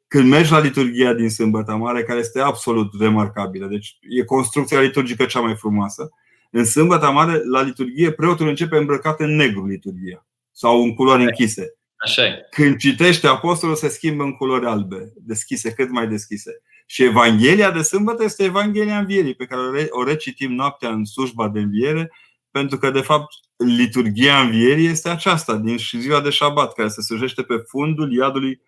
Când 0.09 0.29
mergi 0.29 0.53
la 0.53 0.61
liturgia 0.61 1.13
din 1.13 1.31
Sâmbătă 1.31 1.73
Mare, 1.73 2.03
care 2.03 2.19
este 2.19 2.41
absolut 2.41 2.93
remarcabilă, 3.01 3.67
deci 3.67 3.99
e 4.01 4.25
construcția 4.25 4.81
liturgică 4.81 5.25
cea 5.25 5.41
mai 5.41 5.57
frumoasă, 5.57 6.11
în 6.51 6.65
sâmbătă 6.65 7.11
mare, 7.11 7.43
la 7.45 7.63
liturghie, 7.63 8.13
preotul 8.13 8.49
începe 8.49 8.77
îmbrăcat 8.77 9.21
în 9.21 9.37
negru 9.37 9.67
liturghia 9.67 10.27
sau 10.51 10.83
în 10.83 10.95
culori 10.95 11.23
închise. 11.23 11.77
Așa 11.97 12.25
e. 12.25 12.47
Când 12.51 12.77
citește 12.77 13.27
apostolul, 13.27 13.75
se 13.75 13.89
schimbă 13.89 14.23
în 14.23 14.33
culori 14.33 14.67
albe, 14.67 15.13
deschise, 15.17 15.73
cât 15.73 15.91
mai 15.91 16.09
deschise. 16.09 16.63
Și 16.87 17.05
Evanghelia 17.05 17.71
de 17.71 17.83
sâmbătă 17.83 18.25
este 18.25 18.45
Evanghelia 18.45 18.99
învierii, 18.99 19.35
pe 19.35 19.45
care 19.45 19.87
o 19.91 20.05
recitim 20.05 20.53
noaptea 20.53 20.89
în 20.89 21.05
slujba 21.05 21.49
de 21.49 21.61
înviere, 21.61 22.13
pentru 22.53 22.79
că, 22.79 22.91
de 22.91 23.01
fapt, 23.01 23.35
liturgia 23.57 24.41
învierii 24.41 24.87
este 24.87 25.09
aceasta, 25.09 25.57
din 25.57 25.79
ziua 25.79 26.21
de 26.21 26.31
șabat, 26.31 26.73
care 26.73 26.89
se 26.89 27.03
slujește 27.03 27.43
pe 27.43 27.55
fundul 27.69 28.13
iadului 28.13 28.61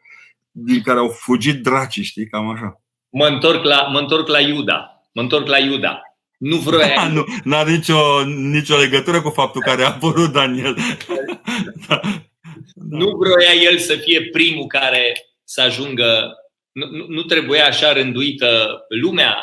din 0.50 0.82
care 0.82 0.98
au 0.98 1.08
fugit 1.08 1.62
dracii, 1.62 2.02
știi, 2.02 2.28
cam 2.28 2.48
așa. 2.48 2.80
Mă 3.08 3.26
întorc 3.26 3.64
la, 3.64 3.88
mă 3.92 3.98
întorc 3.98 4.28
la 4.28 4.40
Iuda. 4.40 5.02
Mă 5.12 5.22
întorc 5.22 5.46
la 5.46 5.58
Iuda. 5.58 6.02
Nu 6.38 6.56
vroia. 6.56 6.94
Da, 6.94 7.08
nu 7.44 7.56
are 7.56 7.70
nicio, 7.70 8.24
nicio 8.24 8.76
legătură 8.76 9.22
cu 9.22 9.30
faptul 9.30 9.62
care 9.62 9.82
a 9.82 9.86
apărut 9.86 10.32
Daniel. 10.32 10.76
da. 11.88 12.00
Nu 12.88 13.06
vroia 13.06 13.52
el 13.62 13.78
să 13.78 13.94
fie 13.94 14.28
primul 14.32 14.66
care 14.66 15.12
să 15.44 15.60
ajungă. 15.60 16.34
Nu, 16.74 16.86
nu, 16.90 17.06
nu 17.08 17.22
trebuia 17.22 17.66
așa 17.66 17.92
rânduită 17.92 18.80
lumea, 18.88 19.36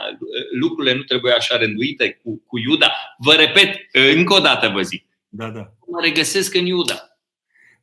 lucrurile 0.60 0.96
nu 0.96 1.02
trebuia 1.02 1.36
așa 1.36 1.58
rânduite 1.58 2.20
cu, 2.24 2.44
cu 2.48 2.60
Iuda. 2.60 2.92
Vă 3.18 3.34
repet, 3.34 3.76
încă 4.16 4.34
o 4.34 4.40
dată 4.40 4.68
vă 4.68 4.82
zic. 4.82 5.06
Da, 5.30 5.50
da. 5.50 5.74
Mă 5.88 6.00
regăsesc 6.02 6.56
în 6.56 6.66
Iuda. 6.66 7.12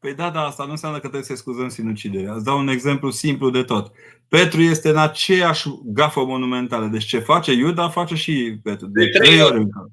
Păi 0.01 0.15
da, 0.15 0.31
da, 0.31 0.41
asta 0.41 0.65
nu 0.65 0.71
înseamnă 0.71 0.99
că 0.99 1.09
trebuie 1.09 1.29
să 1.29 1.35
scuzăm 1.35 1.69
sinuciderea. 1.69 2.35
Îți 2.35 2.45
dau 2.45 2.59
un 2.59 2.69
exemplu 2.69 3.11
simplu 3.11 3.51
de 3.51 3.63
tot. 3.63 3.93
Petru 4.29 4.61
este 4.61 4.89
în 4.89 4.99
aceeași 4.99 5.69
gafă 5.85 6.25
monumentală. 6.25 6.87
Deci 6.87 7.05
ce 7.05 7.19
face 7.19 7.53
Iuda, 7.53 7.89
face 7.89 8.15
și 8.15 8.59
Petru. 8.63 8.87
De, 8.87 9.05
de 9.05 9.19
trei 9.19 9.43
ori 9.43 9.57
încă. 9.57 9.93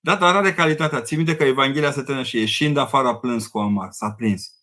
Da, 0.00 0.14
dar 0.14 0.34
are 0.34 0.52
calitatea. 0.52 1.00
Ții 1.00 1.16
minte 1.16 1.36
că 1.36 1.44
Evanghelia 1.44 1.90
se 1.90 2.02
tână 2.02 2.22
și 2.22 2.36
ieșind 2.36 2.76
afară 2.76 3.08
a 3.08 3.16
plâns 3.16 3.46
cu 3.46 3.58
amar. 3.58 3.88
S-a 3.90 4.10
prins. 4.10 4.54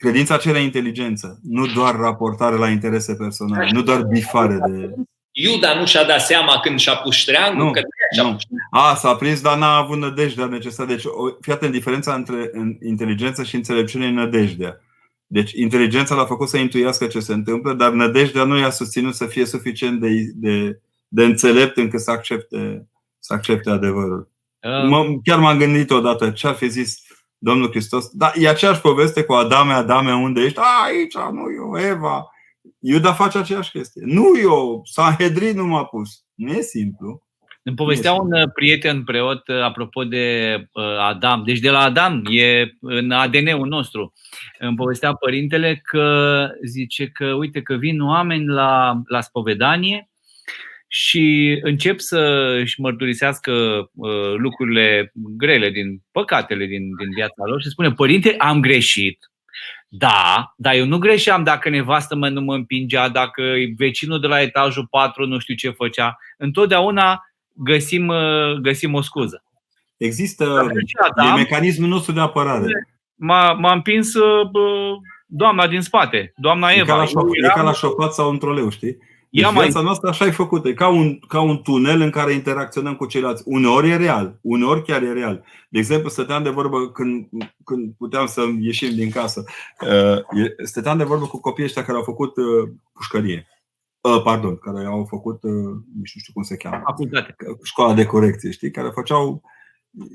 Credința 0.00 0.36
cere 0.36 0.60
inteligență, 0.60 1.40
nu 1.42 1.66
doar 1.66 1.94
raportare 1.94 2.56
la 2.56 2.68
interese 2.68 3.14
personale, 3.14 3.68
nu 3.72 3.82
doar 3.82 4.02
bifare 4.02 4.58
de. 4.66 4.94
Iuda 5.30 5.74
nu 5.74 5.86
și-a 5.86 6.04
dat 6.04 6.20
seama 6.20 6.60
când 6.60 6.78
și-a 6.78 6.94
pus 6.94 7.14
ștreangul? 7.16 7.64
Nu, 7.64 7.70
că 7.70 7.80
nu. 8.22 8.36
A, 8.70 8.94
s-a 8.94 9.14
prins, 9.14 9.40
dar 9.40 9.58
n-a 9.58 9.76
avut 9.76 9.98
nădejdea 9.98 10.46
necesară. 10.46 10.88
Deci, 10.88 11.04
fii 11.40 11.52
atent, 11.52 11.72
diferența 11.72 12.14
între 12.14 12.50
inteligență 12.82 13.42
și 13.42 13.54
înțelepciune 13.54 14.06
e 14.06 14.10
nădejdea. 14.10 14.80
Deci, 15.26 15.52
inteligența 15.52 16.14
l-a 16.14 16.24
făcut 16.24 16.48
să 16.48 16.56
intuiască 16.56 17.06
ce 17.06 17.20
se 17.20 17.32
întâmplă, 17.32 17.72
dar 17.72 17.92
nădejdea 17.92 18.44
nu 18.44 18.58
i-a 18.58 18.70
susținut 18.70 19.14
să 19.14 19.26
fie 19.26 19.44
suficient 19.44 20.00
de, 20.00 20.08
de, 20.34 20.80
de 21.08 21.24
înțelept 21.24 21.76
încât 21.76 22.00
să 22.00 22.10
accepte, 22.10 22.88
să 23.18 23.32
accepte 23.32 23.70
adevărul. 23.70 24.30
Uh. 24.60 24.88
Mă, 24.88 25.06
chiar 25.24 25.38
m-am 25.38 25.58
gândit 25.58 25.90
odată 25.90 26.30
ce 26.30 26.46
ar 26.46 26.54
fi 26.54 26.68
zis 26.68 27.02
Domnul 27.42 27.70
Hristos. 27.70 28.08
Da, 28.12 28.32
e 28.34 28.48
aceeași 28.48 28.80
poveste 28.80 29.22
cu 29.22 29.32
Adame, 29.32 29.72
Adame, 29.72 30.14
unde 30.14 30.40
ești? 30.40 30.58
A, 30.58 30.84
aici, 30.84 31.14
nu 31.32 31.44
eu, 31.56 31.90
Eva. 31.90 32.30
Iuda 32.78 33.12
face 33.12 33.38
aceeași 33.38 33.70
chestie. 33.70 34.02
Nu 34.04 34.38
eu, 34.42 34.80
Sanhedrin 34.84 35.56
nu 35.56 35.66
m-a 35.66 35.84
pus. 35.84 36.24
Nu 36.34 36.52
e 36.52 36.60
simplu. 36.60 37.22
Îmi 37.62 37.76
povestea 37.76 38.12
un 38.12 38.32
uh, 38.32 38.50
prieten 38.54 39.04
preot 39.04 39.48
uh, 39.48 39.62
apropo 39.62 40.04
de 40.04 40.56
uh, 40.72 40.98
Adam. 40.98 41.42
Deci 41.44 41.58
de 41.58 41.70
la 41.70 41.80
Adam 41.80 42.22
e 42.30 42.76
în 42.80 43.10
ADN-ul 43.10 43.68
nostru. 43.68 44.12
Îmi 44.58 44.76
povestea 44.76 45.12
părintele 45.12 45.80
că 45.82 46.46
zice 46.64 47.06
că 47.06 47.24
uite 47.24 47.62
că 47.62 47.74
vin 47.74 48.00
oameni 48.00 48.46
la, 48.46 49.00
la 49.06 49.20
spovedanie 49.20 50.09
și 50.92 51.58
încep 51.62 51.98
să 51.98 52.52
își 52.60 52.80
mărturisească 52.80 53.52
lucrurile 54.36 55.12
grele 55.14 55.70
din 55.70 56.02
păcatele 56.12 56.66
din, 56.66 56.82
din 56.96 57.10
viața 57.14 57.44
lor 57.44 57.62
și 57.62 57.68
spune, 57.68 57.92
părinte, 57.92 58.34
am 58.38 58.60
greșit, 58.60 59.30
da, 59.88 60.54
dar 60.56 60.74
eu 60.74 60.86
nu 60.86 60.98
greșeam 60.98 61.42
dacă 61.42 61.68
nevastă 61.68 62.16
mă 62.16 62.28
nu 62.28 62.40
mă 62.40 62.54
împingea, 62.54 63.08
dacă 63.08 63.42
vecinul 63.76 64.20
de 64.20 64.26
la 64.26 64.40
etajul 64.40 64.86
4 64.90 65.26
nu 65.26 65.38
știu 65.38 65.54
ce 65.54 65.70
făcea. 65.70 66.18
Întotdeauna 66.36 67.22
găsim, 67.52 68.08
uh, 68.08 68.52
găsim 68.52 68.94
o 68.94 69.02
scuză. 69.02 69.44
Există 69.96 70.70
da, 71.16 71.24
e 71.24 71.34
mecanismul 71.34 71.88
nostru 71.88 72.12
de 72.12 72.20
apărare. 72.20 72.66
M-a, 73.14 73.52
m-a 73.52 73.72
împins 73.72 74.14
uh, 74.14 74.48
doamna 75.26 75.66
din 75.66 75.80
spate, 75.80 76.32
doamna 76.36 76.70
Eva. 76.70 76.82
E 76.82 76.84
ca 76.84 76.96
la, 76.96 77.04
șof- 77.04 77.44
e 77.44 77.48
ca 77.54 77.62
la 77.62 77.72
șofat 77.72 78.12
sau 78.12 78.30
un 78.30 78.38
troleu, 78.38 78.70
știi? 78.70 78.96
Deci 79.30 79.42
Ia 79.42 79.50
viața 79.50 79.74
mai... 79.74 79.84
noastră 79.84 80.08
așa 80.08 80.26
e 80.26 80.30
făcută, 80.30 80.68
e 80.68 80.74
ca 80.74 80.88
un, 80.88 81.18
ca 81.18 81.40
un 81.40 81.62
tunel 81.62 82.00
în 82.00 82.10
care 82.10 82.32
interacționăm 82.32 82.96
cu 82.96 83.06
ceilalți. 83.06 83.42
Uneori 83.46 83.90
e 83.90 83.96
real, 83.96 84.38
uneori 84.40 84.82
chiar 84.82 85.02
e 85.02 85.12
real. 85.12 85.44
De 85.68 85.78
exemplu, 85.78 86.08
stăteam 86.08 86.42
de 86.42 86.48
vorbă 86.48 86.90
când, 86.90 87.28
când 87.64 87.94
puteam 87.98 88.26
să 88.26 88.42
ieșim 88.58 88.94
din 88.94 89.10
casă. 89.10 89.44
Uh, 89.80 90.44
stăteam 90.64 90.98
de 90.98 91.04
vorbă 91.04 91.26
cu 91.26 91.40
copiii 91.40 91.66
ăștia 91.66 91.84
care 91.84 91.96
au 91.96 92.04
făcut 92.04 92.32
pușcărie. 92.92 93.46
Uh, 94.00 94.22
pardon, 94.22 94.56
care 94.56 94.86
au 94.86 95.06
făcut, 95.08 95.42
uh, 95.42 95.52
nu 95.96 96.02
știu 96.02 96.32
cum 96.32 96.42
se 96.42 96.56
cheamă, 96.56 96.82
Facultate. 96.84 97.36
școala 97.62 97.94
de 97.94 98.06
corecție, 98.06 98.50
știi, 98.50 98.70
care 98.70 98.88
făceau, 98.88 99.42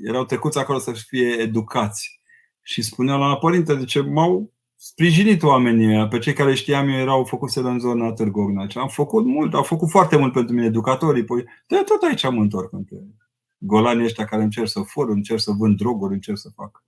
erau 0.04 0.24
trecuți 0.24 0.58
acolo 0.58 0.78
să 0.78 0.92
fie 0.92 1.36
educați. 1.38 2.20
Și 2.62 2.82
spuneau 2.82 3.18
la 3.18 3.36
părinte, 3.36 3.74
de 3.74 3.84
ce 3.84 4.00
m-au, 4.00 4.52
sprijinit 4.76 5.42
oamenii 5.42 6.08
Pe 6.08 6.18
cei 6.18 6.32
care 6.32 6.54
știam 6.54 6.88
eu 6.88 6.98
erau 6.98 7.24
făcuse 7.24 7.60
în 7.60 7.78
zona 7.78 8.12
Târgu 8.12 8.54
Am 8.74 8.88
făcut 8.88 9.24
mult, 9.24 9.54
au 9.54 9.62
făcut 9.62 9.90
foarte 9.90 10.16
mult 10.16 10.32
pentru 10.32 10.54
mine 10.54 10.66
educatorii. 10.66 11.24
Păi, 11.24 11.44
de 11.66 11.76
tot 11.76 12.02
aici 12.02 12.24
am 12.24 12.38
întorc 12.38 12.72
între 12.72 12.96
golanii 13.58 14.04
ăștia 14.04 14.24
care 14.24 14.42
încerc 14.42 14.68
să 14.68 14.80
fur, 14.80 15.08
încerc 15.08 15.40
să 15.40 15.50
vând 15.58 15.76
droguri, 15.76 16.14
încerc 16.14 16.38
să 16.38 16.48
fac. 16.54 16.84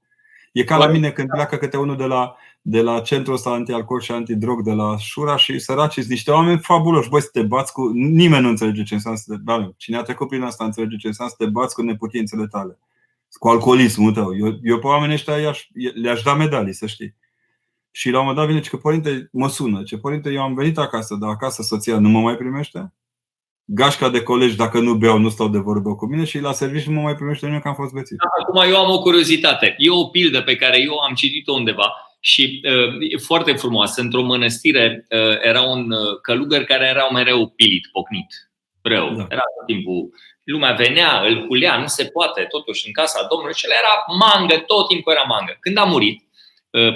E 0.52 0.64
ca 0.64 0.76
la 0.76 0.86
mine 0.86 1.10
când 1.10 1.28
pleacă 1.28 1.56
câte 1.56 1.76
unul 1.76 1.96
de 1.96 2.04
la, 2.04 2.36
de 2.62 2.80
la 2.80 3.00
centrul 3.00 3.34
ăsta 3.34 3.50
anti-alcool 3.50 4.00
și 4.00 4.12
antidrog 4.12 4.62
de 4.62 4.72
la 4.72 4.96
Șura 4.98 5.36
și 5.36 5.58
săraci 5.58 5.92
sunt 5.92 6.06
niște 6.06 6.30
oameni 6.30 6.58
fabuloși. 6.58 7.08
Băi, 7.08 7.20
să 7.20 7.28
te 7.32 7.42
bați 7.42 7.72
cu... 7.72 7.88
Nimeni 7.88 8.42
nu 8.42 8.48
înțelege 8.48 8.82
ce 8.82 8.94
înseamnă 8.94 9.20
să 9.20 9.32
te... 9.32 9.40
Da, 9.44 9.72
cine 9.76 9.96
a 9.96 10.02
trecut 10.02 10.28
prin 10.28 10.42
asta 10.42 10.64
înțelege 10.64 10.96
ce 10.96 11.06
înseamnă 11.06 11.34
să 11.38 11.44
te 11.44 11.50
bați 11.50 11.74
cu 11.74 11.82
neputințele 11.82 12.46
tale. 12.46 12.78
Cu 13.30 13.48
alcoolismul 13.48 14.12
tău. 14.12 14.36
Eu, 14.36 14.58
eu 14.62 14.78
pe 14.78 14.86
oamenii 14.86 15.14
ăștia 15.14 15.34
le-aș 15.94 16.22
da 16.22 16.34
medalii, 16.34 16.72
să 16.72 16.86
știi. 16.86 17.16
Și 17.98 18.10
la 18.10 18.18
un 18.18 18.26
moment 18.26 18.36
dat 18.36 18.46
vine 18.46 18.62
și 18.62 18.70
că 18.70 18.76
părinte 18.76 19.28
mă 19.32 19.48
sună. 19.48 19.82
Ce 19.82 19.96
părinte, 19.96 20.30
eu 20.30 20.42
am 20.42 20.54
venit 20.54 20.78
acasă, 20.78 21.14
dar 21.14 21.30
acasă 21.30 21.62
soția 21.62 21.98
nu 21.98 22.08
mă 22.08 22.20
mai 22.20 22.36
primește? 22.36 22.92
gașca 23.70 24.08
de 24.08 24.22
colegi, 24.22 24.56
dacă 24.56 24.80
nu 24.80 24.94
beau, 24.94 25.18
nu 25.18 25.28
stau 25.28 25.48
de 25.48 25.58
vorbă 25.58 25.94
cu 25.94 26.06
mine 26.06 26.24
și 26.24 26.38
la 26.38 26.52
serviciu 26.52 26.90
nu 26.90 26.96
mă 26.96 27.02
mai 27.02 27.14
primește 27.14 27.44
nimeni 27.44 27.62
că 27.62 27.68
am 27.68 27.74
fost 27.74 27.92
bețit. 27.92 28.16
Acum 28.40 28.70
eu 28.70 28.76
am 28.76 28.90
o 28.90 28.98
curiozitate. 28.98 29.74
E 29.78 29.90
o 29.90 30.04
pildă 30.04 30.42
pe 30.42 30.56
care 30.56 30.80
eu 30.80 30.96
am 30.96 31.14
citit-o 31.14 31.52
undeva 31.52 31.92
și 32.20 32.60
uh, 32.64 33.12
e 33.12 33.16
foarte 33.16 33.52
frumoasă. 33.52 34.00
Într-o 34.00 34.22
mănăstire 34.22 35.06
uh, 35.10 35.38
era 35.42 35.62
un 35.62 35.90
uh, 35.90 36.20
călugăr 36.22 36.62
care 36.62 36.86
era 36.86 37.08
mereu 37.12 37.48
pilit, 37.48 37.88
pocnit, 37.92 38.50
rău. 38.82 39.14
Da. 39.14 39.26
Era 39.28 39.42
tot 39.56 39.66
timpul 39.66 40.10
lumea 40.44 40.72
venea, 40.72 41.20
îl 41.20 41.46
culea, 41.46 41.78
nu 41.78 41.86
se 41.86 42.04
poate, 42.04 42.46
totuși 42.50 42.86
în 42.86 42.92
casa 42.92 43.26
Domnului 43.30 43.54
și 43.54 43.64
el 43.66 43.72
era 43.82 43.94
mangă, 44.24 44.56
tot 44.66 44.88
timpul 44.88 45.12
era 45.12 45.22
mangă. 45.22 45.56
Când 45.60 45.78
a 45.78 45.84
murit, 45.84 46.20
uh, 46.22 46.27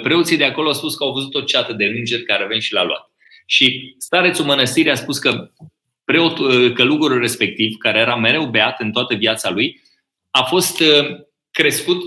preoții 0.01 0.37
de 0.37 0.43
acolo 0.43 0.67
au 0.67 0.73
spus 0.73 0.95
că 0.95 1.03
au 1.03 1.11
văzut 1.11 1.35
o 1.35 1.41
ceată 1.41 1.73
de 1.73 1.85
îngeri 1.85 2.23
care 2.23 2.45
ven 2.45 2.59
și 2.59 2.73
l-a 2.73 2.83
luat. 2.83 3.11
Și 3.45 3.95
starețul 3.97 4.45
mănăstirii 4.45 4.91
a 4.91 4.95
spus 4.95 5.17
că 5.19 5.51
preotul, 6.05 6.63
uh, 6.63 6.73
călugărul 6.73 7.19
respectiv, 7.19 7.75
care 7.77 7.99
era 7.99 8.15
mereu 8.15 8.45
beat 8.45 8.79
în 8.79 8.91
toată 8.91 9.15
viața 9.15 9.49
lui, 9.49 9.81
a 10.31 10.43
fost 10.43 10.79
uh, 10.79 11.19
crescut 11.51 12.03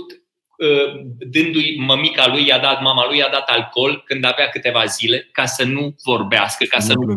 uh, 0.59 1.01
dându-i 1.19 1.77
mămica 1.79 2.27
lui, 2.27 2.47
i-a 2.47 2.59
dat, 2.59 2.81
mama 2.81 3.07
lui 3.07 3.19
i-a 3.19 3.29
dat 3.33 3.49
alcool 3.49 4.03
când 4.07 4.25
avea 4.25 4.49
câteva 4.49 4.85
zile 4.85 5.29
ca 5.33 5.45
să 5.45 5.65
nu 5.65 5.95
vorbească, 6.05 6.65
ca 6.65 6.79
să 6.79 6.93
nu, 6.95 7.15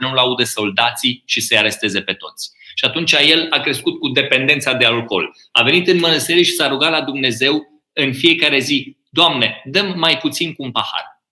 nu 0.00 0.14
laude 0.14 0.44
soldații 0.44 1.22
și 1.26 1.40
să-i 1.40 1.58
aresteze 1.58 2.00
pe 2.00 2.12
toți. 2.12 2.50
Și 2.74 2.84
atunci 2.84 3.12
el 3.12 3.46
a 3.50 3.60
crescut 3.60 3.98
cu 3.98 4.08
dependența 4.08 4.72
de 4.72 4.84
alcool. 4.84 5.36
A 5.52 5.62
venit 5.62 5.88
în 5.88 5.98
mănăstire 5.98 6.42
și 6.42 6.52
s-a 6.52 6.68
rugat 6.68 6.90
la 6.90 7.00
Dumnezeu 7.00 7.82
în 7.92 8.12
fiecare 8.12 8.58
zi, 8.58 8.96
Doamne, 9.14 9.62
dăm 9.64 9.94
mai 9.98 10.18
puțin 10.18 10.52
cu 10.54 10.62
un 10.62 10.70
pahar. 10.70 11.22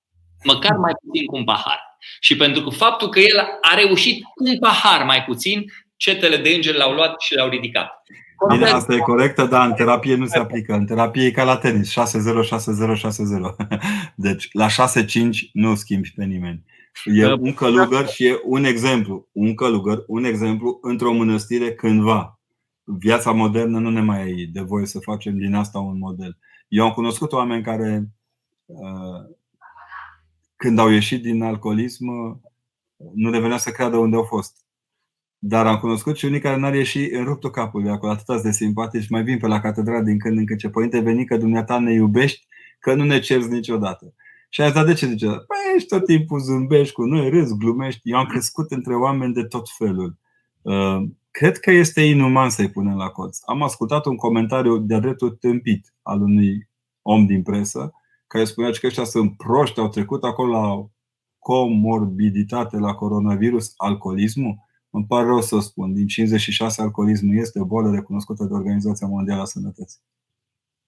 Măcar 0.44 0.76
mai 0.76 0.92
puțin 1.04 1.26
cu 1.26 1.36
un 1.36 1.44
pahar. 1.44 1.80
Și 2.20 2.36
pentru 2.36 2.62
că 2.62 2.70
faptul 2.70 3.08
că 3.08 3.18
el 3.20 3.38
a 3.60 3.74
reușit 3.74 4.24
cu 4.24 4.44
un 4.44 4.58
pahar 4.58 5.04
mai 5.04 5.24
puțin, 5.24 5.64
cetele 5.96 6.36
de 6.36 6.48
îngeri 6.48 6.76
l-au 6.76 6.92
luat 6.92 7.20
și 7.20 7.34
l-au 7.34 7.48
ridicat. 7.48 8.02
Bine, 8.48 8.64
asta 8.64 8.94
e 8.94 8.98
corectă, 8.98 9.44
dar 9.44 9.66
în 9.66 9.72
terapie 9.72 10.14
nu 10.14 10.26
se 10.26 10.38
aplică. 10.38 10.72
În 10.72 10.86
terapie 10.86 11.26
e 11.26 11.30
ca 11.30 11.44
la 11.44 11.56
tenis, 11.56 11.92
6-0, 11.92 11.94
6-0, 11.94 11.98
6-0. 12.96 13.78
Deci 14.16 14.48
la 14.52 14.68
6-5 14.68 14.70
nu 15.52 15.74
schimbi 15.74 16.12
pe 16.16 16.24
nimeni. 16.24 16.64
E 17.04 17.32
un 17.32 17.54
călugăr 17.54 18.08
și 18.08 18.26
e 18.26 18.40
un 18.44 18.64
exemplu. 18.64 19.28
Un 19.32 19.54
călugăr, 19.54 20.04
un 20.06 20.24
exemplu 20.24 20.78
într-o 20.82 21.12
mănăstire 21.12 21.72
cândva. 21.72 22.40
Viața 22.84 23.32
modernă 23.32 23.78
nu 23.78 23.90
ne 23.90 24.00
mai 24.00 24.30
e 24.30 24.48
de 24.52 24.60
voie 24.60 24.86
să 24.86 24.98
facem 24.98 25.38
din 25.38 25.54
asta 25.54 25.78
un 25.78 25.98
model. 25.98 26.38
Eu 26.72 26.84
am 26.84 26.92
cunoscut 26.92 27.32
oameni 27.32 27.62
care 27.62 28.08
uh, 28.66 29.34
când 30.56 30.78
au 30.78 30.88
ieșit 30.88 31.22
din 31.22 31.42
alcoolism, 31.42 32.06
nu 33.14 33.30
le 33.30 33.40
venea 33.40 33.56
să 33.56 33.70
creadă 33.70 33.96
unde 33.96 34.16
au 34.16 34.22
fost. 34.22 34.56
Dar 35.38 35.66
am 35.66 35.78
cunoscut 35.78 36.16
și 36.16 36.24
unii 36.24 36.40
care 36.40 36.56
n-ar 36.56 36.74
ieși 36.74 37.14
în 37.14 37.24
ruptul 37.24 37.50
capului 37.50 37.90
acolo, 37.90 38.12
atât 38.12 38.42
de 38.42 38.50
simpatici, 38.50 39.08
mai 39.08 39.22
vin 39.22 39.38
pe 39.38 39.46
la 39.46 39.60
catedral 39.60 40.04
din 40.04 40.18
când 40.18 40.38
în 40.38 40.46
când 40.46 40.58
ce 40.58 40.68
părinte 40.68 41.00
veni 41.00 41.24
că 41.24 41.36
dumneata 41.36 41.78
ne 41.78 41.92
iubești, 41.92 42.46
că 42.78 42.94
nu 42.94 43.04
ne 43.04 43.18
cerți 43.18 43.48
niciodată. 43.48 44.14
Și 44.48 44.62
a 44.62 44.70
zis, 44.70 44.84
de 44.84 44.92
ce 44.92 45.06
zice? 45.06 45.26
Păi 45.26 45.74
ești 45.76 45.88
tot 45.88 46.04
timpul 46.04 46.40
zâmbești 46.40 46.94
cu 46.94 47.04
noi, 47.04 47.30
râzi, 47.30 47.56
glumești. 47.56 48.00
Eu 48.10 48.18
am 48.18 48.26
crescut 48.26 48.70
între 48.70 48.96
oameni 48.96 49.34
de 49.34 49.44
tot 49.44 49.68
felul. 49.76 50.16
Uh, 51.32 51.38
cred 51.40 51.58
că 51.58 51.70
este 51.70 52.00
inuman 52.00 52.50
să-i 52.50 52.70
punem 52.70 52.96
la 52.96 53.08
colț. 53.08 53.38
Am 53.44 53.62
ascultat 53.62 54.06
un 54.06 54.16
comentariu 54.16 54.78
de-a 54.78 54.98
dreptul 54.98 55.30
tâmpit 55.30 55.94
al 56.02 56.20
unui 56.20 56.68
om 57.02 57.26
din 57.26 57.42
presă, 57.42 57.92
care 58.26 58.44
spunea 58.44 58.70
că 58.70 58.86
ăștia 58.86 59.04
sunt 59.04 59.36
proști, 59.36 59.80
au 59.80 59.88
trecut 59.88 60.24
acolo 60.24 60.52
la 60.52 60.86
comorbiditate, 61.38 62.76
la 62.76 62.94
coronavirus, 62.94 63.72
alcoolismul. 63.76 64.56
Îmi 64.90 65.06
pare 65.06 65.26
rău 65.26 65.40
să 65.40 65.60
spun, 65.60 65.94
din 65.94 66.06
56 66.06 66.82
alcoolismul 66.82 67.36
este 67.36 67.60
o 67.60 67.64
boală 67.64 67.94
recunoscută 67.94 68.44
de 68.44 68.54
Organizația 68.54 69.06
Mondială 69.06 69.42
a 69.42 69.44
Sănătății. 69.44 70.00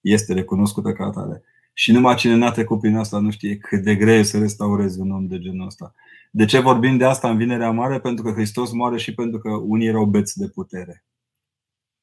Este 0.01 0.33
recunoscută 0.33 0.91
ca 0.91 1.05
atare. 1.05 1.43
Și 1.73 1.91
numai 1.91 2.15
cine 2.15 2.35
n-a 2.35 2.51
trecut 2.51 2.79
prin 2.79 2.95
asta 2.95 3.19
nu 3.19 3.31
știe 3.31 3.57
cât 3.57 3.83
de 3.83 3.95
greu 3.95 4.15
e 4.15 4.23
să 4.23 4.37
restaurezi 4.37 4.99
un 4.99 5.11
om 5.11 5.27
de 5.27 5.39
genul 5.39 5.65
ăsta. 5.65 5.93
De 6.35 6.45
ce 6.45 6.59
vorbim 6.59 6.97
de 6.97 7.05
asta 7.05 7.29
în 7.29 7.37
Vinerea 7.37 7.71
Mare? 7.71 7.99
Pentru 7.99 8.23
că 8.23 8.31
Hristos 8.31 8.71
moare 8.71 8.97
și 8.97 9.13
pentru 9.13 9.39
că 9.39 9.49
unii 9.49 9.87
erau 9.87 10.05
beți 10.05 10.37
de 10.37 10.47
putere. 10.47 11.05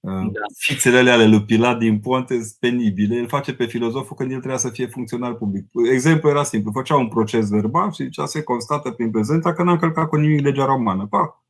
Da. 0.00 0.20
Fițele 0.58 1.10
ale 1.10 1.26
lui 1.26 1.44
Pilat 1.44 1.78
din 1.78 2.00
Ponte 2.00 2.34
sunt 2.34 2.56
penibile. 2.58 3.16
El 3.16 3.28
face 3.28 3.54
pe 3.54 3.66
filozoful 3.66 4.16
când 4.16 4.30
el 4.30 4.36
trebuia 4.36 4.58
să 4.58 4.68
fie 4.68 4.86
funcțional 4.86 5.34
public. 5.34 5.66
Exemplu 5.92 6.28
era 6.28 6.42
simplu. 6.42 6.72
Făcea 6.72 6.96
un 6.96 7.08
proces 7.08 7.48
verbal 7.48 7.92
și 7.92 8.02
zicea 8.02 8.26
se 8.26 8.42
constată 8.42 8.90
prin 8.90 9.10
prezența 9.10 9.52
că 9.52 9.62
n-a 9.62 9.72
încălcat 9.72 10.08
cu 10.08 10.16
nimic 10.16 10.40
legea 10.40 10.64
romană. 10.64 11.06
Pa. 11.06 11.44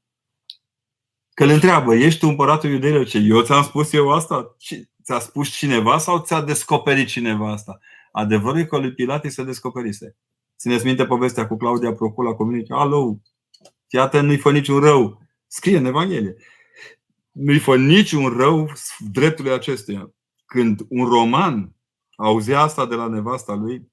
Că 1.34 1.44
îl 1.44 1.50
întreabă, 1.50 1.94
ești 1.94 2.20
tu 2.20 2.28
împăratul 2.28 2.70
iudeilor? 2.70 3.06
Ce, 3.06 3.18
eu 3.18 3.42
ți-am 3.42 3.62
spus 3.62 3.92
eu 3.92 4.10
asta? 4.10 4.56
Ți-a 5.02 5.18
spus 5.18 5.48
cineva 5.48 5.98
sau 5.98 6.18
ți-a 6.18 6.40
descoperit 6.40 7.08
cineva 7.08 7.52
asta? 7.52 7.78
Adevărul 8.12 8.58
e 8.58 8.64
că 8.64 8.78
lui 8.78 8.94
Pilat 8.94 9.24
se 9.24 9.44
descoperise. 9.44 10.16
Țineți 10.58 10.84
minte 10.84 11.06
povestea 11.06 11.46
cu 11.46 11.56
Claudia 11.56 11.92
Procula, 11.92 12.34
comunică, 12.34 12.74
alo, 12.74 13.18
iată, 13.88 14.20
nu-i 14.20 14.38
fă 14.38 14.52
niciun 14.52 14.80
rău. 14.80 15.20
Scrie 15.46 15.76
în 15.76 15.84
Evanghelie 15.84 16.36
nu-i 17.32 17.58
fă 17.58 17.76
niciun 17.76 18.28
rău 18.36 18.72
dreptului 19.12 19.52
acestuia. 19.52 20.10
Când 20.44 20.80
un 20.88 21.04
roman 21.04 21.76
auzea 22.16 22.60
asta 22.60 22.86
de 22.86 22.94
la 22.94 23.06
nevasta 23.06 23.54
lui, 23.54 23.90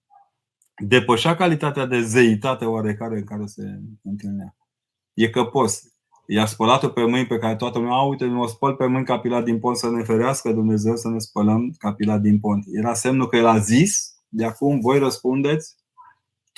depășea 0.88 1.36
calitatea 1.36 1.86
de 1.86 2.02
zeitate 2.02 2.66
oarecare 2.66 3.18
în 3.18 3.24
care 3.24 3.46
se 3.46 3.64
întâlnea. 4.04 4.56
E 5.14 5.30
căpos. 5.30 5.84
I-a 6.26 6.46
spălat 6.46 6.94
pe 6.94 7.06
mâini 7.06 7.28
pe 7.28 7.38
care 7.38 7.56
toată 7.56 7.80
lumea, 7.80 7.96
uite, 7.96 8.26
mă 8.26 8.48
spăl 8.48 8.76
pe 8.76 8.86
mâini 8.86 9.06
capilat 9.06 9.44
din 9.44 9.60
pont 9.60 9.78
să 9.78 9.90
ne 9.90 10.04
ferească 10.04 10.52
Dumnezeu 10.52 10.96
să 10.96 11.08
ne 11.08 11.20
spălăm 11.20 11.74
capilat 11.78 12.22
din 12.22 12.40
pont. 12.40 12.66
Era 12.68 12.94
semnul 12.94 13.28
că 13.28 13.36
el 13.36 13.46
a 13.46 13.58
zis, 13.58 14.16
de 14.28 14.46
acum 14.46 14.80
voi 14.80 15.00
răspundeți, 15.00 15.76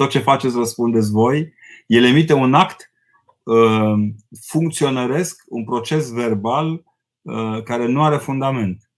tot 0.01 0.09
ce 0.09 0.19
faceți 0.19 0.57
răspundeți 0.57 1.11
voi. 1.11 1.53
El 1.87 2.03
emite 2.03 2.33
un 2.33 2.53
act 2.53 2.91
Uh, 3.43 4.09
funcționăresc 4.41 5.43
un 5.47 5.63
proces 5.63 6.11
verbal 6.11 6.83
uh, 7.21 7.63
care 7.63 7.87
nu 7.87 8.03
are 8.03 8.17
fundament. 8.17 8.89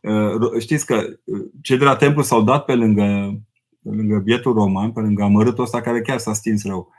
Uh, 0.00 0.60
știți 0.60 0.86
că 0.86 1.04
cei 1.62 1.78
de 1.78 1.84
la 1.84 1.96
templu 1.96 2.22
s-au 2.22 2.42
dat 2.42 2.64
pe 2.64 2.74
lângă, 2.74 3.38
pe 3.82 3.88
lângă 3.88 4.18
bietul 4.18 4.52
roman, 4.52 4.92
pe 4.92 5.00
lângă 5.00 5.22
amărâtul 5.22 5.64
ăsta 5.64 5.80
care 5.80 6.00
chiar 6.00 6.18
s-a 6.18 6.32
stins 6.32 6.64
rău. 6.64 6.92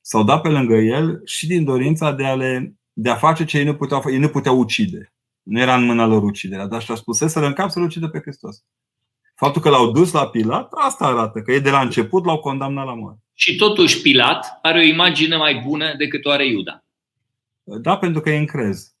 S-au 0.00 0.24
dat 0.24 0.40
pe 0.40 0.48
lângă 0.48 0.74
el 0.74 1.20
și 1.24 1.46
din 1.46 1.64
dorința 1.64 2.12
de 2.12 2.24
a, 2.24 2.34
le, 2.34 2.74
de 2.92 3.10
a 3.10 3.14
face 3.14 3.44
ce 3.44 3.58
ei 3.58 3.64
nu 3.64 3.74
puteau, 3.74 4.02
ei 4.10 4.18
nu 4.18 4.28
puteau 4.28 4.58
ucide. 4.58 5.12
Nu 5.42 5.60
era 5.60 5.74
în 5.74 5.84
mâna 5.84 6.06
lor 6.06 6.22
uciderea, 6.22 6.66
dar 6.66 6.82
și-a 6.82 6.94
spus 6.94 7.18
să 7.18 7.40
în 7.40 7.52
cap 7.52 7.70
să-l 7.70 7.82
ucide 7.82 8.08
pe 8.08 8.20
Hristos. 8.20 8.64
Faptul 9.38 9.62
că 9.62 9.68
l-au 9.68 9.90
dus 9.90 10.12
la 10.12 10.26
Pilat, 10.26 10.72
asta 10.72 11.04
arată 11.04 11.40
că 11.40 11.52
ei 11.52 11.60
de 11.60 11.70
la 11.70 11.80
început 11.80 12.24
l-au 12.24 12.38
condamnat 12.38 12.86
la 12.86 12.94
moarte. 12.94 13.20
Și 13.34 13.56
totuși 13.56 14.00
Pilat 14.00 14.58
are 14.62 14.78
o 14.78 14.82
imagine 14.82 15.36
mai 15.36 15.62
bună 15.66 15.94
decât 15.98 16.24
o 16.24 16.30
are 16.30 16.46
Iuda. 16.46 16.84
Da, 17.64 17.96
pentru 17.96 18.20
că 18.20 18.30
e 18.30 18.38
încrez. 18.38 18.94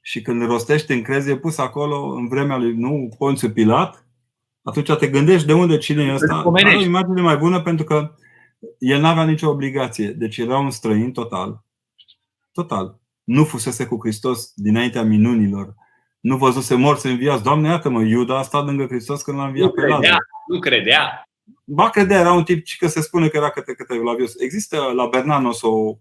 Și 0.00 0.22
când 0.22 0.46
rostește 0.46 0.94
încrez, 0.94 1.26
e 1.26 1.36
pus 1.36 1.58
acolo 1.58 2.14
în 2.14 2.28
vremea 2.28 2.56
lui 2.56 2.74
nu 2.74 3.08
Ponțiu 3.18 3.50
Pilat, 3.50 4.06
atunci 4.62 4.92
te 4.92 5.08
gândești 5.08 5.46
de 5.46 5.52
unde 5.52 5.78
cine 5.78 6.04
e 6.04 6.14
ăsta. 6.14 6.42
Are 6.54 6.76
o 6.76 6.80
imagine 6.80 7.20
mai 7.20 7.36
bună 7.36 7.60
pentru 7.60 7.84
că 7.84 8.14
el 8.78 9.00
nu 9.00 9.06
avea 9.06 9.24
nicio 9.24 9.50
obligație. 9.50 10.08
Deci 10.08 10.36
era 10.36 10.58
un 10.58 10.70
străin 10.70 11.12
total. 11.12 11.64
Total. 12.52 13.00
Nu 13.24 13.44
fusese 13.44 13.86
cu 13.86 13.98
Hristos 14.00 14.52
dinaintea 14.54 15.02
minunilor. 15.02 15.74
Nu 16.22 16.36
văzuse 16.36 16.74
morți 16.74 17.06
înviați. 17.06 17.42
Doamne, 17.42 17.68
iată-mă, 17.68 18.02
Iuda 18.02 18.38
a 18.38 18.42
stat 18.42 18.64
lângă 18.64 18.86
Hristos 18.86 19.22
când 19.22 19.36
l-a 19.36 19.46
înviat 19.46 19.66
nu 19.66 19.72
pe 19.72 19.80
credea, 19.80 20.16
Nu 20.46 20.58
credea. 20.58 21.28
Ba 21.64 21.90
credea, 21.90 22.20
era 22.20 22.32
un 22.32 22.44
tip 22.44 22.64
că 22.78 22.86
se 22.86 23.00
spune 23.00 23.28
că 23.28 23.36
era 23.36 23.50
câte 23.50 23.74
câte 23.74 23.94
Evlavios. 23.94 24.40
Există 24.40 24.92
la 24.96 25.06
Bernanos 25.06 25.62
o 25.62 25.96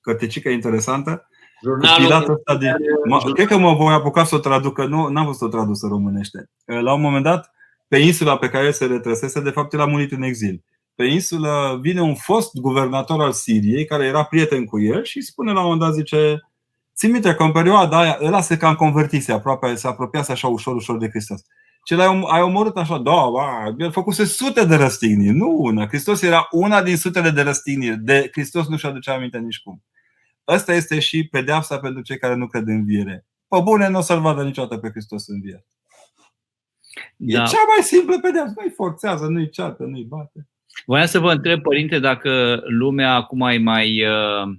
cărticică 0.00 0.48
interesantă. 0.48 1.26
Jurnalul 1.62 2.30
ăsta 2.30 2.56
de, 2.56 2.74
mă, 3.08 3.32
cred 3.34 3.46
că 3.46 3.58
mă 3.58 3.74
voi 3.74 3.94
apuca 3.94 4.24
să 4.24 4.34
o 4.34 4.38
traducă, 4.38 4.84
nu 4.84 5.08
n-am 5.08 5.26
văzut 5.26 5.42
o 5.42 5.48
tradusă 5.56 5.86
românește. 5.86 6.50
La 6.64 6.92
un 6.92 7.00
moment 7.00 7.24
dat, 7.24 7.50
pe 7.88 7.98
insula 7.98 8.36
pe 8.36 8.48
care 8.48 8.64
el 8.64 8.72
se 8.72 8.86
retrăsese, 8.86 9.40
de 9.40 9.50
fapt 9.50 9.72
el 9.72 9.80
a 9.80 9.86
murit 9.86 10.12
în 10.12 10.22
exil. 10.22 10.64
pe 10.94 11.04
insulă 11.04 11.78
vine 11.80 12.00
un 12.00 12.14
fost 12.14 12.54
guvernator 12.54 13.20
al 13.20 13.32
Siriei 13.32 13.84
care 13.84 14.04
era 14.04 14.24
prieten 14.24 14.64
cu 14.64 14.80
el 14.80 15.04
și 15.04 15.20
spune 15.20 15.52
la 15.52 15.58
un 15.58 15.64
moment 15.64 15.80
dat, 15.80 15.94
zice, 15.94 16.40
țin 16.94 17.10
minte 17.10 17.34
că 17.34 17.42
în 17.42 17.52
perioada 17.52 17.98
aia 17.98 18.18
ăla 18.22 18.40
se 18.40 18.56
cam 18.56 18.74
convertise, 18.74 19.32
aproape, 19.32 19.74
se 19.74 19.86
apropiase 19.86 20.32
așa 20.32 20.48
ușor, 20.48 20.74
ușor 20.74 20.98
de 20.98 21.08
Hristos. 21.08 21.42
Ce 21.84 21.94
l-ai 21.94 22.22
ai 22.26 22.42
omorât 22.42 22.76
așa, 22.76 22.98
da, 22.98 23.28
ba, 23.32 23.74
el 23.78 23.90
făcuse 23.90 24.24
sute 24.24 24.64
de 24.64 24.74
răstigniri, 24.74 25.36
nu 25.36 25.56
una. 25.58 25.86
Hristos 25.86 26.22
era 26.22 26.48
una 26.50 26.82
din 26.82 26.96
sutele 26.96 27.30
de 27.30 27.42
răstigniri. 27.42 27.98
De 27.98 28.28
Hristos 28.32 28.68
nu 28.68 28.76
și 28.76 28.86
aducea 28.86 29.14
aminte 29.14 29.38
nici 29.38 29.60
cum. 29.62 29.82
Asta 30.44 30.72
este 30.74 31.00
și 31.00 31.28
pedeapsa 31.28 31.78
pentru 31.78 32.02
cei 32.02 32.18
care 32.18 32.34
nu 32.34 32.46
cred 32.46 32.66
în 32.66 32.84
viere. 32.84 33.26
Pe 33.48 33.60
bune, 33.62 33.88
nu 33.88 33.98
o 33.98 34.00
să-L 34.00 34.20
vadă 34.20 34.42
niciodată 34.42 34.76
pe 34.76 34.90
Hristos 34.90 35.28
în 35.28 35.40
viere. 35.40 35.66
Da. 37.16 37.42
E 37.42 37.46
cea 37.46 37.64
mai 37.74 37.82
simplă 37.82 38.18
pedeapsă. 38.20 38.54
Nu-i 38.56 38.72
forțează, 38.76 39.26
nu-i 39.26 39.50
ceată, 39.50 39.82
nu-i 39.82 40.04
bate. 40.04 40.48
Voiam 40.86 41.06
să 41.06 41.18
vă 41.18 41.32
întreb, 41.32 41.62
părinte, 41.62 41.98
dacă 41.98 42.60
lumea 42.64 43.14
acum 43.14 43.40
e 43.40 43.58
mai 43.58 44.06
uh, 44.06 44.56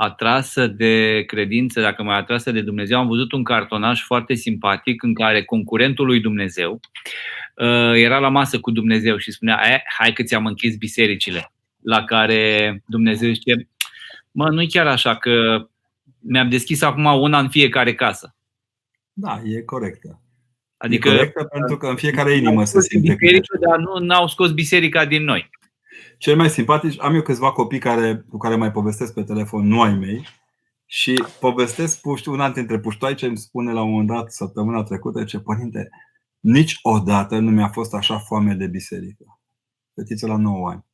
atrasă 0.00 0.66
de 0.66 1.24
credință, 1.26 1.80
dacă 1.80 2.02
mai 2.02 2.16
atrasă 2.16 2.50
de 2.50 2.60
Dumnezeu. 2.60 2.98
Am 2.98 3.08
văzut 3.08 3.32
un 3.32 3.44
cartonaj 3.44 4.02
foarte 4.02 4.34
simpatic 4.34 5.02
în 5.02 5.14
care 5.14 5.44
concurentul 5.44 6.06
lui 6.06 6.20
Dumnezeu 6.20 6.80
uh, 7.54 7.92
era 7.94 8.18
la 8.18 8.28
masă 8.28 8.60
cu 8.60 8.70
Dumnezeu 8.70 9.16
și 9.16 9.32
spunea, 9.32 9.60
eh, 9.64 9.80
hai 9.98 10.12
că 10.12 10.22
ți-am 10.22 10.46
închis 10.46 10.76
bisericile. 10.76 11.52
La 11.82 12.04
care 12.04 12.82
Dumnezeu 12.86 13.32
zice, 13.32 13.68
mă, 14.30 14.48
nu-i 14.48 14.68
chiar 14.68 14.86
așa 14.86 15.16
că 15.16 15.66
mi-am 16.18 16.48
deschis 16.48 16.82
acum 16.82 17.04
una 17.04 17.38
în 17.38 17.48
fiecare 17.48 17.94
casă. 17.94 18.34
Da, 19.12 19.42
e 19.44 19.62
corectă. 19.62 20.20
Adică, 20.76 21.08
e 21.08 21.16
corectă 21.16 21.44
pentru 21.44 21.76
că 21.76 21.86
în 21.86 21.96
fiecare 21.96 22.36
inimă 22.36 22.64
se 22.64 22.80
simte 22.80 23.14
biserică, 23.14 23.58
dar 23.68 23.78
nu 24.00 24.14
au 24.14 24.28
scos 24.28 24.52
biserica 24.52 25.04
din 25.04 25.24
noi. 25.24 25.50
Cel 26.20 26.36
mai 26.36 26.50
simpatici, 26.50 27.00
am 27.00 27.14
eu 27.14 27.22
câțiva 27.22 27.52
copii 27.52 27.78
care, 27.78 28.24
cu 28.28 28.36
care 28.36 28.56
mai 28.56 28.72
povestesc 28.72 29.14
pe 29.14 29.22
telefon, 29.22 29.66
nu 29.66 29.82
ai 29.82 29.94
mei, 29.94 30.26
și 30.86 31.24
povestesc 31.40 32.00
puști, 32.00 32.28
una 32.28 32.50
dintre 32.50 32.78
puștoai 32.78 33.14
ce 33.14 33.26
îmi 33.26 33.36
spune 33.36 33.72
la 33.72 33.82
un 33.82 33.90
moment 33.90 34.08
dat, 34.08 34.32
săptămâna 34.32 34.82
trecută, 34.82 35.24
ce 35.24 35.38
părinte, 35.38 35.90
niciodată 36.40 37.38
nu 37.38 37.50
mi-a 37.50 37.68
fost 37.68 37.94
așa 37.94 38.18
foame 38.18 38.54
de 38.54 38.66
biserică. 38.66 39.40
Fetiță 39.94 40.26
la 40.26 40.36
9 40.36 40.68
ani. 40.68 40.84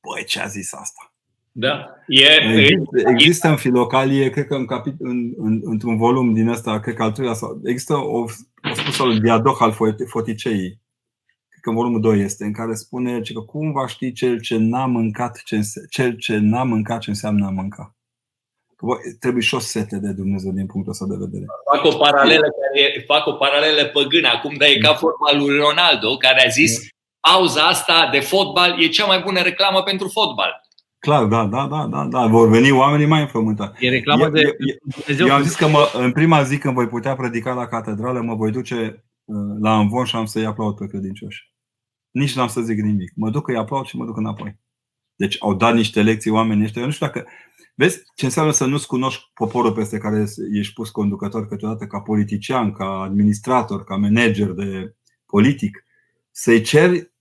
Băi, 0.00 0.24
ce 0.24 0.40
a 0.40 0.46
zis 0.46 0.72
asta? 0.72 1.12
Da. 1.52 1.88
E, 2.06 2.26
există, 2.26 3.10
există 3.10 3.48
în 3.48 3.56
filocalie, 3.56 4.30
cred 4.30 4.46
că 4.46 4.54
în 4.54 4.66
capit, 4.66 4.94
în, 4.98 5.32
în, 5.36 5.60
într-un 5.64 5.96
volum 5.96 6.34
din 6.34 6.48
ăsta, 6.48 6.80
cred 6.80 6.94
că 6.94 7.02
al 7.02 7.12
treilea, 7.12 7.34
sau, 7.34 7.60
există 7.64 7.94
o, 7.94 8.18
o 8.18 8.74
spus 8.74 9.00
al 9.00 9.18
Diadoch 9.18 9.62
al 9.62 9.76
Foticei, 10.06 10.58
cred 10.58 10.83
că 11.64 11.70
în 11.70 11.76
volumul 11.76 12.00
2 12.00 12.20
este, 12.20 12.44
în 12.44 12.52
care 12.52 12.74
spune 12.74 13.20
că 13.34 13.40
cum 13.40 13.72
va 13.72 13.86
ști 13.86 14.12
cel 14.12 14.40
ce 14.40 14.56
n-a 14.56 14.86
mâncat 14.86 15.42
ce, 15.44 15.60
cel 15.90 16.16
ce 16.16 16.36
n-a 16.36 16.62
mâncat 16.62 17.00
ce 17.00 17.10
înseamnă 17.10 17.46
a 17.46 17.50
mânca. 17.50 17.96
Că, 18.76 18.86
bă, 18.86 18.94
trebuie 19.20 19.42
și 19.42 19.54
o 19.54 19.58
sete 19.58 19.96
de 19.96 20.12
Dumnezeu 20.12 20.52
din 20.52 20.66
punctul 20.66 20.92
ăsta 20.92 21.06
de 21.08 21.16
vedere. 21.18 21.44
Fac 21.72 21.84
o 21.84 21.96
paralelă, 21.96 22.46
care, 22.60 23.04
fac 23.06 23.26
o 23.26 23.32
paralelă 23.32 23.84
păgână 23.84 24.28
acum, 24.28 24.54
dar 24.58 24.68
e 24.68 24.78
ca 24.78 24.94
forma 24.94 25.32
lui 25.32 25.58
Ronaldo, 25.58 26.16
care 26.16 26.46
a 26.46 26.48
zis 26.48 26.72
pauza 27.20 27.62
asta 27.62 28.08
de 28.12 28.20
fotbal 28.20 28.82
e 28.82 28.86
cea 28.96 29.06
mai 29.06 29.20
bună 29.20 29.40
reclamă 29.40 29.82
pentru 29.82 30.08
fotbal. 30.08 30.52
Clar, 30.98 31.24
da, 31.24 31.44
da, 31.44 31.66
da, 31.70 31.86
da, 31.90 32.04
da. 32.04 32.26
Vor 32.26 32.48
veni 32.48 32.70
oamenii 32.70 33.06
mai 33.06 33.20
înfrământați. 33.20 33.84
E 33.84 33.90
reclamă 33.90 34.28
de 34.28 34.56
eu, 35.06 35.26
eu 35.26 35.34
am 35.34 35.42
zis 35.42 35.54
că 35.54 35.66
mă, 35.66 35.90
în 35.94 36.12
prima 36.12 36.42
zi 36.42 36.58
când 36.58 36.74
voi 36.74 36.88
putea 36.88 37.14
predica 37.14 37.52
la 37.52 37.66
catedrală, 37.66 38.20
mă 38.20 38.34
voi 38.34 38.50
duce 38.50 39.04
uh, 39.24 39.36
la 39.60 39.78
învon 39.78 40.04
și 40.04 40.16
am 40.16 40.24
să-i 40.24 40.46
aplaud 40.46 40.76
pe 40.76 40.86
credincioși. 40.86 41.53
Nici 42.14 42.34
n-am 42.34 42.48
să 42.48 42.60
zic 42.60 42.78
nimic. 42.80 43.12
Mă 43.14 43.30
duc, 43.30 43.48
îi 43.48 43.56
aplaud 43.56 43.86
și 43.86 43.96
mă 43.96 44.04
duc 44.04 44.16
înapoi. 44.16 44.58
Deci 45.14 45.36
au 45.40 45.54
dat 45.54 45.74
niște 45.74 46.02
lecții 46.02 46.30
oamenii 46.30 46.64
ăștia. 46.64 46.80
Eu 46.80 46.86
nu 46.86 46.92
știu 46.92 47.06
dacă... 47.06 47.26
Vezi 47.74 48.02
ce 48.14 48.24
înseamnă 48.24 48.52
să 48.52 48.64
nu-ți 48.64 48.86
cunoști 48.86 49.30
poporul 49.34 49.72
peste 49.72 49.98
care 49.98 50.26
ești 50.52 50.72
pus 50.72 50.90
conducător 50.90 51.48
câteodată 51.48 51.86
ca 51.86 52.00
politician, 52.00 52.72
ca 52.72 52.84
administrator, 52.84 53.84
ca 53.84 53.96
manager 53.96 54.50
de 54.50 54.96
politic. 55.26 55.84
Să-i 56.30 56.62
ceri 56.62 57.12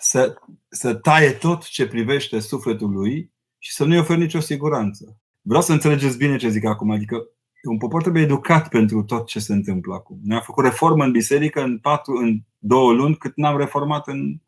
să, 0.00 0.34
să 0.68 0.94
taie 0.94 1.30
tot 1.30 1.64
ce 1.68 1.86
privește 1.86 2.38
sufletul 2.38 2.90
lui 2.90 3.32
și 3.58 3.72
să 3.72 3.84
nu-i 3.84 3.98
oferi 3.98 4.20
nicio 4.20 4.40
siguranță. 4.40 5.20
Vreau 5.40 5.62
să 5.62 5.72
înțelegeți 5.72 6.16
bine 6.16 6.36
ce 6.36 6.48
zic 6.48 6.64
acum. 6.64 6.90
Adică 6.90 7.28
un 7.62 7.78
popor 7.78 8.00
trebuie 8.00 8.22
educat 8.22 8.68
pentru 8.68 9.02
tot 9.02 9.26
ce 9.26 9.38
se 9.38 9.52
întâmplă 9.52 9.94
acum. 9.94 10.18
Noi 10.22 10.36
am 10.36 10.42
făcut 10.42 10.64
reformă 10.64 11.04
în 11.04 11.10
biserică 11.10 11.62
în, 11.62 11.78
patru, 11.78 12.12
în 12.12 12.38
două 12.58 12.92
luni 12.92 13.16
cât 13.16 13.36
n-am 13.36 13.58
reformat 13.58 14.08
în 14.08 14.40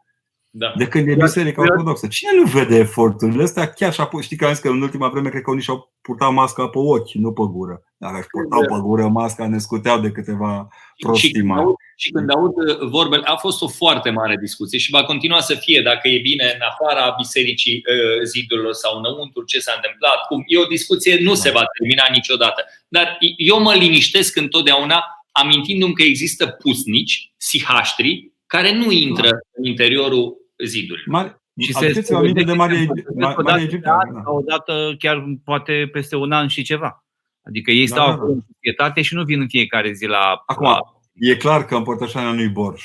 da. 0.52 0.72
De 0.76 0.86
când 0.86 1.08
e 1.08 1.14
biserica 1.14 1.62
ortodoxă. 1.62 2.06
Cine 2.06 2.30
nu 2.34 2.44
vede 2.44 2.76
eforturile 2.76 3.42
astea? 3.42 3.72
Chiar 3.72 3.92
și 3.92 4.00
apoi, 4.00 4.22
știi 4.22 4.36
că 4.36 4.44
am 4.44 4.52
zis 4.52 4.62
că 4.62 4.68
în 4.68 4.82
ultima 4.82 5.08
vreme 5.08 5.28
cred 5.28 5.42
că 5.42 5.50
unii 5.50 5.62
și-au 5.62 5.92
purtat 6.02 6.32
masca 6.32 6.68
pe 6.68 6.78
ochi, 6.78 7.12
nu 7.12 7.32
pe 7.32 7.42
gură. 7.50 7.82
Dacă 7.96 8.16
își 8.18 8.26
purtau 8.26 8.60
pe 8.60 8.82
gură 8.82 9.08
masca, 9.08 9.48
ne 9.48 9.58
scuteau 9.58 10.00
de 10.00 10.10
câteva 10.10 10.68
prostii 10.98 11.42
mai. 11.42 11.64
Și 11.96 12.10
când 12.10 12.30
aud 12.36 12.52
uh, 12.56 12.88
vorbele, 12.88 13.22
a 13.24 13.36
fost 13.36 13.62
o 13.62 13.68
foarte 13.68 14.10
mare 14.10 14.36
discuție 14.40 14.78
și 14.78 14.90
va 14.90 15.04
continua 15.04 15.40
să 15.40 15.54
fie 15.54 15.80
dacă 15.82 16.08
e 16.08 16.18
bine 16.18 16.44
în 16.44 16.60
afara 16.70 17.14
bisericii 17.18 17.76
uh, 17.76 18.24
zidurilor 18.24 18.72
sau 18.72 18.98
înăuntru, 18.98 19.42
ce 19.44 19.58
s-a 19.58 19.72
întâmplat, 19.76 20.26
cum. 20.28 20.42
E 20.46 20.58
o 20.58 20.72
discuție, 20.76 21.18
nu 21.20 21.34
se 21.34 21.50
va 21.50 21.62
termina 21.78 22.04
niciodată. 22.12 22.64
Dar 22.88 23.16
eu 23.36 23.62
mă 23.62 23.74
liniștesc 23.74 24.36
întotdeauna 24.36 25.04
amintindu-mi 25.32 25.94
că 25.94 26.02
există 26.02 26.46
pusnici, 26.46 27.32
sihaștri, 27.36 28.32
care 28.46 28.72
nu 28.72 28.90
intră 28.90 29.28
în 29.52 29.64
interiorul 29.64 30.39
zidului. 30.64 31.02
Mari, 31.06 31.40
și 31.58 31.72
se, 31.72 32.00
se 32.00 32.14
aminte 32.14 32.42
de 32.42 32.52
Maria, 32.52 32.92
Maria 33.14 33.62
Egipteană. 33.62 34.22
Da. 34.24 34.30
Odată, 34.30 34.94
chiar 34.98 35.24
poate 35.44 35.88
peste 35.92 36.16
un 36.16 36.32
an 36.32 36.46
și 36.46 36.62
ceva. 36.62 37.04
Adică 37.42 37.70
ei 37.70 37.86
da, 37.86 37.94
stau 37.94 38.10
da, 38.10 38.16
da. 38.16 38.22
în 38.22 38.40
societate 38.52 39.02
și 39.02 39.14
nu 39.14 39.24
vin 39.24 39.40
în 39.40 39.48
fiecare 39.48 39.92
zi 39.92 40.06
la. 40.06 40.42
Acum, 40.46 40.66
la... 40.66 40.78
e 41.14 41.36
clar 41.36 41.64
că 41.64 41.76
împărtășania 41.76 42.32
nu-i 42.32 42.48
borș. 42.48 42.84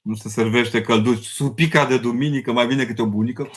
Nu 0.00 0.14
se 0.14 0.28
servește 0.28 0.80
călduț. 0.80 1.24
Supica 1.24 1.86
de 1.86 1.98
duminică 1.98 2.52
mai 2.52 2.66
vine 2.66 2.84
câte 2.84 3.02
o 3.02 3.06
bunică. 3.06 3.50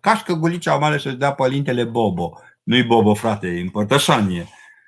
Cașcă 0.00 0.34
gulicea 0.34 0.76
mare 0.76 0.98
și-și 0.98 1.16
dea 1.16 1.32
părintele 1.32 1.84
Bobo. 1.84 2.38
Nu-i 2.62 2.82
Bobo, 2.82 3.14
frate, 3.14 3.46
e 3.46 3.60
împărtășanie. 3.60 4.46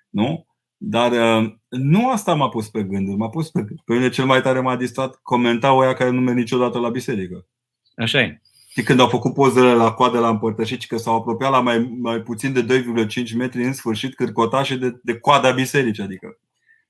Nu? 0.08 0.46
Dar 0.76 1.12
uh, 1.12 1.52
nu 1.68 2.10
asta 2.10 2.34
m-a 2.34 2.48
pus 2.48 2.68
pe 2.68 2.82
gânduri. 2.82 3.16
M-a 3.16 3.28
pus 3.28 3.50
pe 3.50 3.58
gânduri. 3.58 3.82
Pe 3.84 3.94
mine 3.94 4.08
cel 4.08 4.24
mai 4.24 4.40
tare 4.40 4.60
m-a 4.60 4.76
distrat 4.76 5.18
comentau 5.22 5.78
oia 5.78 5.92
care 5.92 6.10
nu 6.10 6.20
merg 6.20 6.36
niciodată 6.36 6.78
la 6.78 6.88
biserică. 6.88 7.46
Așa 7.96 8.20
e. 8.20 8.40
Și 8.68 8.82
când 8.82 9.00
au 9.00 9.08
făcut 9.08 9.34
pozele 9.34 9.72
la 9.72 9.92
coadă 9.92 10.18
la 10.18 10.28
împărtășit, 10.28 10.84
că 10.84 10.96
s-au 10.96 11.16
apropiat 11.16 11.50
la 11.50 11.60
mai, 11.60 11.96
mai 12.00 12.20
puțin 12.20 12.52
de 12.52 12.64
2,5 13.24 13.34
metri, 13.36 13.64
în 13.64 13.72
sfârșit 13.72 14.14
cârcotașe 14.14 14.76
de, 14.76 15.00
de 15.02 15.18
coada 15.18 15.50
bisericii, 15.50 16.02
adică 16.02 16.38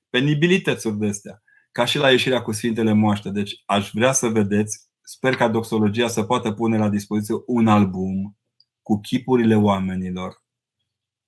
penibilități 0.09 0.89
de 0.89 1.07
astea. 1.07 1.41
Ca 1.71 1.85
și 1.85 1.97
la 1.97 2.11
ieșirea 2.11 2.41
cu 2.41 2.51
Sfintele 2.51 2.93
Moaște. 2.93 3.29
Deci 3.29 3.63
aș 3.65 3.91
vrea 3.93 4.11
să 4.11 4.27
vedeți, 4.27 4.87
sper 5.01 5.35
ca 5.35 5.47
doxologia 5.47 6.07
să 6.07 6.23
poată 6.23 6.51
pune 6.51 6.77
la 6.77 6.89
dispoziție 6.89 7.35
un 7.45 7.67
album 7.67 8.37
cu 8.81 8.99
chipurile 8.99 9.55
oamenilor 9.55 10.43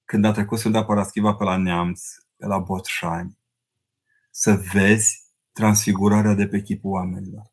când 0.05 0.25
a 0.25 0.31
trecut 0.31 0.57
Sfânta 0.57 0.83
Paraschiva 0.83 1.33
pe 1.33 1.43
la 1.43 1.57
Neamț, 1.57 2.01
pe 2.37 2.45
la 2.45 2.57
Botșani, 2.57 3.37
să 4.31 4.61
vezi 4.73 5.23
transfigurarea 5.51 6.33
de 6.33 6.47
pe 6.47 6.61
chipul 6.61 6.91
oamenilor. 6.91 7.51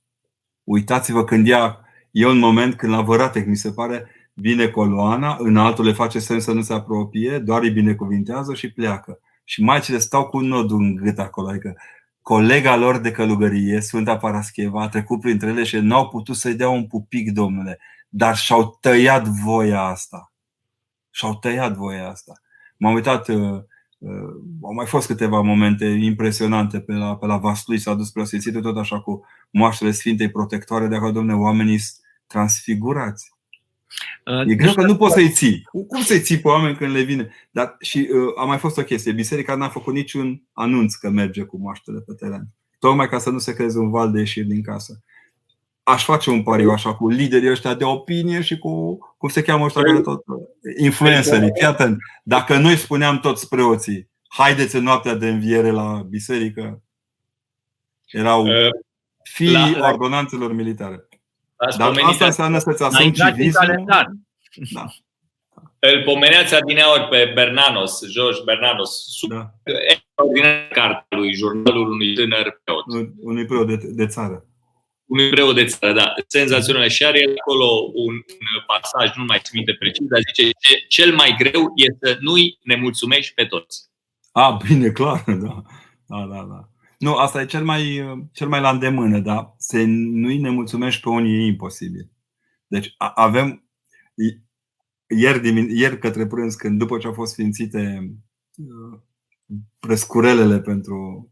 Uitați-vă 0.65 1.25
când 1.25 1.49
ea 1.49 1.86
E 2.17 2.27
un 2.27 2.39
moment 2.39 2.75
când 2.75 2.93
la 2.93 3.01
Văratec, 3.01 3.47
mi 3.47 3.57
se 3.57 3.73
pare, 3.73 4.07
vine 4.33 4.69
coloana, 4.69 5.37
în 5.39 5.57
altul 5.57 5.85
le 5.85 5.93
face 5.93 6.19
semn 6.19 6.41
să 6.41 6.53
nu 6.53 6.63
se 6.63 6.73
apropie, 6.73 7.39
doar 7.39 7.63
îi 7.63 7.71
binecuvintează 7.71 8.55
și 8.55 8.73
pleacă. 8.73 9.21
Și 9.45 9.63
maicile 9.63 9.99
stau 9.99 10.27
cu 10.27 10.37
un 10.37 10.47
nod 10.47 10.71
în 10.71 10.95
gât 10.95 11.19
acolo, 11.19 11.49
adică 11.49 11.77
colega 12.23 12.77
lor 12.77 12.99
de 12.99 13.11
călugărie, 13.11 13.81
Sfânta 13.81 14.17
Parascheva, 14.17 14.83
a 14.83 14.89
trecut 14.89 15.21
printre 15.21 15.49
ele 15.49 15.65
și 15.65 15.77
n-au 15.77 16.09
putut 16.09 16.37
să-i 16.37 16.55
dea 16.55 16.69
un 16.69 16.87
pupic, 16.87 17.33
domnule, 17.33 17.79
dar 18.09 18.37
și-au 18.37 18.79
tăiat 18.81 19.27
voia 19.27 19.83
asta. 19.83 20.33
Și-au 21.11 21.35
tăiat 21.35 21.75
voia 21.75 22.09
asta. 22.09 22.33
M-am 22.77 22.95
uitat, 22.95 23.29
uh, 23.29 23.61
uh, 23.99 24.35
au 24.63 24.75
mai 24.75 24.87
fost 24.87 25.07
câteva 25.07 25.41
momente 25.41 25.85
impresionante 25.85 26.81
pe 26.81 26.93
la, 26.93 27.17
pe 27.17 27.27
la 27.27 27.37
Vaslui, 27.37 27.79
s-a 27.79 27.95
dus 27.95 28.11
preasfințitul 28.11 28.63
tot 28.63 28.77
așa 28.77 29.01
cu 29.01 29.27
moaștele 29.51 29.91
Sfintei 29.91 30.31
Protectoare 30.31 30.87
de 30.87 30.95
acolo, 30.95 31.13
domnule, 31.13 31.39
oamenii 31.39 31.79
transfigurați. 32.27 33.35
Uh, 34.25 34.51
e 34.51 34.55
greu 34.55 34.75
că 34.75 34.83
nu 34.83 34.97
poți 34.97 35.15
să-i 35.15 35.31
ții. 35.31 35.63
Cum 35.89 36.03
să-i 36.03 36.21
ții 36.21 36.41
pe 36.41 36.49
oameni 36.49 36.77
când 36.77 36.93
le 36.93 37.03
vine? 37.03 37.31
Dar 37.51 37.77
și 37.81 38.09
uh, 38.13 38.33
a 38.37 38.45
mai 38.45 38.59
fost 38.59 38.79
o 38.79 38.83
chestie. 38.83 39.13
Biserica 39.13 39.55
n-a 39.55 39.69
făcut 39.69 39.95
niciun 39.95 40.43
anunț 40.53 40.95
că 40.95 41.11
merge 41.11 41.43
cu 41.43 41.59
moaștele 41.59 42.01
pe 42.01 42.13
teren. 42.13 42.49
Tocmai 42.79 43.09
ca 43.09 43.19
să 43.19 43.31
nu 43.31 43.39
se 43.39 43.55
creeze 43.55 43.79
un 43.79 43.91
val 43.91 44.13
de 44.13 44.19
ieșiri 44.19 44.47
din 44.47 44.63
casă. 44.63 45.01
Aș 45.83 46.05
face 46.05 46.31
un 46.31 46.43
pariu 46.43 46.71
așa 46.71 46.95
cu 46.95 47.09
liderii 47.09 47.51
ăștia 47.51 47.75
de 47.75 47.85
opinie 47.85 48.43
și 48.43 48.59
cu, 48.59 48.99
cum 49.19 49.29
se 49.29 49.43
cheamă 49.43 49.65
ăștia 49.65 49.83
care 49.83 50.01
tot, 50.01 50.25
influencerii. 50.79 51.51
Fii 51.55 51.67
atent. 51.67 51.99
Dacă 52.23 52.59
noi 52.59 52.77
spuneam 52.77 53.21
toți 53.21 53.49
preoții, 53.49 54.09
haideți 54.29 54.77
în 54.77 54.83
noaptea 54.83 55.15
de 55.15 55.29
înviere 55.29 55.71
la 55.71 56.07
biserică, 56.09 56.83
erau 58.07 58.47
uh, 58.47 58.69
fii 59.23 59.51
la, 59.51 59.89
ordonanțelor 59.91 60.53
militare. 60.53 61.09
Ați 61.57 61.79
Dar 61.79 61.89
pomenit 61.89 62.11
asta 62.11 62.25
înseamnă 62.27 62.59
să-ți 62.59 62.81
N-ai 62.81 62.89
asumi 62.91 63.07
intrat 63.07 63.29
în 63.31 63.37
civismul. 63.37 63.67
calendar. 63.67 64.07
Da, 64.73 64.87
Îl 65.79 66.03
pomeneați 66.05 66.55
adineaori 66.55 67.09
pe 67.09 67.31
Bernanos, 67.35 68.07
George 68.11 68.41
Bernanos, 68.45 68.91
sub 69.19 69.31
da. 69.31 69.51
extraordinar 69.89 70.69
cartea 70.73 71.19
lui, 71.19 71.33
jurnalul 71.35 71.91
unui 71.91 72.15
tânăr 72.15 72.61
preot. 72.65 72.85
Unui 73.21 73.45
preot 73.47 73.67
de, 73.67 73.77
de 73.85 74.07
țară. 74.07 74.47
Unui 75.07 75.31
preot 75.31 75.55
de 75.55 75.65
țară, 75.65 75.93
da. 75.93 76.15
Senzațional. 76.27 76.89
Și 76.89 77.05
are 77.05 77.21
acolo 77.41 77.91
un, 77.95 78.15
un 78.15 78.23
pasaj, 78.67 79.17
nu 79.17 79.25
mai 79.25 79.39
țin 79.43 79.51
minte 79.55 79.75
precis, 79.75 80.07
dar 80.07 80.21
zice 80.35 80.51
ce, 80.61 80.85
cel 80.89 81.15
mai 81.15 81.35
greu 81.39 81.73
este 81.75 82.07
să 82.07 82.17
nu-i 82.21 82.59
nemulțumești 82.63 83.35
pe 83.35 83.45
toți. 83.45 83.81
A, 84.33 84.59
bine, 84.69 84.91
clar, 84.91 85.25
da. 85.45 85.63
Da, 86.07 86.27
da, 86.31 86.47
da. 86.51 86.69
Nu, 87.07 87.15
asta 87.15 87.41
e 87.41 87.47
cel 87.47 87.65
mai, 87.65 88.03
cel 88.33 88.49
mai 88.49 88.61
la 88.61 88.71
îndemână, 88.71 89.19
dar 89.19 89.55
să 89.59 89.83
nu-i 89.87 90.39
nemulțumești 90.39 91.03
pe 91.03 91.09
unii 91.09 91.35
e 91.35 91.47
imposibil. 91.47 92.11
Deci 92.67 92.95
a- 92.99 93.13
avem 93.15 93.65
ieri, 95.19 95.41
dimin- 95.41 95.71
ieri 95.71 95.99
către 95.99 96.27
prânz, 96.27 96.55
când 96.55 96.79
după 96.79 96.99
ce 96.99 97.07
au 97.07 97.13
fost 97.13 97.33
sfințite 97.33 98.13
uh, 98.57 98.99
prescurelele 99.79 100.61
pentru 100.61 101.31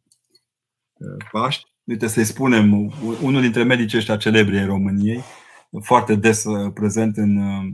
uh, 0.92 1.26
Paști, 1.32 1.66
uite 1.84 2.06
să-i 2.06 2.24
spunem, 2.24 2.72
u- 2.86 2.94
unul 3.22 3.40
dintre 3.40 3.62
medicii 3.62 3.98
ăștia 3.98 4.16
celebri 4.16 4.58
ai 4.58 4.66
României, 4.66 5.20
foarte 5.82 6.14
des 6.14 6.44
uh, 6.44 6.72
prezent 6.72 7.16
în, 7.16 7.36
uh, 7.36 7.72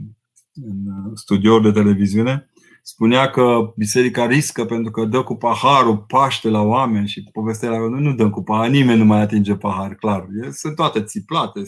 în 0.53 0.85
uh, 0.87 1.11
studiouri 1.13 1.63
de 1.63 1.71
televiziune, 1.71 2.50
spunea 2.81 3.29
că 3.29 3.73
biserica 3.77 4.25
riscă 4.25 4.65
pentru 4.65 4.91
că 4.91 5.05
dă 5.05 5.23
cu 5.23 5.35
paharul 5.35 5.97
Paște 5.97 6.49
la 6.49 6.61
oameni 6.61 7.07
și 7.07 7.23
povestea 7.31 7.69
la 7.69 7.77
noi 7.77 8.01
nu 8.01 8.13
dăm 8.13 8.29
cu 8.29 8.43
pahar, 8.43 8.69
nimeni 8.69 8.99
nu 8.99 9.05
mai 9.05 9.21
atinge 9.21 9.55
pahar, 9.55 9.95
clar. 9.95 10.27
E- 10.43 10.51
Sunt 10.51 10.75
toate 10.75 11.03
țiplate. 11.03 11.61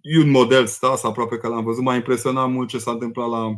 E 0.00 0.18
un 0.18 0.30
model 0.30 0.66
stas, 0.66 1.04
aproape 1.04 1.36
că 1.36 1.48
l-am 1.48 1.64
văzut. 1.64 1.82
M-a 1.82 1.94
impresionat 1.94 2.50
mult 2.50 2.68
ce 2.68 2.78
s-a 2.78 2.90
întâmplat 2.90 3.28
la 3.28 3.52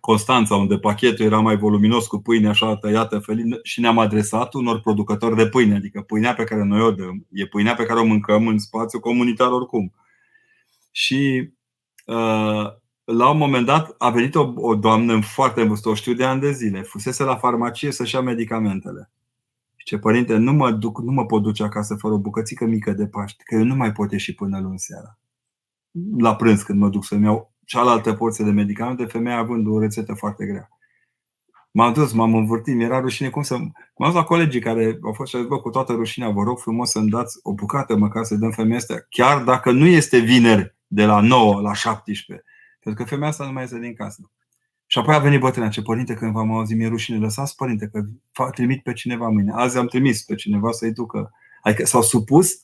Constanța, 0.00 0.56
unde 0.56 0.78
pachetul 0.78 1.24
era 1.24 1.38
mai 1.38 1.56
voluminos 1.56 2.06
cu 2.06 2.18
pâine 2.18 2.48
așa 2.48 2.76
tăiată 2.76 3.18
felin 3.18 3.58
și 3.62 3.80
ne-am 3.80 3.98
adresat 3.98 4.54
unor 4.54 4.80
producători 4.80 5.36
de 5.36 5.48
pâine, 5.48 5.74
adică 5.74 6.00
pâinea 6.00 6.34
pe 6.34 6.44
care 6.44 6.64
noi 6.64 6.80
o 6.80 6.90
dăm, 6.90 7.26
e 7.30 7.46
pâinea 7.46 7.74
pe 7.74 7.84
care 7.84 8.00
o 8.00 8.04
mâncăm 8.04 8.46
în 8.46 8.58
spațiu 8.58 9.00
comunitar 9.00 9.50
oricum. 9.50 9.94
Și 10.90 11.50
uh, 12.04 12.66
la 13.06 13.30
un 13.30 13.38
moment 13.38 13.66
dat 13.66 13.94
a 13.98 14.10
venit 14.10 14.34
o, 14.34 14.52
o 14.56 14.74
doamnă 14.74 15.20
foarte 15.20 15.60
în 15.60 15.68
vârstă, 15.68 15.88
o 15.88 15.94
știu 15.94 16.14
de 16.14 16.24
ani 16.24 16.40
de 16.40 16.52
zile, 16.52 16.82
fusese 16.82 17.22
la 17.22 17.36
farmacie 17.36 17.90
să-și 17.90 18.14
ia 18.14 18.20
medicamentele. 18.20 19.10
Și 19.76 19.86
ce 19.86 19.98
părinte, 19.98 20.36
nu 20.36 20.52
mă, 20.52 20.70
duc, 20.70 21.00
nu 21.00 21.12
mă 21.12 21.26
pot 21.26 21.42
duce 21.42 21.62
acasă 21.62 21.94
fără 21.94 22.14
o 22.14 22.18
bucățică 22.18 22.64
mică 22.64 22.92
de 22.92 23.06
Paște, 23.06 23.42
că 23.46 23.54
eu 23.54 23.64
nu 23.64 23.74
mai 23.74 23.92
pot 23.92 24.12
ieși 24.12 24.34
până 24.34 24.60
luni 24.60 24.78
seara. 24.78 25.18
La 26.18 26.36
prânz 26.36 26.62
când 26.62 26.78
mă 26.78 26.88
duc 26.88 27.04
să-mi 27.04 27.24
iau 27.24 27.52
cealaltă 27.64 28.12
porție 28.12 28.44
de 28.44 28.50
medicamente, 28.50 29.04
femeia 29.04 29.38
având 29.38 29.66
o 29.66 29.78
rețetă 29.78 30.14
foarte 30.14 30.46
grea. 30.46 30.68
M-am 31.70 31.92
dus, 31.92 32.12
m-am 32.12 32.34
învârtit, 32.34 32.74
mi-era 32.74 33.00
rușine 33.00 33.28
cum 33.28 33.42
să... 33.42 33.54
M-am 33.56 33.72
dus 33.96 34.14
la 34.14 34.22
colegii 34.22 34.60
care 34.60 34.98
au 35.02 35.12
fost 35.12 35.30
și 35.30 35.36
au 35.36 35.42
zis, 35.42 35.50
bă, 35.50 35.60
cu 35.60 35.70
toată 35.70 35.92
rușinea, 35.92 36.28
vă 36.28 36.42
rog 36.42 36.58
frumos 36.58 36.90
să-mi 36.90 37.10
dați 37.10 37.38
o 37.42 37.54
bucată 37.54 37.96
măcar 37.96 38.24
să 38.24 38.34
dăm 38.34 38.50
femeia 38.50 38.76
asta, 38.76 39.06
chiar 39.08 39.42
dacă 39.42 39.70
nu 39.70 39.86
este 39.86 40.18
vineri 40.18 40.76
de 40.86 41.04
la 41.04 41.20
9 41.20 41.60
la 41.60 41.72
17. 41.72 42.46
Pentru 42.86 43.04
că 43.04 43.10
femeia 43.10 43.30
asta 43.30 43.44
nu 43.44 43.52
mai 43.52 43.62
iese 43.62 43.78
din 43.78 43.94
casă. 43.94 44.30
Și 44.86 44.98
apoi 44.98 45.14
a 45.14 45.18
venit 45.18 45.40
bătrâna, 45.40 45.68
ce 45.68 45.82
părinte, 45.82 46.14
când 46.14 46.32
v-am 46.32 46.52
auzit, 46.52 46.76
mi-e 46.76 46.88
rușine, 46.88 47.18
lăsați 47.18 47.56
părinte, 47.56 47.88
că 47.92 48.00
fa- 48.08 48.50
trimit 48.54 48.82
pe 48.82 48.92
cineva 48.92 49.28
mâine. 49.28 49.52
Azi 49.54 49.78
am 49.78 49.86
trimis 49.86 50.22
pe 50.22 50.34
cineva 50.34 50.72
să-i 50.72 50.92
ducă. 50.92 51.32
Adică 51.62 51.86
s-au 51.86 52.02
supus 52.02 52.60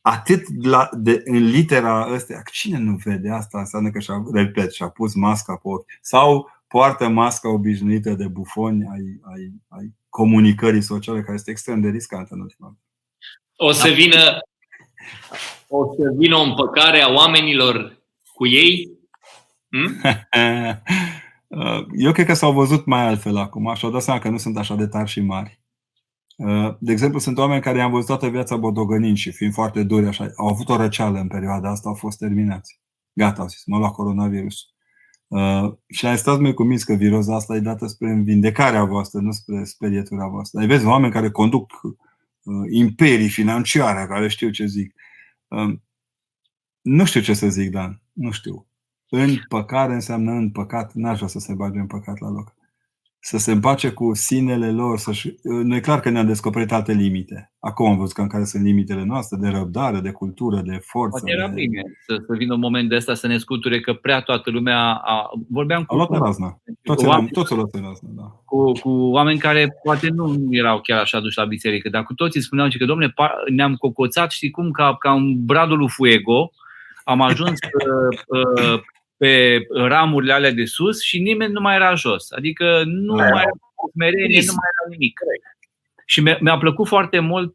atât 0.00 0.64
la, 0.64 0.88
de, 0.92 1.22
în 1.24 1.44
litera 1.44 2.12
ăstea. 2.12 2.42
Cine 2.52 2.78
nu 2.78 2.96
vede 3.04 3.30
asta? 3.30 3.58
Înseamnă 3.58 3.90
că 3.90 3.98
și-a, 3.98 4.24
repet, 4.32 4.72
și-a 4.72 4.88
pus 4.88 5.14
masca 5.14 5.52
pe 5.52 5.68
ochi. 5.68 5.90
Sau 6.00 6.50
poartă 6.66 7.08
masca 7.08 7.48
obișnuită 7.48 8.14
de 8.14 8.26
bufoni 8.26 8.84
ai, 8.92 9.20
ai, 9.34 9.52
ai 9.68 9.94
comunicării 10.08 10.82
sociale, 10.82 11.22
care 11.22 11.34
este 11.34 11.50
extrem 11.50 11.80
de 11.80 11.88
riscantă 11.88 12.34
în 12.34 12.40
ultima 12.40 12.76
O 13.56 13.72
să 13.72 13.88
vină 13.88 14.38
o 15.68 15.94
să 15.94 16.12
vină 16.16 16.36
o 16.36 16.42
împăcare 16.42 17.00
a 17.00 17.12
oamenilor 17.12 18.04
cu 18.34 18.46
ei? 18.46 18.95
Hm? 19.76 20.00
Eu 21.92 22.12
cred 22.12 22.26
că 22.26 22.34
s-au 22.34 22.52
văzut 22.52 22.86
mai 22.86 23.06
altfel 23.06 23.36
acum 23.36 23.74
și 23.74 23.84
au 23.84 23.90
dat 23.90 24.02
seama 24.02 24.20
că 24.20 24.28
nu 24.28 24.36
sunt 24.36 24.58
așa 24.58 24.74
de 24.74 24.86
tari 24.86 25.08
și 25.08 25.20
mari. 25.20 25.60
De 26.78 26.92
exemplu, 26.92 27.18
sunt 27.18 27.38
oameni 27.38 27.62
care 27.62 27.78
i-am 27.78 27.90
văzut 27.90 28.06
toată 28.06 28.28
viața 28.28 28.56
bodogănind 28.56 29.16
și 29.16 29.30
fiind 29.30 29.52
foarte 29.52 29.82
duri 29.82 30.06
așa, 30.06 30.30
au 30.36 30.46
avut 30.46 30.68
o 30.68 30.76
răceală 30.76 31.18
în 31.18 31.28
perioada 31.28 31.70
asta, 31.70 31.88
au 31.88 31.94
fost 31.94 32.18
terminați. 32.18 32.80
Gata, 33.12 33.40
au 33.40 33.48
zis, 33.48 33.64
mă 33.64 33.78
lua 33.78 33.90
coronavirus. 33.90 34.56
Uh, 35.28 35.72
și 35.88 36.06
ai 36.06 36.18
stat 36.18 36.38
mai 36.38 36.54
convins 36.54 36.84
că 36.84 36.94
viroza 36.94 37.34
asta 37.34 37.54
e 37.54 37.60
dată 37.60 37.86
spre 37.86 38.20
vindecarea 38.24 38.84
voastră, 38.84 39.20
nu 39.20 39.30
spre 39.30 39.64
sperietura 39.64 40.26
voastră. 40.26 40.60
Ai 40.60 40.66
vezi 40.66 40.86
oameni 40.86 41.12
care 41.12 41.30
conduc 41.30 41.80
uh, 41.82 41.92
imperii 42.70 43.28
financiare, 43.28 44.06
care 44.06 44.28
știu 44.28 44.50
ce 44.50 44.66
zic. 44.66 44.94
Uh, 45.48 45.78
nu 46.80 47.04
știu 47.04 47.20
ce 47.20 47.34
să 47.34 47.48
zic, 47.48 47.70
Dan. 47.70 48.02
Nu 48.12 48.30
știu. 48.30 48.66
În 49.08 49.28
păcare 49.48 49.94
înseamnă 49.94 50.30
în 50.30 50.50
păcat. 50.50 50.92
N-aș 50.92 51.16
vrea 51.16 51.28
să 51.28 51.38
se 51.38 51.54
bage 51.54 51.78
în 51.78 51.86
păcat 51.86 52.20
la 52.20 52.30
loc. 52.30 52.54
Să 53.18 53.38
se 53.38 53.52
împace 53.52 53.90
cu 53.90 54.14
sinele 54.14 54.70
lor. 54.70 54.98
Să-și... 54.98 55.34
Nu 55.42 55.74
e 55.74 55.80
clar 55.80 56.00
că 56.00 56.10
ne-am 56.10 56.26
descoperit 56.26 56.72
alte 56.72 56.92
limite. 56.92 57.52
Acum 57.58 57.86
am 57.86 57.96
văzut 57.96 58.14
că 58.14 58.20
în 58.20 58.28
care 58.28 58.44
sunt 58.44 58.64
limitele 58.64 59.04
noastre 59.04 59.38
de 59.40 59.48
răbdare, 59.48 60.00
de 60.00 60.10
cultură, 60.10 60.60
de 60.60 60.78
forță. 60.82 61.18
Poate 61.18 61.30
era 61.30 61.48
de... 61.48 61.54
bine 61.54 61.82
să, 62.06 62.16
să 62.26 62.34
vină 62.38 62.54
un 62.54 62.60
moment 62.60 62.88
de 62.88 62.94
ăsta 62.94 63.14
să 63.14 63.26
ne 63.26 63.38
scuture 63.38 63.80
că 63.80 63.92
prea 63.92 64.20
toată 64.20 64.50
lumea 64.50 64.94
a, 64.94 65.30
vorbeam 65.50 65.84
cu, 65.84 65.94
Au 65.94 66.06
luat 66.08 66.22
razna. 66.22 66.60
Toți, 66.82 66.96
cu, 66.96 67.02
eram, 67.02 67.14
oameni, 67.14 67.30
toți 67.30 67.52
au 67.52 67.56
luat 67.56 67.74
razna, 67.74 68.08
da. 68.12 68.42
cu, 68.44 68.72
cu 68.72 68.90
oameni 68.90 69.38
care 69.38 69.78
poate 69.82 70.08
nu 70.08 70.36
erau 70.50 70.80
chiar 70.80 71.00
așa 71.00 71.20
duși 71.20 71.38
la 71.38 71.44
biserică, 71.44 71.88
dar 71.88 72.02
cu 72.02 72.14
toții 72.14 72.42
spuneau 72.42 72.68
că, 72.78 72.84
domne, 72.84 73.14
ne-am 73.54 73.74
cocoțat, 73.74 74.30
știi 74.30 74.50
cum, 74.50 74.70
ca, 74.70 74.96
ca 74.96 75.14
un 75.14 75.44
bradul 75.44 75.78
lui 75.78 75.88
Fuego, 75.88 76.50
am 77.04 77.20
ajuns 77.20 77.58
uh, 77.58 78.40
uh, 78.72 78.80
pe 79.16 79.66
ramurile 79.68 80.32
alea 80.32 80.52
de 80.52 80.64
sus 80.64 81.02
și 81.02 81.18
nimeni 81.20 81.52
nu 81.52 81.60
mai 81.60 81.74
era 81.74 81.94
jos. 81.94 82.30
Adică 82.30 82.82
nu 82.86 83.14
mai 83.14 83.26
era 83.26 83.42
smerenie, 83.92 84.42
nu 84.46 84.52
mai 84.52 84.68
era 84.72 84.88
nimic. 84.90 85.20
Și 86.04 86.20
mi-a 86.20 86.58
plăcut 86.58 86.86
foarte 86.86 87.18
mult, 87.18 87.54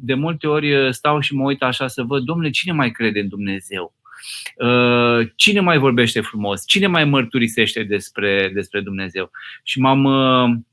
de 0.00 0.14
multe 0.14 0.46
ori 0.46 0.94
stau 0.94 1.20
și 1.20 1.34
mă 1.34 1.44
uit 1.44 1.62
așa 1.62 1.86
să 1.86 2.02
văd, 2.02 2.22
domnule, 2.22 2.50
cine 2.50 2.72
mai 2.72 2.90
crede 2.90 3.20
în 3.20 3.28
Dumnezeu? 3.28 3.94
Cine 5.34 5.60
mai 5.60 5.78
vorbește 5.78 6.20
frumos? 6.20 6.66
Cine 6.66 6.86
mai 6.86 7.04
mărturisește 7.04 7.82
despre, 7.82 8.50
despre 8.54 8.80
Dumnezeu? 8.80 9.30
Și 9.62 9.80
m-am, 9.80 10.00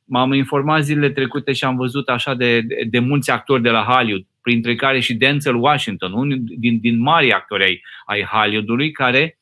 m-am 0.06 0.34
informat 0.34 0.84
zilele 0.84 1.10
trecute 1.10 1.54
și 1.54 1.64
am 1.64 1.76
văzut 1.76 2.10
așa 2.10 2.34
de, 2.34 2.62
de, 2.62 2.84
de 2.90 3.00
mulți 3.00 3.32
actori 3.32 3.62
de 3.62 3.70
la 3.70 3.84
Hollywood, 3.84 4.26
printre 4.48 4.76
care 4.76 5.00
și 5.00 5.14
Denzel 5.14 5.56
Washington, 5.56 6.12
unul 6.12 6.40
din, 6.42 6.80
din 6.80 7.00
mari 7.00 7.34
actori 7.34 7.64
ai, 7.64 7.82
ai 8.06 8.24
Hollywoodului, 8.24 8.92
care 8.92 9.40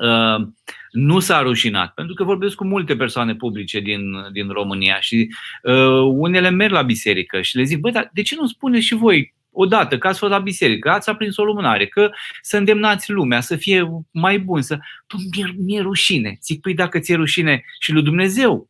uh, 0.00 0.46
nu 0.90 1.18
s-a 1.18 1.42
rușinat, 1.42 1.94
pentru 1.94 2.14
că 2.14 2.24
vorbesc 2.24 2.54
cu 2.54 2.64
multe 2.64 2.96
persoane 2.96 3.34
publice 3.34 3.80
din, 3.80 4.00
din 4.32 4.48
România 4.48 5.00
și 5.00 5.34
uh, 5.62 6.00
unele 6.00 6.50
merg 6.50 6.72
la 6.72 6.82
biserică 6.82 7.40
și 7.40 7.56
le 7.56 7.62
zic, 7.62 7.78
băi, 7.78 7.92
dar 7.92 8.10
de 8.12 8.22
ce 8.22 8.34
nu 8.34 8.46
spuneți 8.46 8.86
și 8.86 8.94
voi 8.94 9.34
odată 9.50 9.98
că 9.98 10.08
ați 10.08 10.18
fost 10.18 10.32
la 10.32 10.38
biserică, 10.38 10.90
ați 10.90 11.08
aprins 11.08 11.36
o 11.36 11.44
lumânare, 11.44 11.86
că 11.86 12.10
să 12.42 12.56
îndemnați 12.56 13.10
lumea 13.10 13.40
să 13.40 13.56
fie 13.56 14.04
mai 14.10 14.38
bun, 14.38 14.62
să... 14.62 14.78
Mi-e, 15.36 15.54
mi-e 15.58 15.80
rușine. 15.80 16.38
Zic, 16.42 16.60
păi 16.60 16.74
dacă 16.74 16.98
ți-e 16.98 17.14
rușine 17.14 17.64
și 17.78 17.92
lui 17.92 18.02
Dumnezeu 18.02 18.68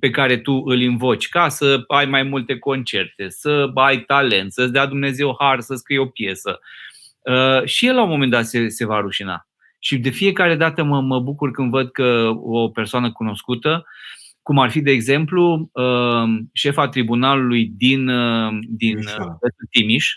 pe 0.00 0.10
care 0.10 0.36
tu 0.36 0.62
îl 0.64 0.80
invoci 0.80 1.28
ca 1.28 1.48
să 1.48 1.84
ai 1.86 2.06
mai 2.06 2.22
multe 2.22 2.58
concerte, 2.58 3.28
să 3.28 3.70
ai 3.74 3.98
talent, 3.98 4.52
să-ți 4.52 4.72
dea 4.72 4.86
Dumnezeu 4.86 5.36
har 5.38 5.60
să 5.60 5.74
scrii 5.74 5.98
o 5.98 6.06
piesă. 6.06 6.60
Uh, 7.20 7.64
și 7.64 7.86
el 7.86 7.94
la 7.94 8.02
un 8.02 8.08
moment 8.08 8.30
dat 8.30 8.44
se, 8.44 8.68
se 8.68 8.86
va 8.86 9.00
rușina. 9.00 9.48
Și 9.78 9.98
de 9.98 10.10
fiecare 10.10 10.56
dată 10.56 10.82
mă, 10.82 11.00
mă 11.00 11.20
bucur 11.20 11.50
când 11.50 11.70
văd 11.70 11.90
că 11.90 12.32
o 12.34 12.68
persoană 12.68 13.12
cunoscută, 13.12 13.84
cum 14.42 14.58
ar 14.58 14.70
fi, 14.70 14.80
de 14.80 14.90
exemplu, 14.90 15.70
uh, 15.72 16.24
șefa 16.52 16.88
tribunalului 16.88 17.72
din, 17.76 18.08
uh, 18.08 18.58
din 18.68 18.98
Timiș, 19.70 20.12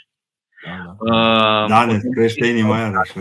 da, 0.66 0.96
da. 1.10 1.66
da 1.68 1.86
ne 1.86 2.00
crește 2.12 2.48
inima 2.48 2.78
iarăși, 2.78 3.12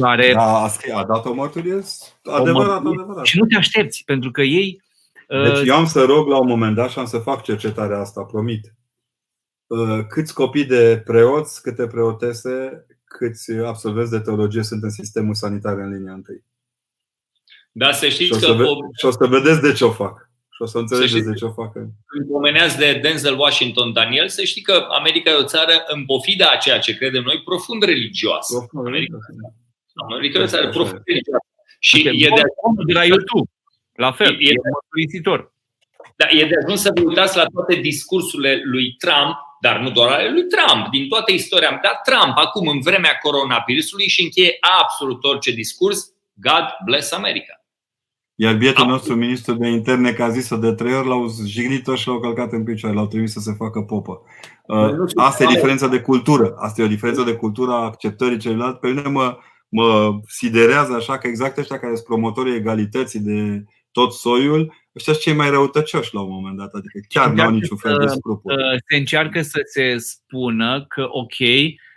care 0.00 0.32
da, 0.32 0.62
a, 0.62 0.68
scris, 0.68 0.92
a 0.92 1.04
dat 1.04 1.24
o 1.24 1.34
mărturie 1.34 1.80
adevărat, 2.22 2.76
adevărat. 2.76 3.24
Și 3.24 3.38
nu 3.38 3.44
te 3.44 3.56
aștepți, 3.56 4.02
pentru 4.04 4.30
că 4.30 4.42
ei 4.42 4.82
deci 5.32 5.66
eu 5.66 5.74
am 5.74 5.86
să 5.86 6.04
rog 6.04 6.28
la 6.28 6.38
un 6.38 6.48
moment 6.48 6.74
dat 6.74 6.90
și 6.90 6.98
am 6.98 7.06
să 7.06 7.18
fac 7.18 7.42
cercetarea 7.42 7.98
asta, 7.98 8.22
promit. 8.22 8.74
Câți 10.08 10.34
copii 10.34 10.64
de 10.64 11.02
preoți, 11.04 11.62
câte 11.62 11.86
preotese, 11.86 12.86
câți 13.04 13.52
absolvenți 13.52 14.10
de 14.10 14.20
teologie 14.20 14.62
sunt 14.62 14.82
în 14.82 14.90
sistemul 14.90 15.34
sanitar 15.34 15.78
în 15.78 15.92
linia 15.92 16.12
întâi? 16.12 16.44
Da, 17.72 17.92
să 17.92 18.08
știți 18.08 18.24
și 18.24 18.32
o 18.32 18.36
că... 18.36 18.44
să, 18.44 18.52
ve- 18.52 18.64
și 18.98 19.04
o 19.06 19.10
să 19.10 19.26
vedeți 19.26 19.60
de 19.60 19.72
ce 19.72 19.84
o 19.84 19.90
fac. 19.90 20.30
Și 20.50 20.62
o 20.62 20.66
să 20.66 20.78
înțelegeți 20.78 21.26
de 21.26 21.34
ce 21.34 21.44
o 21.44 21.52
facă. 21.52 21.78
Când 22.06 22.28
pomeneați 22.28 22.78
de 22.78 22.98
Denzel 23.02 23.38
Washington 23.38 23.92
Daniel, 23.92 24.28
să 24.28 24.42
știi 24.42 24.62
că 24.62 24.86
America 24.90 25.30
e 25.30 25.34
o 25.34 25.44
țară, 25.44 25.72
în 25.86 26.04
pofida 26.04 26.50
a 26.50 26.56
ceea 26.56 26.78
ce 26.78 26.96
credem 26.96 27.22
noi, 27.22 27.42
profund 27.42 27.82
religioasă. 27.82 28.56
Profund 28.56 28.86
America, 28.86 29.18
religioasă. 29.26 29.56
America 30.12 30.38
e 30.38 30.42
o 30.42 30.46
țară 30.46 30.62
Așa 30.62 30.72
profund 30.78 31.00
e. 31.04 31.10
religioasă. 31.12 31.46
Și 31.78 31.96
Uite, 31.96 32.08
e 32.08 32.28
de, 32.34 32.42
omul 32.66 32.84
de 32.86 32.92
la 32.92 33.04
YouTube. 33.04 33.50
La 33.92 34.12
fel, 34.12 34.32
E- 34.32 34.48
e, 34.48 34.50
e- 34.50 34.70
mărturisitor. 34.72 35.52
da, 36.16 36.26
e 36.30 36.44
de 36.44 36.54
ajuns 36.64 36.80
să 36.80 36.90
vă 36.94 37.00
uitați 37.08 37.36
la 37.36 37.44
toate 37.54 37.74
discursurile 37.74 38.60
lui 38.64 38.94
Trump, 38.98 39.34
dar 39.60 39.78
nu 39.78 39.90
doar 39.90 40.10
ale 40.12 40.30
lui 40.30 40.44
Trump, 40.46 40.90
din 40.90 41.08
toată 41.08 41.32
istoria. 41.32 41.68
Dar 41.82 42.00
Trump, 42.04 42.36
acum, 42.36 42.68
în 42.68 42.80
vremea 42.80 43.18
coronavirusului, 43.22 44.08
și 44.08 44.22
încheie 44.22 44.56
absolut 44.82 45.24
orice 45.24 45.50
discurs, 45.50 46.04
God 46.34 46.64
bless 46.84 47.12
America. 47.12 47.56
Iar 48.34 48.54
bietul 48.54 48.82
Am- 48.82 48.88
nostru 48.90 49.14
ministru 49.14 49.54
de 49.54 49.68
interne, 49.68 50.12
că 50.12 50.22
a 50.22 50.28
zis-o 50.28 50.56
de 50.56 50.72
trei 50.72 50.94
ori, 50.94 51.08
l-au 51.08 51.26
jignit 51.46 51.86
și 51.94 52.08
l-au 52.08 52.20
călcat 52.20 52.52
în 52.52 52.64
picioare, 52.64 52.94
l-au 52.94 53.06
trimis 53.06 53.32
să 53.32 53.40
se 53.40 53.52
facă 53.58 53.80
popă. 53.80 54.22
Uh, 54.66 54.76
nu 54.76 55.06
știu, 55.08 55.22
Asta 55.22 55.42
e 55.42 55.46
oameni- 55.46 55.54
diferența 55.54 55.86
de 55.88 56.00
cultură. 56.00 56.54
Asta 56.58 56.82
e 56.82 56.84
o 56.84 56.88
diferență 56.88 57.22
de 57.22 57.34
cultură 57.34 57.70
a 57.72 57.84
acceptării 57.84 58.38
celuilalt. 58.38 58.80
Pe 58.80 58.88
mine 58.88 59.08
mă, 59.08 59.38
mă 59.68 60.10
siderează 60.28 60.92
așa 60.94 61.18
că 61.18 61.26
exact 61.26 61.58
ăștia 61.58 61.78
care 61.78 61.94
sunt 61.94 62.06
promotorii 62.06 62.54
egalității 62.54 63.20
de 63.20 63.64
tot 63.92 64.12
soiul, 64.12 64.74
ăștia 64.96 65.12
sunt 65.12 65.24
cei 65.24 65.34
mai 65.34 65.50
răutăcioși 65.50 66.14
la 66.14 66.20
un 66.20 66.30
moment 66.30 66.56
dat. 66.56 66.72
Adică 66.74 67.00
chiar 67.08 67.30
nu 67.30 67.42
au 67.42 67.50
niciun 67.50 67.76
fel 67.76 67.96
de 67.98 68.06
scrupul. 68.06 68.52
Uh, 68.52 68.78
Se 68.88 68.96
încearcă 68.96 69.42
să 69.42 69.60
se 69.64 69.96
spună 69.98 70.84
că, 70.88 71.06
ok, 71.08 71.36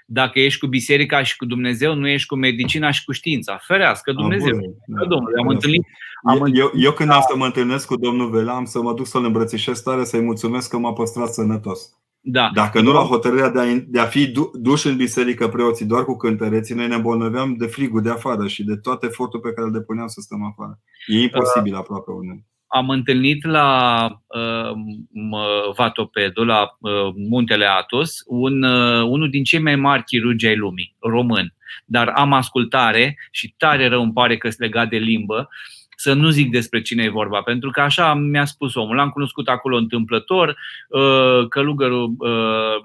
dacă 0.05 0.39
ești 0.39 0.59
cu 0.59 0.67
biserica 0.67 1.23
și 1.23 1.35
cu 1.35 1.45
Dumnezeu, 1.45 1.93
nu 1.95 2.07
ești 2.07 2.27
cu 2.27 2.35
medicina 2.35 2.91
și 2.91 3.03
cu 3.03 3.11
știința. 3.11 3.59
Ferească 3.61 4.11
Dumnezeu. 4.11 4.77
Da. 4.87 5.05
Domnule, 5.05 5.39
am 5.41 5.47
întâlnit, 5.47 5.85
am 6.23 6.37
Eu, 6.37 6.47
eu, 6.53 6.71
eu 6.75 6.91
când 6.91 7.09
am 7.09 7.25
să 7.29 7.35
mă 7.35 7.45
întâlnesc 7.45 7.87
cu 7.87 7.95
domnul 7.95 8.29
Vela, 8.29 8.55
am 8.55 8.65
să 8.65 8.81
mă 8.81 8.93
duc 8.93 9.07
să-l 9.07 9.25
îmbrățișez 9.25 9.81
tare, 9.81 10.03
să-i 10.03 10.21
mulțumesc 10.21 10.69
că 10.69 10.77
m-a 10.77 10.93
păstrat 10.93 11.33
sănătos. 11.33 11.89
Da. 12.27 12.49
Dacă 12.53 12.81
nu 12.81 12.91
la 12.91 12.99
hotărârea 12.99 13.49
de 13.49 13.59
a, 13.59 13.63
de 13.87 13.99
a 13.99 14.05
fi 14.05 14.27
du- 14.27 14.51
duși 14.53 14.87
în 14.87 14.95
biserică 14.95 15.47
preoții 15.47 15.85
doar 15.85 16.03
cu 16.03 16.17
cântăreții, 16.17 16.75
noi 16.75 16.87
ne 16.87 16.95
îmbolnăveam 16.95 17.55
de 17.57 17.65
frigul 17.65 18.01
de 18.01 18.09
afară 18.09 18.47
și 18.47 18.63
de 18.63 18.75
toate 18.75 19.05
efortul 19.05 19.39
pe 19.39 19.53
care 19.53 19.67
îl 19.67 19.73
depuneam 19.73 20.07
să 20.07 20.21
stăm 20.21 20.43
afară. 20.43 20.79
E 21.07 21.21
imposibil 21.21 21.75
aproape 21.75 22.11
unul. 22.11 22.43
am 22.67 22.89
întâlnit 22.89 23.45
la 23.45 24.07
uh, 24.27 24.71
m- 25.09 25.75
Vatopedul, 25.75 26.45
la 26.45 26.77
uh, 26.79 27.13
muntele 27.29 27.65
Atos, 27.65 28.23
un, 28.25 28.63
uh, 28.63 29.03
unul 29.03 29.29
din 29.29 29.43
cei 29.43 29.59
mai 29.59 29.75
mari 29.75 30.03
chirurgi 30.03 30.47
ai 30.47 30.55
lumii, 30.55 30.95
român. 30.99 31.53
Dar 31.85 32.07
am 32.07 32.33
ascultare 32.33 33.17
și 33.31 33.53
tare 33.57 33.87
rău 33.87 34.01
îmi 34.01 34.13
pare 34.13 34.37
că 34.37 34.49
sunt 34.49 34.61
legat 34.61 34.89
de 34.89 34.97
limbă, 34.97 35.49
să 35.95 36.13
nu 36.13 36.29
zic 36.29 36.51
despre 36.51 36.81
cine 36.81 37.03
e 37.03 37.09
vorba, 37.09 37.41
pentru 37.41 37.69
că 37.69 37.81
așa 37.81 38.13
mi-a 38.13 38.45
spus 38.45 38.75
omul. 38.75 38.95
L-am 38.95 39.09
cunoscut 39.09 39.47
acolo 39.47 39.77
întâmplător, 39.77 40.57
uh, 40.89 41.47
călugărul, 41.49 42.15
uh, 42.17 42.81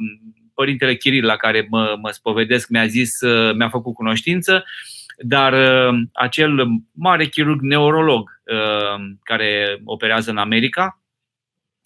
părintele 0.54 0.94
Chiril, 0.96 1.24
la 1.24 1.36
care 1.36 1.66
mă, 1.70 1.96
mă 2.00 2.10
spovedesc, 2.10 2.68
mi-a 2.68 2.86
zis, 2.86 3.20
uh, 3.20 3.54
mi-a 3.54 3.68
făcut 3.68 3.94
cunoștință, 3.94 4.64
dar 5.18 5.52
uh, 5.52 6.00
acel 6.12 6.66
mare 6.92 7.26
chirurg 7.26 7.60
neurolog 7.60 8.40
uh, 8.44 9.04
care 9.22 9.80
operează 9.84 10.30
în 10.30 10.36
America, 10.36 11.02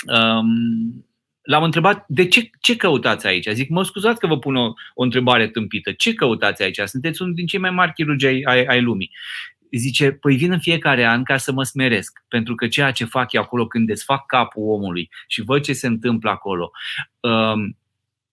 um, 0.07 1.07
l-am 1.43 1.62
întrebat 1.62 2.05
de 2.09 2.29
ce, 2.29 2.51
ce 2.61 2.77
căutați 2.77 3.27
aici. 3.27 3.49
Zic, 3.49 3.68
mă 3.68 3.85
scuzați 3.85 4.20
că 4.20 4.27
vă 4.27 4.39
pun 4.39 4.57
o, 4.57 4.72
o 4.95 5.03
întrebare 5.03 5.49
tâmpită. 5.49 5.93
Ce 5.93 6.14
căutați 6.14 6.62
aici? 6.62 6.81
Sunteți 6.85 7.22
unul 7.22 7.35
din 7.35 7.47
cei 7.47 7.61
mai 7.61 7.70
mari 7.70 7.93
chirurgi 7.93 8.27
ai, 8.27 8.43
ai, 8.43 8.64
ai 8.64 8.83
lumii. 8.83 9.11
Zice, 9.77 10.12
păi 10.12 10.37
vin 10.37 10.53
în 10.53 10.59
fiecare 10.59 11.05
an 11.05 11.22
ca 11.22 11.37
să 11.37 11.53
mă 11.53 11.62
smeresc, 11.62 12.25
pentru 12.29 12.55
că 12.55 12.68
ceea 12.68 12.91
ce 12.91 13.05
fac 13.05 13.33
eu 13.33 13.41
acolo 13.41 13.66
când 13.66 13.87
desfac 13.87 14.27
capul 14.27 14.62
omului 14.62 15.11
și 15.27 15.43
văd 15.43 15.62
ce 15.62 15.72
se 15.72 15.87
întâmplă 15.87 16.31
acolo, 16.31 16.70
um, 17.20 17.77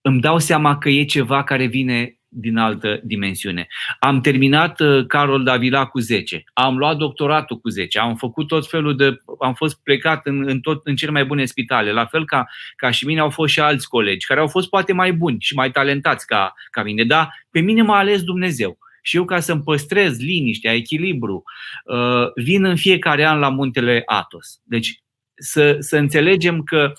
îmi 0.01 0.21
dau 0.21 0.37
seama 0.37 0.77
că 0.77 0.89
e 0.89 1.03
ceva 1.03 1.43
care 1.43 1.65
vine 1.65 2.15
din 2.33 2.57
altă 2.57 2.99
dimensiune. 3.03 3.67
Am 3.99 4.21
terminat 4.21 4.79
uh, 4.79 5.05
Carol 5.07 5.43
Davila 5.43 5.85
cu 5.85 5.99
10, 5.99 6.43
am 6.53 6.77
luat 6.77 6.97
doctoratul 6.97 7.57
cu 7.57 7.69
10, 7.69 7.99
am 7.99 8.15
făcut 8.15 8.47
tot 8.47 8.69
felul 8.69 8.95
de. 8.95 9.17
am 9.39 9.53
fost 9.53 9.83
plecat 9.83 10.25
în, 10.25 10.47
în, 10.47 10.59
tot, 10.59 10.81
în 10.83 10.95
cele 10.95 11.11
mai 11.11 11.25
bune 11.25 11.45
spitale, 11.45 11.91
la 11.91 12.05
fel 12.05 12.25
ca, 12.25 12.47
ca 12.75 12.91
și 12.91 13.05
mine 13.05 13.19
au 13.19 13.29
fost 13.29 13.53
și 13.53 13.59
alți 13.59 13.89
colegi 13.89 14.25
care 14.25 14.39
au 14.39 14.47
fost 14.47 14.69
poate 14.69 14.93
mai 14.93 15.13
buni 15.13 15.37
și 15.39 15.55
mai 15.55 15.71
talentați 15.71 16.25
ca, 16.25 16.53
ca 16.69 16.83
mine, 16.83 17.03
dar 17.03 17.45
pe 17.49 17.59
mine 17.59 17.81
m-a 17.81 17.97
ales 17.97 18.23
Dumnezeu. 18.23 18.77
Și 19.01 19.15
eu, 19.15 19.25
ca 19.25 19.39
să-mi 19.39 19.61
păstrez 19.61 20.19
liniștea, 20.19 20.73
echilibru, 20.73 21.43
uh, 21.85 22.43
vin 22.43 22.65
în 22.65 22.75
fiecare 22.75 23.25
an 23.25 23.39
la 23.39 23.49
muntele 23.49 24.01
Atos. 24.05 24.61
Deci 24.63 25.03
să, 25.35 25.75
să 25.79 25.97
înțelegem 25.97 26.63
că 26.63 26.93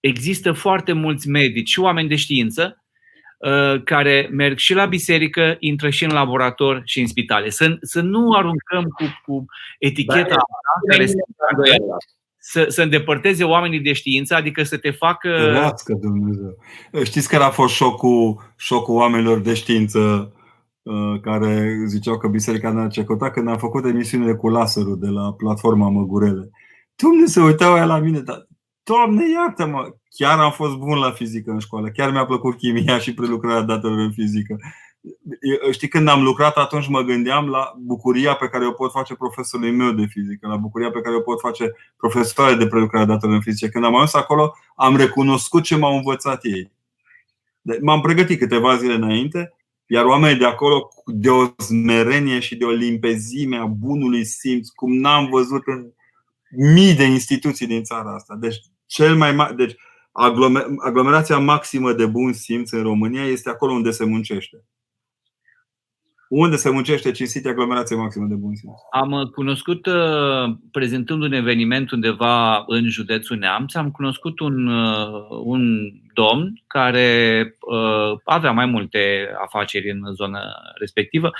există 0.00 0.52
foarte 0.52 0.92
mulți 0.92 1.28
medici 1.28 1.68
și 1.68 1.80
oameni 1.80 2.08
de 2.08 2.16
știință 2.16 2.84
uh, 3.38 3.82
care 3.84 4.28
merg 4.32 4.58
și 4.58 4.74
la 4.74 4.86
biserică, 4.86 5.56
intră 5.58 5.90
și 5.90 6.04
în 6.04 6.10
laborator 6.10 6.82
și 6.84 7.00
în 7.00 7.06
spitale. 7.06 7.50
Să, 7.50 7.76
să 7.80 8.00
nu 8.00 8.32
aruncăm 8.32 8.84
cu, 8.84 9.04
cu 9.24 9.44
eticheta 9.78 10.28
Da, 10.28 10.34
asta 10.34 10.88
care 10.88 11.06
să, 11.06 11.14
să, 12.38 12.66
să 12.68 12.82
îndepărteze 12.82 13.44
oamenii 13.44 13.80
de 13.80 13.92
știință, 13.92 14.34
adică 14.34 14.62
să 14.62 14.76
te 14.76 14.90
facă. 14.90 15.28
Ferească 15.28 15.92
Dumnezeu. 15.92 16.56
Știți 17.04 17.28
care 17.28 17.44
a 17.44 17.50
fost 17.50 17.74
șocul, 17.74 18.52
șocul 18.56 18.94
oamenilor 18.94 19.40
de 19.40 19.54
știință 19.54 19.98
uh, 19.98 20.37
care 21.22 21.82
ziceau 21.86 22.18
că 22.18 22.28
biserica 22.28 22.70
n-a 22.70 22.88
ce 22.88 23.04
căuta 23.04 23.30
când 23.30 23.48
am 23.48 23.58
făcut 23.58 23.84
emisiunile 23.84 24.34
cu 24.34 24.48
laserul 24.48 24.98
de 24.98 25.08
la 25.08 25.32
platforma 25.32 25.88
Măgurele. 25.88 26.50
Dom'le, 26.96 27.24
se 27.26 27.40
uitau 27.40 27.72
aia 27.72 27.84
la 27.84 27.98
mine, 27.98 28.20
dar 28.20 28.46
Doamne, 28.82 29.30
iartă-mă! 29.30 29.94
Chiar 30.08 30.38
am 30.38 30.52
fost 30.52 30.76
bun 30.76 30.98
la 30.98 31.10
fizică 31.10 31.50
în 31.50 31.58
școală, 31.58 31.88
chiar 31.88 32.10
mi-a 32.10 32.24
plăcut 32.24 32.56
chimia 32.56 32.98
și 32.98 33.14
prelucrarea 33.14 33.60
datelor 33.62 33.98
în 33.98 34.12
fizică. 34.12 34.56
Eu- 35.40 35.70
Știi, 35.70 35.88
când 35.88 36.08
am 36.08 36.22
lucrat 36.22 36.56
atunci 36.56 36.88
mă 36.88 37.00
gândeam 37.00 37.48
la 37.48 37.72
bucuria 37.78 38.34
pe 38.34 38.48
care 38.48 38.66
o 38.66 38.70
pot 38.70 38.90
face 38.90 39.14
profesorului 39.14 39.72
meu 39.72 39.92
de 39.92 40.06
fizică, 40.06 40.48
la 40.48 40.56
bucuria 40.56 40.90
pe 40.90 41.00
care 41.00 41.16
o 41.16 41.20
pot 41.20 41.40
face 41.40 41.74
profesoare 41.96 42.54
de 42.54 42.66
prelucrare 42.66 43.04
a 43.04 43.06
datelor 43.06 43.34
în 43.34 43.40
fizică. 43.40 43.70
Când 43.72 43.84
am 43.84 43.94
ajuns 43.94 44.14
acolo, 44.14 44.54
am 44.74 44.96
recunoscut 44.96 45.62
ce 45.62 45.76
m-au 45.76 45.96
învățat 45.96 46.44
ei. 46.44 46.72
De- 47.60 47.78
M-am 47.82 48.00
pregătit 48.00 48.38
câteva 48.38 48.76
zile 48.76 48.94
înainte, 48.94 49.54
iar 49.88 50.04
oamenii 50.04 50.38
de 50.38 50.44
acolo, 50.44 50.88
de 51.06 51.30
o 51.30 51.46
smerenie 51.56 52.40
și 52.40 52.56
de 52.56 52.64
o 52.64 52.70
limpezime 52.70 53.56
a 53.56 53.64
bunului 53.66 54.24
simț, 54.24 54.68
cum 54.68 54.96
n-am 54.96 55.28
văzut 55.28 55.62
în 55.66 55.86
mii 56.50 56.94
de 56.94 57.04
instituții 57.04 57.66
din 57.66 57.82
țara 57.82 58.14
asta. 58.14 58.34
Deci, 58.34 58.56
cel 58.86 59.16
mai 59.16 59.32
ma- 59.32 59.54
deci 59.56 59.74
aglomer- 60.12 60.66
aglomerația 60.84 61.38
maximă 61.38 61.92
de 61.92 62.06
bun 62.06 62.32
simț 62.32 62.70
în 62.70 62.82
România 62.82 63.24
este 63.24 63.48
acolo 63.48 63.72
unde 63.72 63.90
se 63.90 64.04
muncește. 64.04 64.64
Unde 66.28 66.56
se 66.56 66.70
muncește 66.70 67.10
cinstit 67.10 67.44
e 67.44 67.48
aglomerație 67.48 67.96
maximă 67.96 68.26
de 68.26 68.34
bun 68.34 68.54
simț. 68.54 68.72
Am 68.90 69.12
uh, 69.12 69.28
cunoscut, 69.28 69.86
uh, 69.86 70.56
prezentând 70.70 71.22
un 71.22 71.32
eveniment 71.32 71.90
undeva 71.90 72.64
în 72.66 72.88
județul 72.88 73.36
Neamț, 73.36 73.74
am 73.74 73.90
cunoscut 73.90 74.40
un, 74.40 74.66
uh, 74.66 75.28
un 75.44 75.92
domn 76.12 76.62
care 76.66 77.42
uh, 77.60 78.18
avea 78.24 78.50
mai 78.50 78.66
multe 78.66 79.28
afaceri 79.42 79.90
în 79.90 80.14
zona 80.14 80.40
respectivă 80.78 81.30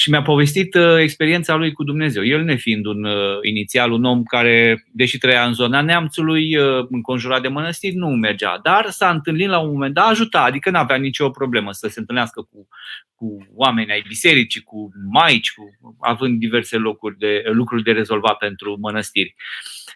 și 0.00 0.10
mi-a 0.10 0.22
povestit 0.22 0.74
uh, 0.74 0.96
experiența 0.98 1.54
lui 1.54 1.72
cu 1.72 1.84
Dumnezeu. 1.84 2.24
El 2.24 2.42
nefiind 2.42 2.86
un 2.86 3.04
uh, 3.04 3.38
inițial 3.42 3.92
un 3.92 4.04
om 4.04 4.22
care, 4.22 4.84
deși 4.92 5.18
trăia 5.18 5.44
în 5.44 5.52
zona 5.52 5.80
Neamțului, 5.80 6.56
uh, 6.56 6.86
înconjurat 6.90 7.42
de 7.42 7.48
mănăstiri, 7.48 7.94
nu 7.94 8.08
mergea, 8.08 8.58
dar 8.62 8.90
s-a 8.90 9.10
întâlnit 9.10 9.48
la 9.48 9.58
un 9.58 9.70
moment 9.72 9.94
dat, 9.94 10.08
ajuta, 10.08 10.42
adică 10.42 10.70
nu 10.70 10.78
avea 10.78 10.96
nicio 10.96 11.30
problemă 11.30 11.72
să 11.72 11.88
se 11.88 12.00
întâlnească 12.00 12.40
cu 12.42 12.68
cu 13.14 13.46
oameni 13.54 13.90
ai 13.90 14.04
bisericii, 14.08 14.60
cu 14.60 14.88
maici, 15.10 15.52
cu, 15.52 15.96
având 16.00 16.38
diverse 16.38 16.76
locuri 16.76 17.18
de, 17.18 17.42
lucruri 17.44 17.82
de 17.82 17.92
rezolvat 17.92 18.36
pentru 18.36 18.76
mănăstiri. 18.80 19.34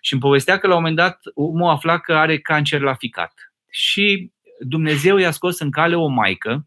Și 0.00 0.12
îmi 0.12 0.22
povestea 0.22 0.59
că 0.59 0.66
la 0.66 0.74
un 0.74 0.78
moment 0.78 0.96
dat 0.96 1.18
omul 1.34 1.70
afla 1.70 1.98
că 1.98 2.14
are 2.14 2.38
cancer 2.38 2.80
la 2.80 2.94
ficat. 2.94 3.53
Și 3.70 4.30
Dumnezeu 4.61 5.16
i-a 5.16 5.30
scos 5.30 5.59
în 5.59 5.70
cale 5.70 5.94
o 5.94 6.07
maică 6.07 6.66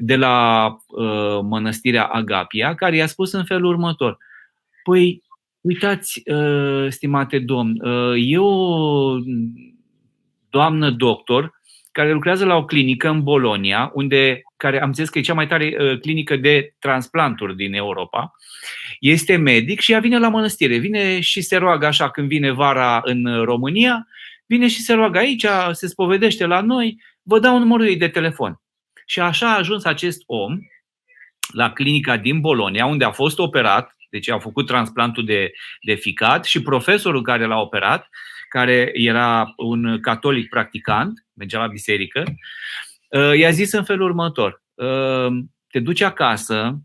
de 0.00 0.16
la 0.16 0.66
uh, 0.86 1.40
mănăstirea 1.42 2.04
Agapia, 2.04 2.74
care 2.74 2.96
i-a 2.96 3.06
spus 3.06 3.32
în 3.32 3.44
felul 3.44 3.70
următor. 3.70 4.18
Păi, 4.82 5.22
uitați, 5.60 6.22
uh, 6.30 6.86
stimate 6.88 7.38
domn, 7.38 7.80
uh, 7.80 8.14
e 8.16 8.38
o 8.38 9.16
doamnă 10.50 10.90
doctor 10.90 11.56
care 11.92 12.12
lucrează 12.12 12.44
la 12.44 12.54
o 12.54 12.64
clinică 12.64 13.08
în 13.08 13.22
Bolonia, 13.22 13.90
unde, 13.94 14.42
care 14.56 14.82
am 14.82 14.92
zis 14.92 15.08
că 15.08 15.18
e 15.18 15.22
cea 15.22 15.34
mai 15.34 15.46
tare 15.46 15.76
uh, 15.78 16.00
clinică 16.00 16.36
de 16.36 16.74
transplanturi 16.78 17.56
din 17.56 17.74
Europa. 17.74 18.32
Este 19.00 19.36
medic 19.36 19.80
și 19.80 19.92
ea 19.92 20.00
vine 20.00 20.18
la 20.18 20.28
mănăstire. 20.28 20.76
Vine 20.76 21.20
și 21.20 21.40
se 21.40 21.56
roagă 21.56 21.86
așa 21.86 22.10
când 22.10 22.28
vine 22.28 22.50
vara 22.50 23.00
în 23.04 23.42
România, 23.44 24.06
vine 24.46 24.68
și 24.68 24.80
se 24.80 24.92
roagă 24.92 25.18
aici, 25.18 25.46
se 25.72 25.86
spovedește 25.86 26.46
la 26.46 26.60
noi, 26.60 27.02
vă 27.22 27.38
dau 27.38 27.58
numărul 27.58 27.86
ei 27.86 27.96
de 27.96 28.08
telefon. 28.08 28.60
Și 29.08 29.20
așa 29.20 29.52
a 29.52 29.56
ajuns 29.56 29.84
acest 29.84 30.22
om 30.26 30.58
la 31.52 31.72
clinica 31.72 32.16
din 32.16 32.40
Bolonia, 32.40 32.86
unde 32.86 33.04
a 33.04 33.10
fost 33.10 33.38
operat 33.38 33.98
Deci 34.10 34.30
au 34.30 34.38
făcut 34.38 34.66
transplantul 34.66 35.24
de, 35.24 35.52
de 35.82 35.94
ficat 35.94 36.44
și 36.44 36.62
profesorul 36.62 37.22
care 37.22 37.44
l-a 37.44 37.60
operat, 37.60 38.08
care 38.48 38.90
era 38.92 39.52
un 39.56 40.00
catolic 40.00 40.48
practicant, 40.48 41.26
mergea 41.32 41.58
la 41.58 41.66
biserică, 41.66 42.24
i-a 43.36 43.50
zis 43.50 43.72
în 43.72 43.84
felul 43.84 44.06
următor. 44.08 44.62
Te 45.70 45.80
duci 45.80 46.00
acasă, 46.00 46.78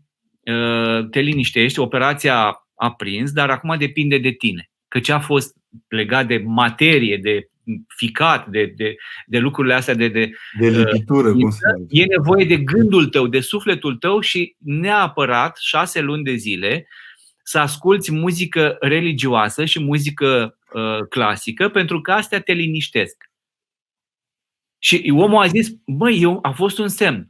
te 1.10 1.20
liniștești, 1.20 1.78
operația 1.78 2.66
a 2.74 2.92
prins, 2.92 3.32
dar 3.32 3.50
acum 3.50 3.78
depinde 3.78 4.18
de 4.18 4.30
tine. 4.30 4.70
Că 4.88 5.00
ce 5.00 5.12
a 5.12 5.20
fost 5.20 5.56
legat 5.88 6.26
de 6.26 6.42
materie, 6.46 7.16
de 7.16 7.48
ficat, 7.96 8.46
de, 8.46 8.72
de, 8.76 8.96
de 9.26 9.38
lucrurile 9.38 9.74
astea, 9.74 9.94
de, 9.94 10.08
de, 10.08 10.30
de 10.58 10.68
lipitură, 10.68 11.28
uh, 11.28 11.34
cum 11.34 11.50
e 11.88 12.04
nevoie 12.04 12.44
de 12.44 12.56
gândul 12.56 13.06
tău, 13.06 13.26
de 13.26 13.40
sufletul 13.40 13.96
tău 13.96 14.20
și 14.20 14.56
neapărat 14.58 15.56
șase 15.60 16.00
luni 16.00 16.24
de 16.24 16.34
zile 16.34 16.88
să 17.42 17.58
asculți 17.58 18.12
muzică 18.12 18.76
religioasă 18.80 19.64
și 19.64 19.80
muzică 19.80 20.58
uh, 20.72 20.98
clasică, 21.08 21.68
pentru 21.68 22.00
că 22.00 22.12
astea 22.12 22.40
te 22.40 22.52
liniștesc. 22.52 23.30
Și 24.78 25.12
omul 25.16 25.42
a 25.42 25.46
zis, 25.46 25.68
băi, 25.86 26.22
eu, 26.22 26.38
a 26.42 26.50
fost 26.50 26.78
un 26.78 26.88
semn. 26.88 27.28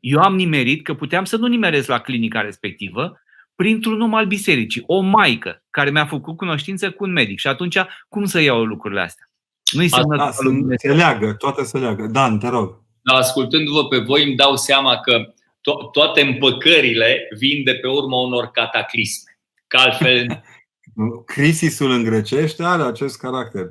Eu 0.00 0.20
am 0.20 0.34
nimerit 0.34 0.84
că 0.84 0.94
puteam 0.94 1.24
să 1.24 1.36
nu 1.36 1.46
nimeresc 1.46 1.88
la 1.88 2.00
clinica 2.00 2.40
respectivă, 2.40 3.20
printr-un 3.54 4.00
om 4.00 4.14
al 4.14 4.26
bisericii, 4.26 4.82
o 4.86 5.00
maică 5.00 5.64
care 5.70 5.90
mi-a 5.90 6.06
făcut 6.06 6.36
cunoștință 6.36 6.90
cu 6.90 7.04
un 7.04 7.12
medic. 7.12 7.38
Și 7.38 7.46
atunci, 7.46 7.76
cum 8.08 8.24
să 8.24 8.40
iau 8.40 8.64
lucrurile 8.64 9.00
astea? 9.00 9.26
Nu-i 9.72 9.88
da, 9.88 10.30
se 10.76 10.92
leagă, 10.92 11.32
toate 11.32 11.64
se 11.64 11.78
leagă. 11.78 12.06
Dan, 12.06 12.38
te 12.38 12.48
rog. 12.48 12.82
Da, 13.02 13.14
ascultându-vă 13.14 13.86
pe 13.86 13.98
voi 13.98 14.24
îmi 14.24 14.36
dau 14.36 14.56
seama 14.56 15.00
că 15.00 15.24
to- 15.60 15.90
toate 15.92 16.20
împăcările 16.20 17.28
vin 17.38 17.64
de 17.64 17.74
pe 17.74 17.86
urma 17.86 18.20
unor 18.20 18.50
cataclisme. 18.50 19.38
Că 19.66 19.76
altfel... 19.76 20.26
Crisisul 21.34 21.90
în 21.90 22.02
grecește 22.02 22.62
are 22.62 22.82
acest 22.82 23.18
caracter. 23.18 23.66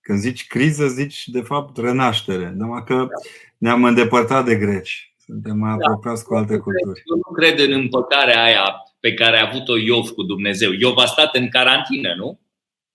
Când 0.00 0.18
zici 0.18 0.46
criză, 0.46 0.86
zici 0.86 1.28
de 1.28 1.40
fapt 1.40 1.76
renaștere. 1.76 2.52
Numai 2.56 2.84
că 2.86 3.06
ne-am 3.58 3.84
îndepărtat 3.84 4.44
de 4.44 4.56
greci. 4.56 5.14
Suntem 5.24 5.58
mai 5.58 5.76
da. 5.76 5.86
apropiați 5.86 6.24
cu 6.24 6.34
alte 6.34 6.56
culturi. 6.56 7.02
Eu 7.04 7.16
nu 7.26 7.34
cred 7.34 7.58
în 7.58 7.72
împăcarea 7.72 8.42
aia 8.42 8.74
pe 9.00 9.14
care 9.14 9.38
a 9.38 9.46
avut-o 9.48 9.76
Iov 9.76 10.08
cu 10.08 10.22
Dumnezeu. 10.22 10.72
Iov 10.72 10.96
a 10.96 11.06
stat 11.06 11.34
în 11.36 11.48
carantină, 11.48 12.14
nu? 12.14 12.40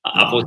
A, 0.01 0.23
a, 0.23 0.29
fost, 0.29 0.45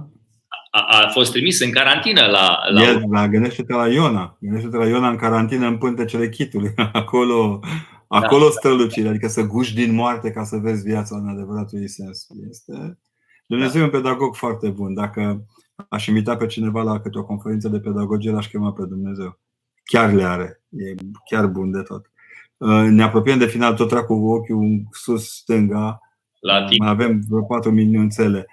a, 0.70 0.80
a 0.80 1.08
fost 1.08 1.32
trimis 1.32 1.60
în 1.60 1.70
carantină 1.70 2.26
la. 2.26 2.58
la... 2.72 2.82
El, 2.82 3.04
la 3.10 3.28
gândește-te 3.28 3.72
la 3.72 3.88
Iona. 3.88 4.36
Gândește-te 4.40 4.76
la 4.76 4.86
Iona 4.86 5.08
în 5.08 5.16
carantină 5.16 5.66
în 5.66 5.78
pântecele 5.78 6.28
chitului. 6.28 6.72
Acolo, 6.92 7.60
acolo 8.08 8.44
da. 8.44 8.50
strălucire, 8.50 9.08
adică 9.08 9.28
să 9.28 9.42
guși 9.42 9.74
din 9.74 9.94
moarte 9.94 10.30
ca 10.30 10.44
să 10.44 10.56
vezi 10.56 10.82
viața 10.82 11.16
în 11.16 11.28
adevăratul 11.28 11.80
ei 11.80 11.88
sens. 11.88 12.26
Este... 12.50 12.98
Dumnezeu 13.46 13.80
e 13.80 13.84
un 13.84 13.90
pedagog 13.90 14.34
foarte 14.34 14.68
bun. 14.68 14.94
Dacă 14.94 15.44
aș 15.88 16.06
invita 16.06 16.36
pe 16.36 16.46
cineva 16.46 16.82
la 16.82 17.00
câte 17.00 17.18
o 17.18 17.24
conferință 17.24 17.68
de 17.68 17.80
pedagogie, 17.80 18.30
l-aș 18.30 18.48
chema 18.48 18.72
pe 18.72 18.84
Dumnezeu. 18.84 19.38
Chiar 19.84 20.12
le 20.12 20.24
are. 20.24 20.62
E 20.70 20.94
chiar 21.30 21.46
bun 21.46 21.70
de 21.70 21.82
tot. 21.82 22.10
Uh, 22.56 22.86
ne 22.88 23.02
apropiem 23.02 23.38
de 23.38 23.46
final 23.46 23.74
tot 23.74 23.92
cu 23.92 24.12
ochiul 24.12 24.82
sus 24.90 25.28
stânga. 25.28 26.00
La 26.40 26.66
Mai 26.78 26.88
avem 26.88 27.20
vreo 27.28 27.42
patru 27.42 27.70
minunțele. 27.70 28.46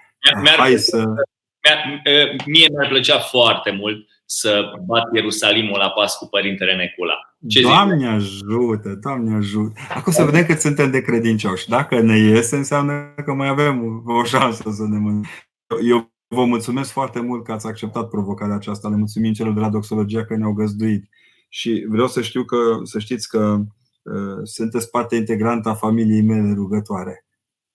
Hai 0.56 0.76
să... 0.76 1.04
Mie 2.46 2.66
mi-ar 2.72 2.88
plăcea 2.88 3.18
foarte 3.18 3.70
mult 3.70 4.08
să 4.24 4.70
bat 4.86 5.02
Ierusalimul 5.14 5.78
la 5.78 5.90
pas 5.90 6.16
cu 6.16 6.26
Părintele 6.26 6.74
Necula. 6.74 7.14
Ce 7.48 7.60
Doamne 7.60 7.96
zic? 7.96 8.06
ajută, 8.06 8.98
Doamne 9.02 9.36
ajută. 9.36 9.80
Acum 9.94 10.12
să 10.12 10.24
vedem 10.24 10.44
cât 10.44 10.60
suntem 10.60 10.90
de 10.90 11.00
credincioși. 11.00 11.68
Dacă 11.68 12.00
ne 12.00 12.16
iese, 12.16 12.56
înseamnă 12.56 13.14
că 13.24 13.32
mai 13.32 13.48
avem 13.48 14.02
o 14.06 14.24
șansă 14.24 14.70
să 14.70 14.86
ne 14.88 14.98
mânăm. 14.98 15.24
Eu 15.88 16.12
vă 16.26 16.44
mulțumesc 16.44 16.90
foarte 16.90 17.20
mult 17.20 17.44
că 17.44 17.52
ați 17.52 17.66
acceptat 17.66 18.08
provocarea 18.08 18.54
aceasta. 18.54 18.88
Le 18.88 18.96
mulțumim 18.96 19.32
celor 19.32 19.52
de 19.52 19.60
la 19.60 19.68
Doxologia 19.68 20.24
că 20.24 20.36
ne-au 20.36 20.52
găzduit. 20.52 21.08
Și 21.48 21.86
vreau 21.88 22.06
să 22.06 22.22
știu 22.22 22.44
că, 22.44 22.56
să 22.82 22.98
știți 22.98 23.28
că 23.28 23.60
Uh, 24.14 24.40
sunteți 24.42 24.90
parte 24.90 25.16
integrantă 25.16 25.68
a 25.68 25.74
familiei 25.74 26.22
mele 26.22 26.52
rugătoare. 26.54 27.26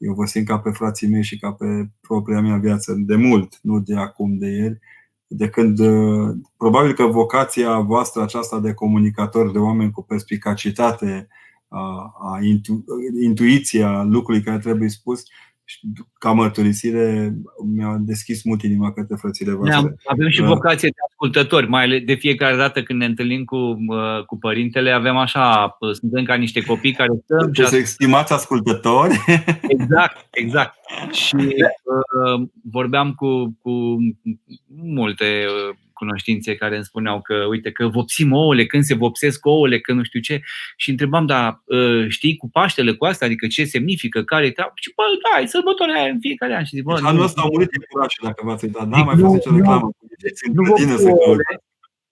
Eu 0.03 0.13
vă 0.13 0.25
simt 0.25 0.47
ca 0.47 0.59
pe 0.59 0.69
frații 0.69 1.07
mei 1.07 1.23
și 1.23 1.39
ca 1.39 1.51
pe 1.51 1.89
propria 2.01 2.41
mea 2.41 2.57
viață, 2.57 2.93
de 2.97 3.15
mult, 3.15 3.59
nu 3.61 3.79
de 3.79 3.95
acum, 3.95 4.37
de 4.37 4.47
ieri, 4.47 4.79
de 5.27 5.49
când 5.49 5.79
uh, 5.79 6.35
probabil 6.57 6.93
că 6.93 7.03
vocația 7.05 7.79
voastră 7.79 8.21
aceasta 8.21 8.59
de 8.59 8.73
comunicator, 8.73 9.51
de 9.51 9.57
oameni 9.57 9.91
cu 9.91 10.03
perspicacitate, 10.03 11.27
a, 11.67 12.13
a 12.33 12.39
intu, 12.41 12.83
intuiția 13.21 14.03
lucrului 14.03 14.41
care 14.41 14.57
trebuie 14.59 14.89
spus, 14.89 15.23
ca 16.19 16.31
mărturisire 16.31 17.33
mi-a 17.65 17.97
deschis 17.99 18.43
mult 18.43 18.61
inima 18.61 18.93
către 18.93 19.15
frățile 19.15 19.51
voastre. 19.51 19.95
Avem 20.05 20.29
și 20.29 20.41
vocație 20.41 20.89
de 20.89 20.95
ascultători, 21.09 21.67
mai 21.67 21.83
ales 21.83 22.03
de 22.03 22.13
fiecare 22.13 22.55
dată 22.55 22.83
când 22.83 22.99
ne 22.99 23.05
întâlnim 23.05 23.43
cu, 23.43 23.77
cu 24.25 24.37
părintele, 24.37 24.91
avem 24.91 25.17
așa, 25.17 25.77
suntem 25.91 26.23
ca 26.23 26.35
niște 26.35 26.61
copii 26.61 26.93
care 26.93 27.09
stăm. 27.23 27.51
Deci 27.51 27.65
să 27.65 27.75
estimați 27.75 28.33
ascultători. 28.33 29.19
Exact, 29.77 30.27
exact. 30.31 30.75
Și 31.11 31.35
uh, 31.35 32.47
vorbeam 32.71 33.13
cu, 33.13 33.57
cu 33.61 33.97
multe 34.75 35.45
cunoștințe 36.03 36.55
care 36.55 36.75
îmi 36.75 36.83
spuneau 36.83 37.21
că, 37.21 37.35
uite, 37.49 37.71
că 37.71 37.87
vopsim 37.87 38.31
ouăle, 38.31 38.65
când 38.65 38.83
se 38.83 38.95
vopsesc 38.95 39.45
ouăle, 39.45 39.79
că 39.79 39.93
nu 39.93 40.03
știu 40.03 40.19
ce. 40.19 40.41
Și 40.77 40.89
întrebam, 40.89 41.25
da, 41.25 41.63
ă, 41.69 42.07
știi 42.07 42.37
cu 42.37 42.49
Paștele, 42.49 42.93
cu 42.93 43.05
asta, 43.05 43.25
adică 43.25 43.47
ce 43.47 43.63
semnifică, 43.65 44.23
care 44.23 44.45
e 44.45 44.53
Și 44.75 44.93
bă, 44.95 45.03
da, 45.23 45.39
e 45.39 45.45
sărbătoarea 45.45 46.01
aia 46.01 46.11
în 46.11 46.19
fiecare 46.19 46.55
an. 46.55 46.63
Și 46.63 46.75
zic, 46.75 46.83
bă, 46.83 46.93
deci 46.93 47.03
anul 47.03 47.23
ăsta 47.23 47.41
au 47.41 47.49
murit 47.51 47.71
iepurașe, 47.71 48.19
dacă 48.23 48.41
v-ați 48.45 48.65
uitat. 48.65 48.87
N-am 48.87 49.05
mai 49.05 49.17
fost 49.17 49.33
nicio 49.33 49.55
reclamă. 49.55 49.91
Nu, 50.53 50.63
nu 50.85 50.97
să 50.97 51.09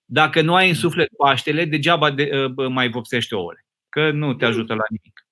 dacă 0.06 0.42
nu 0.42 0.56
ai 0.56 0.70
în 0.70 0.76
suflet 0.76 1.10
Paștele, 1.18 1.66
degeaba 1.66 2.12
de, 2.12 2.30
uh, 2.56 2.68
mai 2.70 2.90
vopsește 2.90 3.36
ouăle. 3.36 3.66
Că 3.90 4.12
nu 4.12 4.34
te 4.34 4.46
ajută 4.46 4.74
la 4.74 4.84
nimic. 4.90 5.26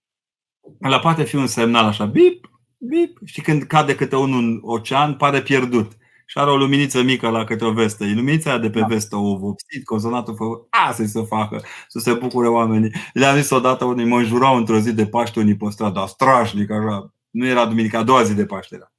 La 0.79 0.99
poate 0.99 1.23
fi 1.23 1.35
un 1.35 1.47
semnal 1.47 1.85
așa, 1.85 2.05
bip, 2.05 2.49
bip. 2.77 3.17
Și 3.25 3.41
când 3.41 3.63
cade 3.63 3.95
câte 3.95 4.15
unul 4.15 4.39
în 4.39 4.59
ocean, 4.61 5.15
pare 5.15 5.41
pierdut 5.41 5.91
și 6.29 6.37
are 6.37 6.49
o 6.49 6.57
luminiță 6.57 7.01
mică 7.01 7.29
la 7.29 7.43
câte 7.43 7.65
o 7.65 7.71
vestă. 7.71 8.03
E 8.03 8.13
luminița 8.13 8.57
de 8.57 8.69
pe 8.69 8.79
da. 8.79 8.85
vestă 8.85 9.15
o 9.15 9.37
vopsit, 9.37 9.85
consonatul 9.85 10.35
fă, 10.35 10.43
asta 10.69 11.05
să 11.05 11.21
facă, 11.21 11.63
să 11.87 11.99
se 11.99 12.13
bucure 12.13 12.47
oamenii. 12.47 12.91
Le-am 13.13 13.35
zis 13.35 13.49
odată 13.49 13.85
unii, 13.85 14.05
mă 14.05 14.17
înjurau 14.17 14.55
într-o 14.55 14.79
zi 14.79 14.93
de 14.93 15.05
Paște 15.05 15.39
unii 15.39 15.57
pe 15.57 15.65
stradă, 15.69 16.05
strașnic, 16.07 16.71
așa. 16.71 17.13
Nu 17.29 17.45
era 17.45 17.65
duminică, 17.65 17.97
a 17.97 18.03
doua 18.03 18.23
zi 18.23 18.33
de 18.33 18.45
Paște 18.45 18.75
era. 18.75 18.91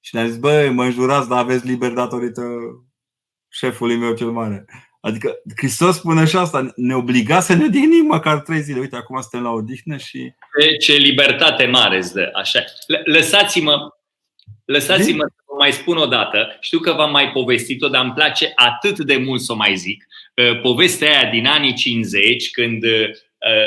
Și 0.00 0.14
le-am 0.14 0.26
zis, 0.26 0.36
băi, 0.36 0.70
mă 0.70 0.84
înjurați, 0.84 1.28
dar 1.28 1.38
aveți 1.38 1.66
liber 1.66 1.92
datorită 1.92 2.42
șefului 3.48 3.96
meu 3.96 4.14
cel 4.14 4.30
mare. 4.30 4.64
Adică 5.00 5.34
Hristos 5.56 5.96
spune 5.96 6.24
și 6.24 6.36
asta, 6.36 6.72
ne 6.76 6.94
obliga 6.94 7.40
să 7.40 7.54
ne 7.54 7.64
odihnim 7.64 8.06
măcar 8.06 8.40
trei 8.40 8.62
zile. 8.62 8.80
Uite, 8.80 8.96
acum 8.96 9.20
suntem 9.20 9.42
la 9.42 9.50
odihnă 9.50 9.96
și... 9.96 10.34
Ce 10.80 10.92
libertate 10.92 11.66
mare 11.66 11.96
îți 11.96 12.12
dă, 12.12 12.30
așa. 12.34 12.64
Lăsați-mă, 13.04 13.74
lăsați-mă 14.64 15.24
mai 15.62 15.72
spun 15.72 15.96
o 15.96 16.06
dată, 16.06 16.56
știu 16.60 16.78
că 16.78 16.92
v-am 16.92 17.10
mai 17.10 17.30
povestit-o, 17.30 17.88
dar 17.88 18.04
îmi 18.04 18.12
place 18.12 18.52
atât 18.54 18.98
de 18.98 19.16
mult 19.16 19.40
să 19.40 19.52
o 19.52 19.56
mai 19.56 19.76
zic. 19.76 20.06
Uh, 20.34 20.60
povestea 20.60 21.08
aia 21.08 21.30
din 21.30 21.46
anii 21.46 21.74
50, 21.74 22.50
când 22.50 22.84
uh, 22.84 23.08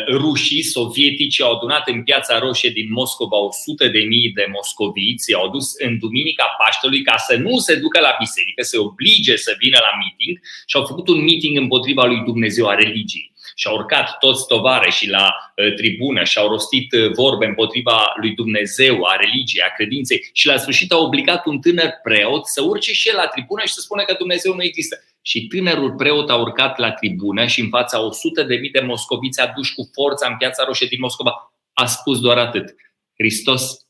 rușii 0.08 0.64
sovietici 0.64 1.41
au 1.41 1.56
adunat 1.56 1.88
în 1.88 2.04
piața 2.04 2.39
roșie 2.39 2.70
din 2.70 2.88
Moscova 2.91 3.38
100 3.38 3.88
de 3.88 4.00
mii 4.00 4.32
de 4.32 4.46
moscoviți, 4.54 5.32
i-au 5.32 5.50
dus 5.50 5.74
în 5.86 5.98
Duminica 6.00 6.56
Paștelui 6.58 7.02
ca 7.02 7.18
să 7.18 7.36
nu 7.36 7.58
se 7.58 7.76
ducă 7.76 8.00
la 8.00 8.16
biserică, 8.20 8.62
să 8.64 8.80
oblige 8.80 9.36
să 9.36 9.56
vină 9.60 9.78
la 9.82 9.98
meeting 10.02 10.39
și 10.66 10.76
au 10.76 10.86
făcut 10.86 11.08
un 11.08 11.24
meeting 11.24 11.58
împotriva 11.58 12.06
lui 12.06 12.22
Dumnezeu 12.26 12.68
a 12.68 12.76
religiei 12.76 13.33
și-au 13.56 13.76
urcat 13.76 14.18
toți 14.18 14.45
și 14.89 15.10
la 15.10 15.36
uh, 15.56 15.74
tribună 15.76 16.24
și 16.24 16.38
au 16.38 16.47
rostit 16.47 16.93
uh, 16.93 17.12
vorbe 17.12 17.45
împotriva 17.45 18.14
lui 18.22 18.32
Dumnezeu, 18.32 19.04
a 19.04 19.16
religiei, 19.16 19.64
a 19.64 19.74
credinței 19.76 20.30
și 20.34 20.47
la 20.47 20.58
sfârșit 20.58 20.91
au 20.91 21.06
obligat 21.06 21.45
un 21.45 21.60
tânăr 21.60 21.89
preot 22.04 22.45
să 22.45 22.62
urce 22.62 22.93
și 22.93 23.10
el 23.10 23.16
la 23.16 23.28
tribună 23.28 23.62
și 23.62 23.74
să 23.74 23.80
spună 23.80 24.04
că 24.04 24.16
Dumnezeu 24.18 24.56
nu 24.56 24.64
există. 24.64 25.04
Și 25.22 25.47
tânărul 25.47 25.93
preot 25.93 26.30
a 26.30 26.36
urcat 26.36 26.78
la 26.78 26.91
tribună 26.91 27.45
și 27.45 27.62
în 27.62 27.70
fața 27.70 28.01
100 28.01 28.43
de 28.43 28.56
mii 28.56 28.70
de 28.70 28.80
moscoviți 28.80 29.41
aduși 29.41 29.74
cu 29.74 29.89
forța 29.93 30.28
în 30.28 30.38
piața 30.38 30.64
roșie 30.64 30.88
din 30.88 30.99
Moscova 31.01 31.54
a 31.74 31.86
spus 31.86 32.20
doar 32.20 32.38
atât. 32.38 32.76
Hristos 33.14 33.88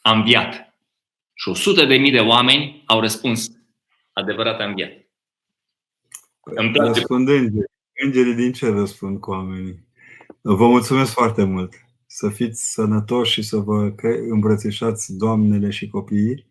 a 0.00 0.12
înviat. 0.12 0.74
Și 1.34 1.48
100 1.48 1.84
de 1.84 1.96
mii 1.96 2.10
de 2.10 2.20
oameni 2.20 2.82
au 2.86 3.00
răspuns 3.00 3.50
adevărat 4.12 4.60
a 4.60 4.64
înviat. 4.64 4.92
Îmi 6.42 6.70
place. 6.70 7.02
Îngerii 8.04 8.34
din 8.34 8.52
cer 8.52 8.72
răspund 8.72 9.18
cu 9.18 9.30
oamenii. 9.30 9.84
Vă 10.40 10.68
mulțumesc 10.68 11.12
foarte 11.12 11.44
mult. 11.44 11.74
Să 12.06 12.28
fiți 12.28 12.72
sănătoși 12.72 13.32
și 13.32 13.42
să 13.42 13.56
vă 13.56 13.94
îmbrățișați 14.28 15.16
doamnele 15.16 15.70
și 15.70 15.88
copiii. 15.88 16.46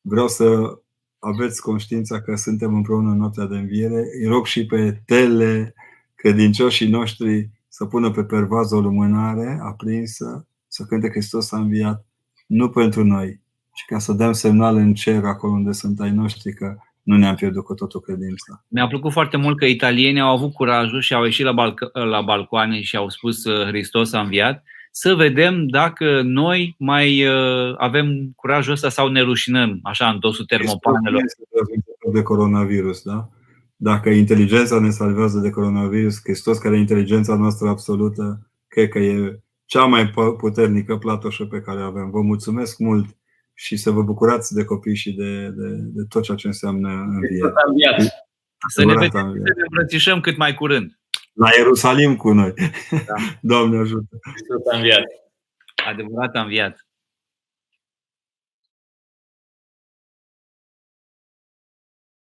Vreau 0.00 0.28
să 0.28 0.78
aveți 1.18 1.62
conștiința 1.62 2.22
că 2.22 2.34
suntem 2.34 2.74
împreună 2.74 3.10
în 3.10 3.16
noaptea 3.16 3.46
de 3.46 3.56
înviere. 3.56 4.04
Îi 4.20 4.26
rog 4.26 4.46
și 4.46 4.66
pe 4.66 5.02
tele 5.06 5.74
credincioșii 6.14 6.88
noștri 6.88 7.50
să 7.68 7.84
pună 7.84 8.10
pe 8.10 8.24
pervază 8.24 8.76
o 8.76 8.80
lumânare 8.80 9.58
aprinsă, 9.62 10.46
să 10.68 10.84
cânte 10.84 11.08
Hristos 11.08 11.52
a 11.52 11.58
înviat. 11.58 12.06
nu 12.46 12.70
pentru 12.70 13.04
noi, 13.04 13.40
ci 13.72 13.84
ca 13.86 13.98
să 13.98 14.12
dăm 14.12 14.32
semnale 14.32 14.80
în 14.80 14.94
cer 14.94 15.24
acolo 15.24 15.52
unde 15.52 15.72
sunt 15.72 16.00
ai 16.00 16.10
noștri 16.10 16.54
că 16.54 16.76
nu 17.02 17.16
ne-am 17.16 17.34
pierdut 17.34 17.64
cu 17.64 17.74
totul 17.74 18.00
credința. 18.00 18.64
Mi-a 18.68 18.86
plăcut 18.86 19.12
foarte 19.12 19.36
mult 19.36 19.58
că 19.58 19.64
italienii 19.64 20.20
au 20.20 20.34
avut 20.34 20.52
curajul 20.52 21.00
și 21.00 21.14
au 21.14 21.24
ieșit 21.24 21.44
la, 21.44 21.52
balc- 21.52 21.92
la 21.92 22.20
balcoane 22.20 22.80
și 22.80 22.96
au 22.96 23.08
spus 23.08 23.44
uh, 23.44 23.66
Hristos 23.66 24.12
a 24.12 24.20
înviat, 24.20 24.62
să 24.90 25.14
vedem 25.14 25.66
dacă 25.66 26.22
noi 26.22 26.74
mai 26.78 27.26
uh, 27.26 27.74
avem 27.76 28.32
curajul 28.36 28.72
ăsta 28.72 28.88
sau 28.88 29.08
ne 29.08 29.20
rușinăm, 29.20 29.78
așa, 29.82 30.08
în 30.08 30.18
dosul 30.18 30.44
termopanelor. 30.44 31.20
Hristos 31.20 31.46
nu 31.50 31.74
este 31.74 32.18
de 32.18 32.22
coronavirus, 32.22 33.02
da? 33.02 33.28
Dacă 33.76 34.08
inteligența 34.08 34.78
ne 34.78 34.90
salvează 34.90 35.38
de 35.38 35.50
coronavirus, 35.50 36.20
Hristos, 36.22 36.58
care 36.58 36.76
e 36.76 36.78
inteligența 36.78 37.36
noastră 37.36 37.68
absolută, 37.68 38.50
cred 38.68 38.88
că 38.88 38.98
e 38.98 39.40
cea 39.64 39.84
mai 39.84 40.12
puternică 40.38 40.96
platoșă 40.96 41.44
pe 41.44 41.60
care 41.60 41.80
o 41.80 41.84
avem. 41.84 42.10
Vă 42.10 42.20
mulțumesc 42.20 42.78
mult 42.78 43.16
și 43.62 43.76
să 43.76 43.90
vă 43.90 44.02
bucurați 44.02 44.54
de 44.54 44.64
copii 44.64 44.96
și 44.96 45.12
de, 45.12 45.48
de, 45.48 45.68
de 45.78 46.02
tot 46.08 46.22
ceea 46.22 46.36
ce 46.36 46.46
înseamnă 46.46 46.88
înviere. 46.88 47.52
Să 48.68 48.84
ne, 48.84 48.92
vedem, 48.92 49.10
să 49.10 49.20
ne 49.20 49.62
îmbrățișăm 49.68 50.20
cât 50.20 50.36
mai 50.36 50.54
curând. 50.54 50.98
La 51.32 51.48
Ierusalim 51.56 52.16
cu 52.16 52.32
noi. 52.32 52.52
Da. 52.90 53.14
Doamne 53.52 53.78
ajută! 53.78 54.18
Hristos 54.22 54.72
a 54.72 54.76
înviat! 54.76 55.02
Adevărat 55.86 56.34
a 56.34 56.40
înviat! 56.40 56.86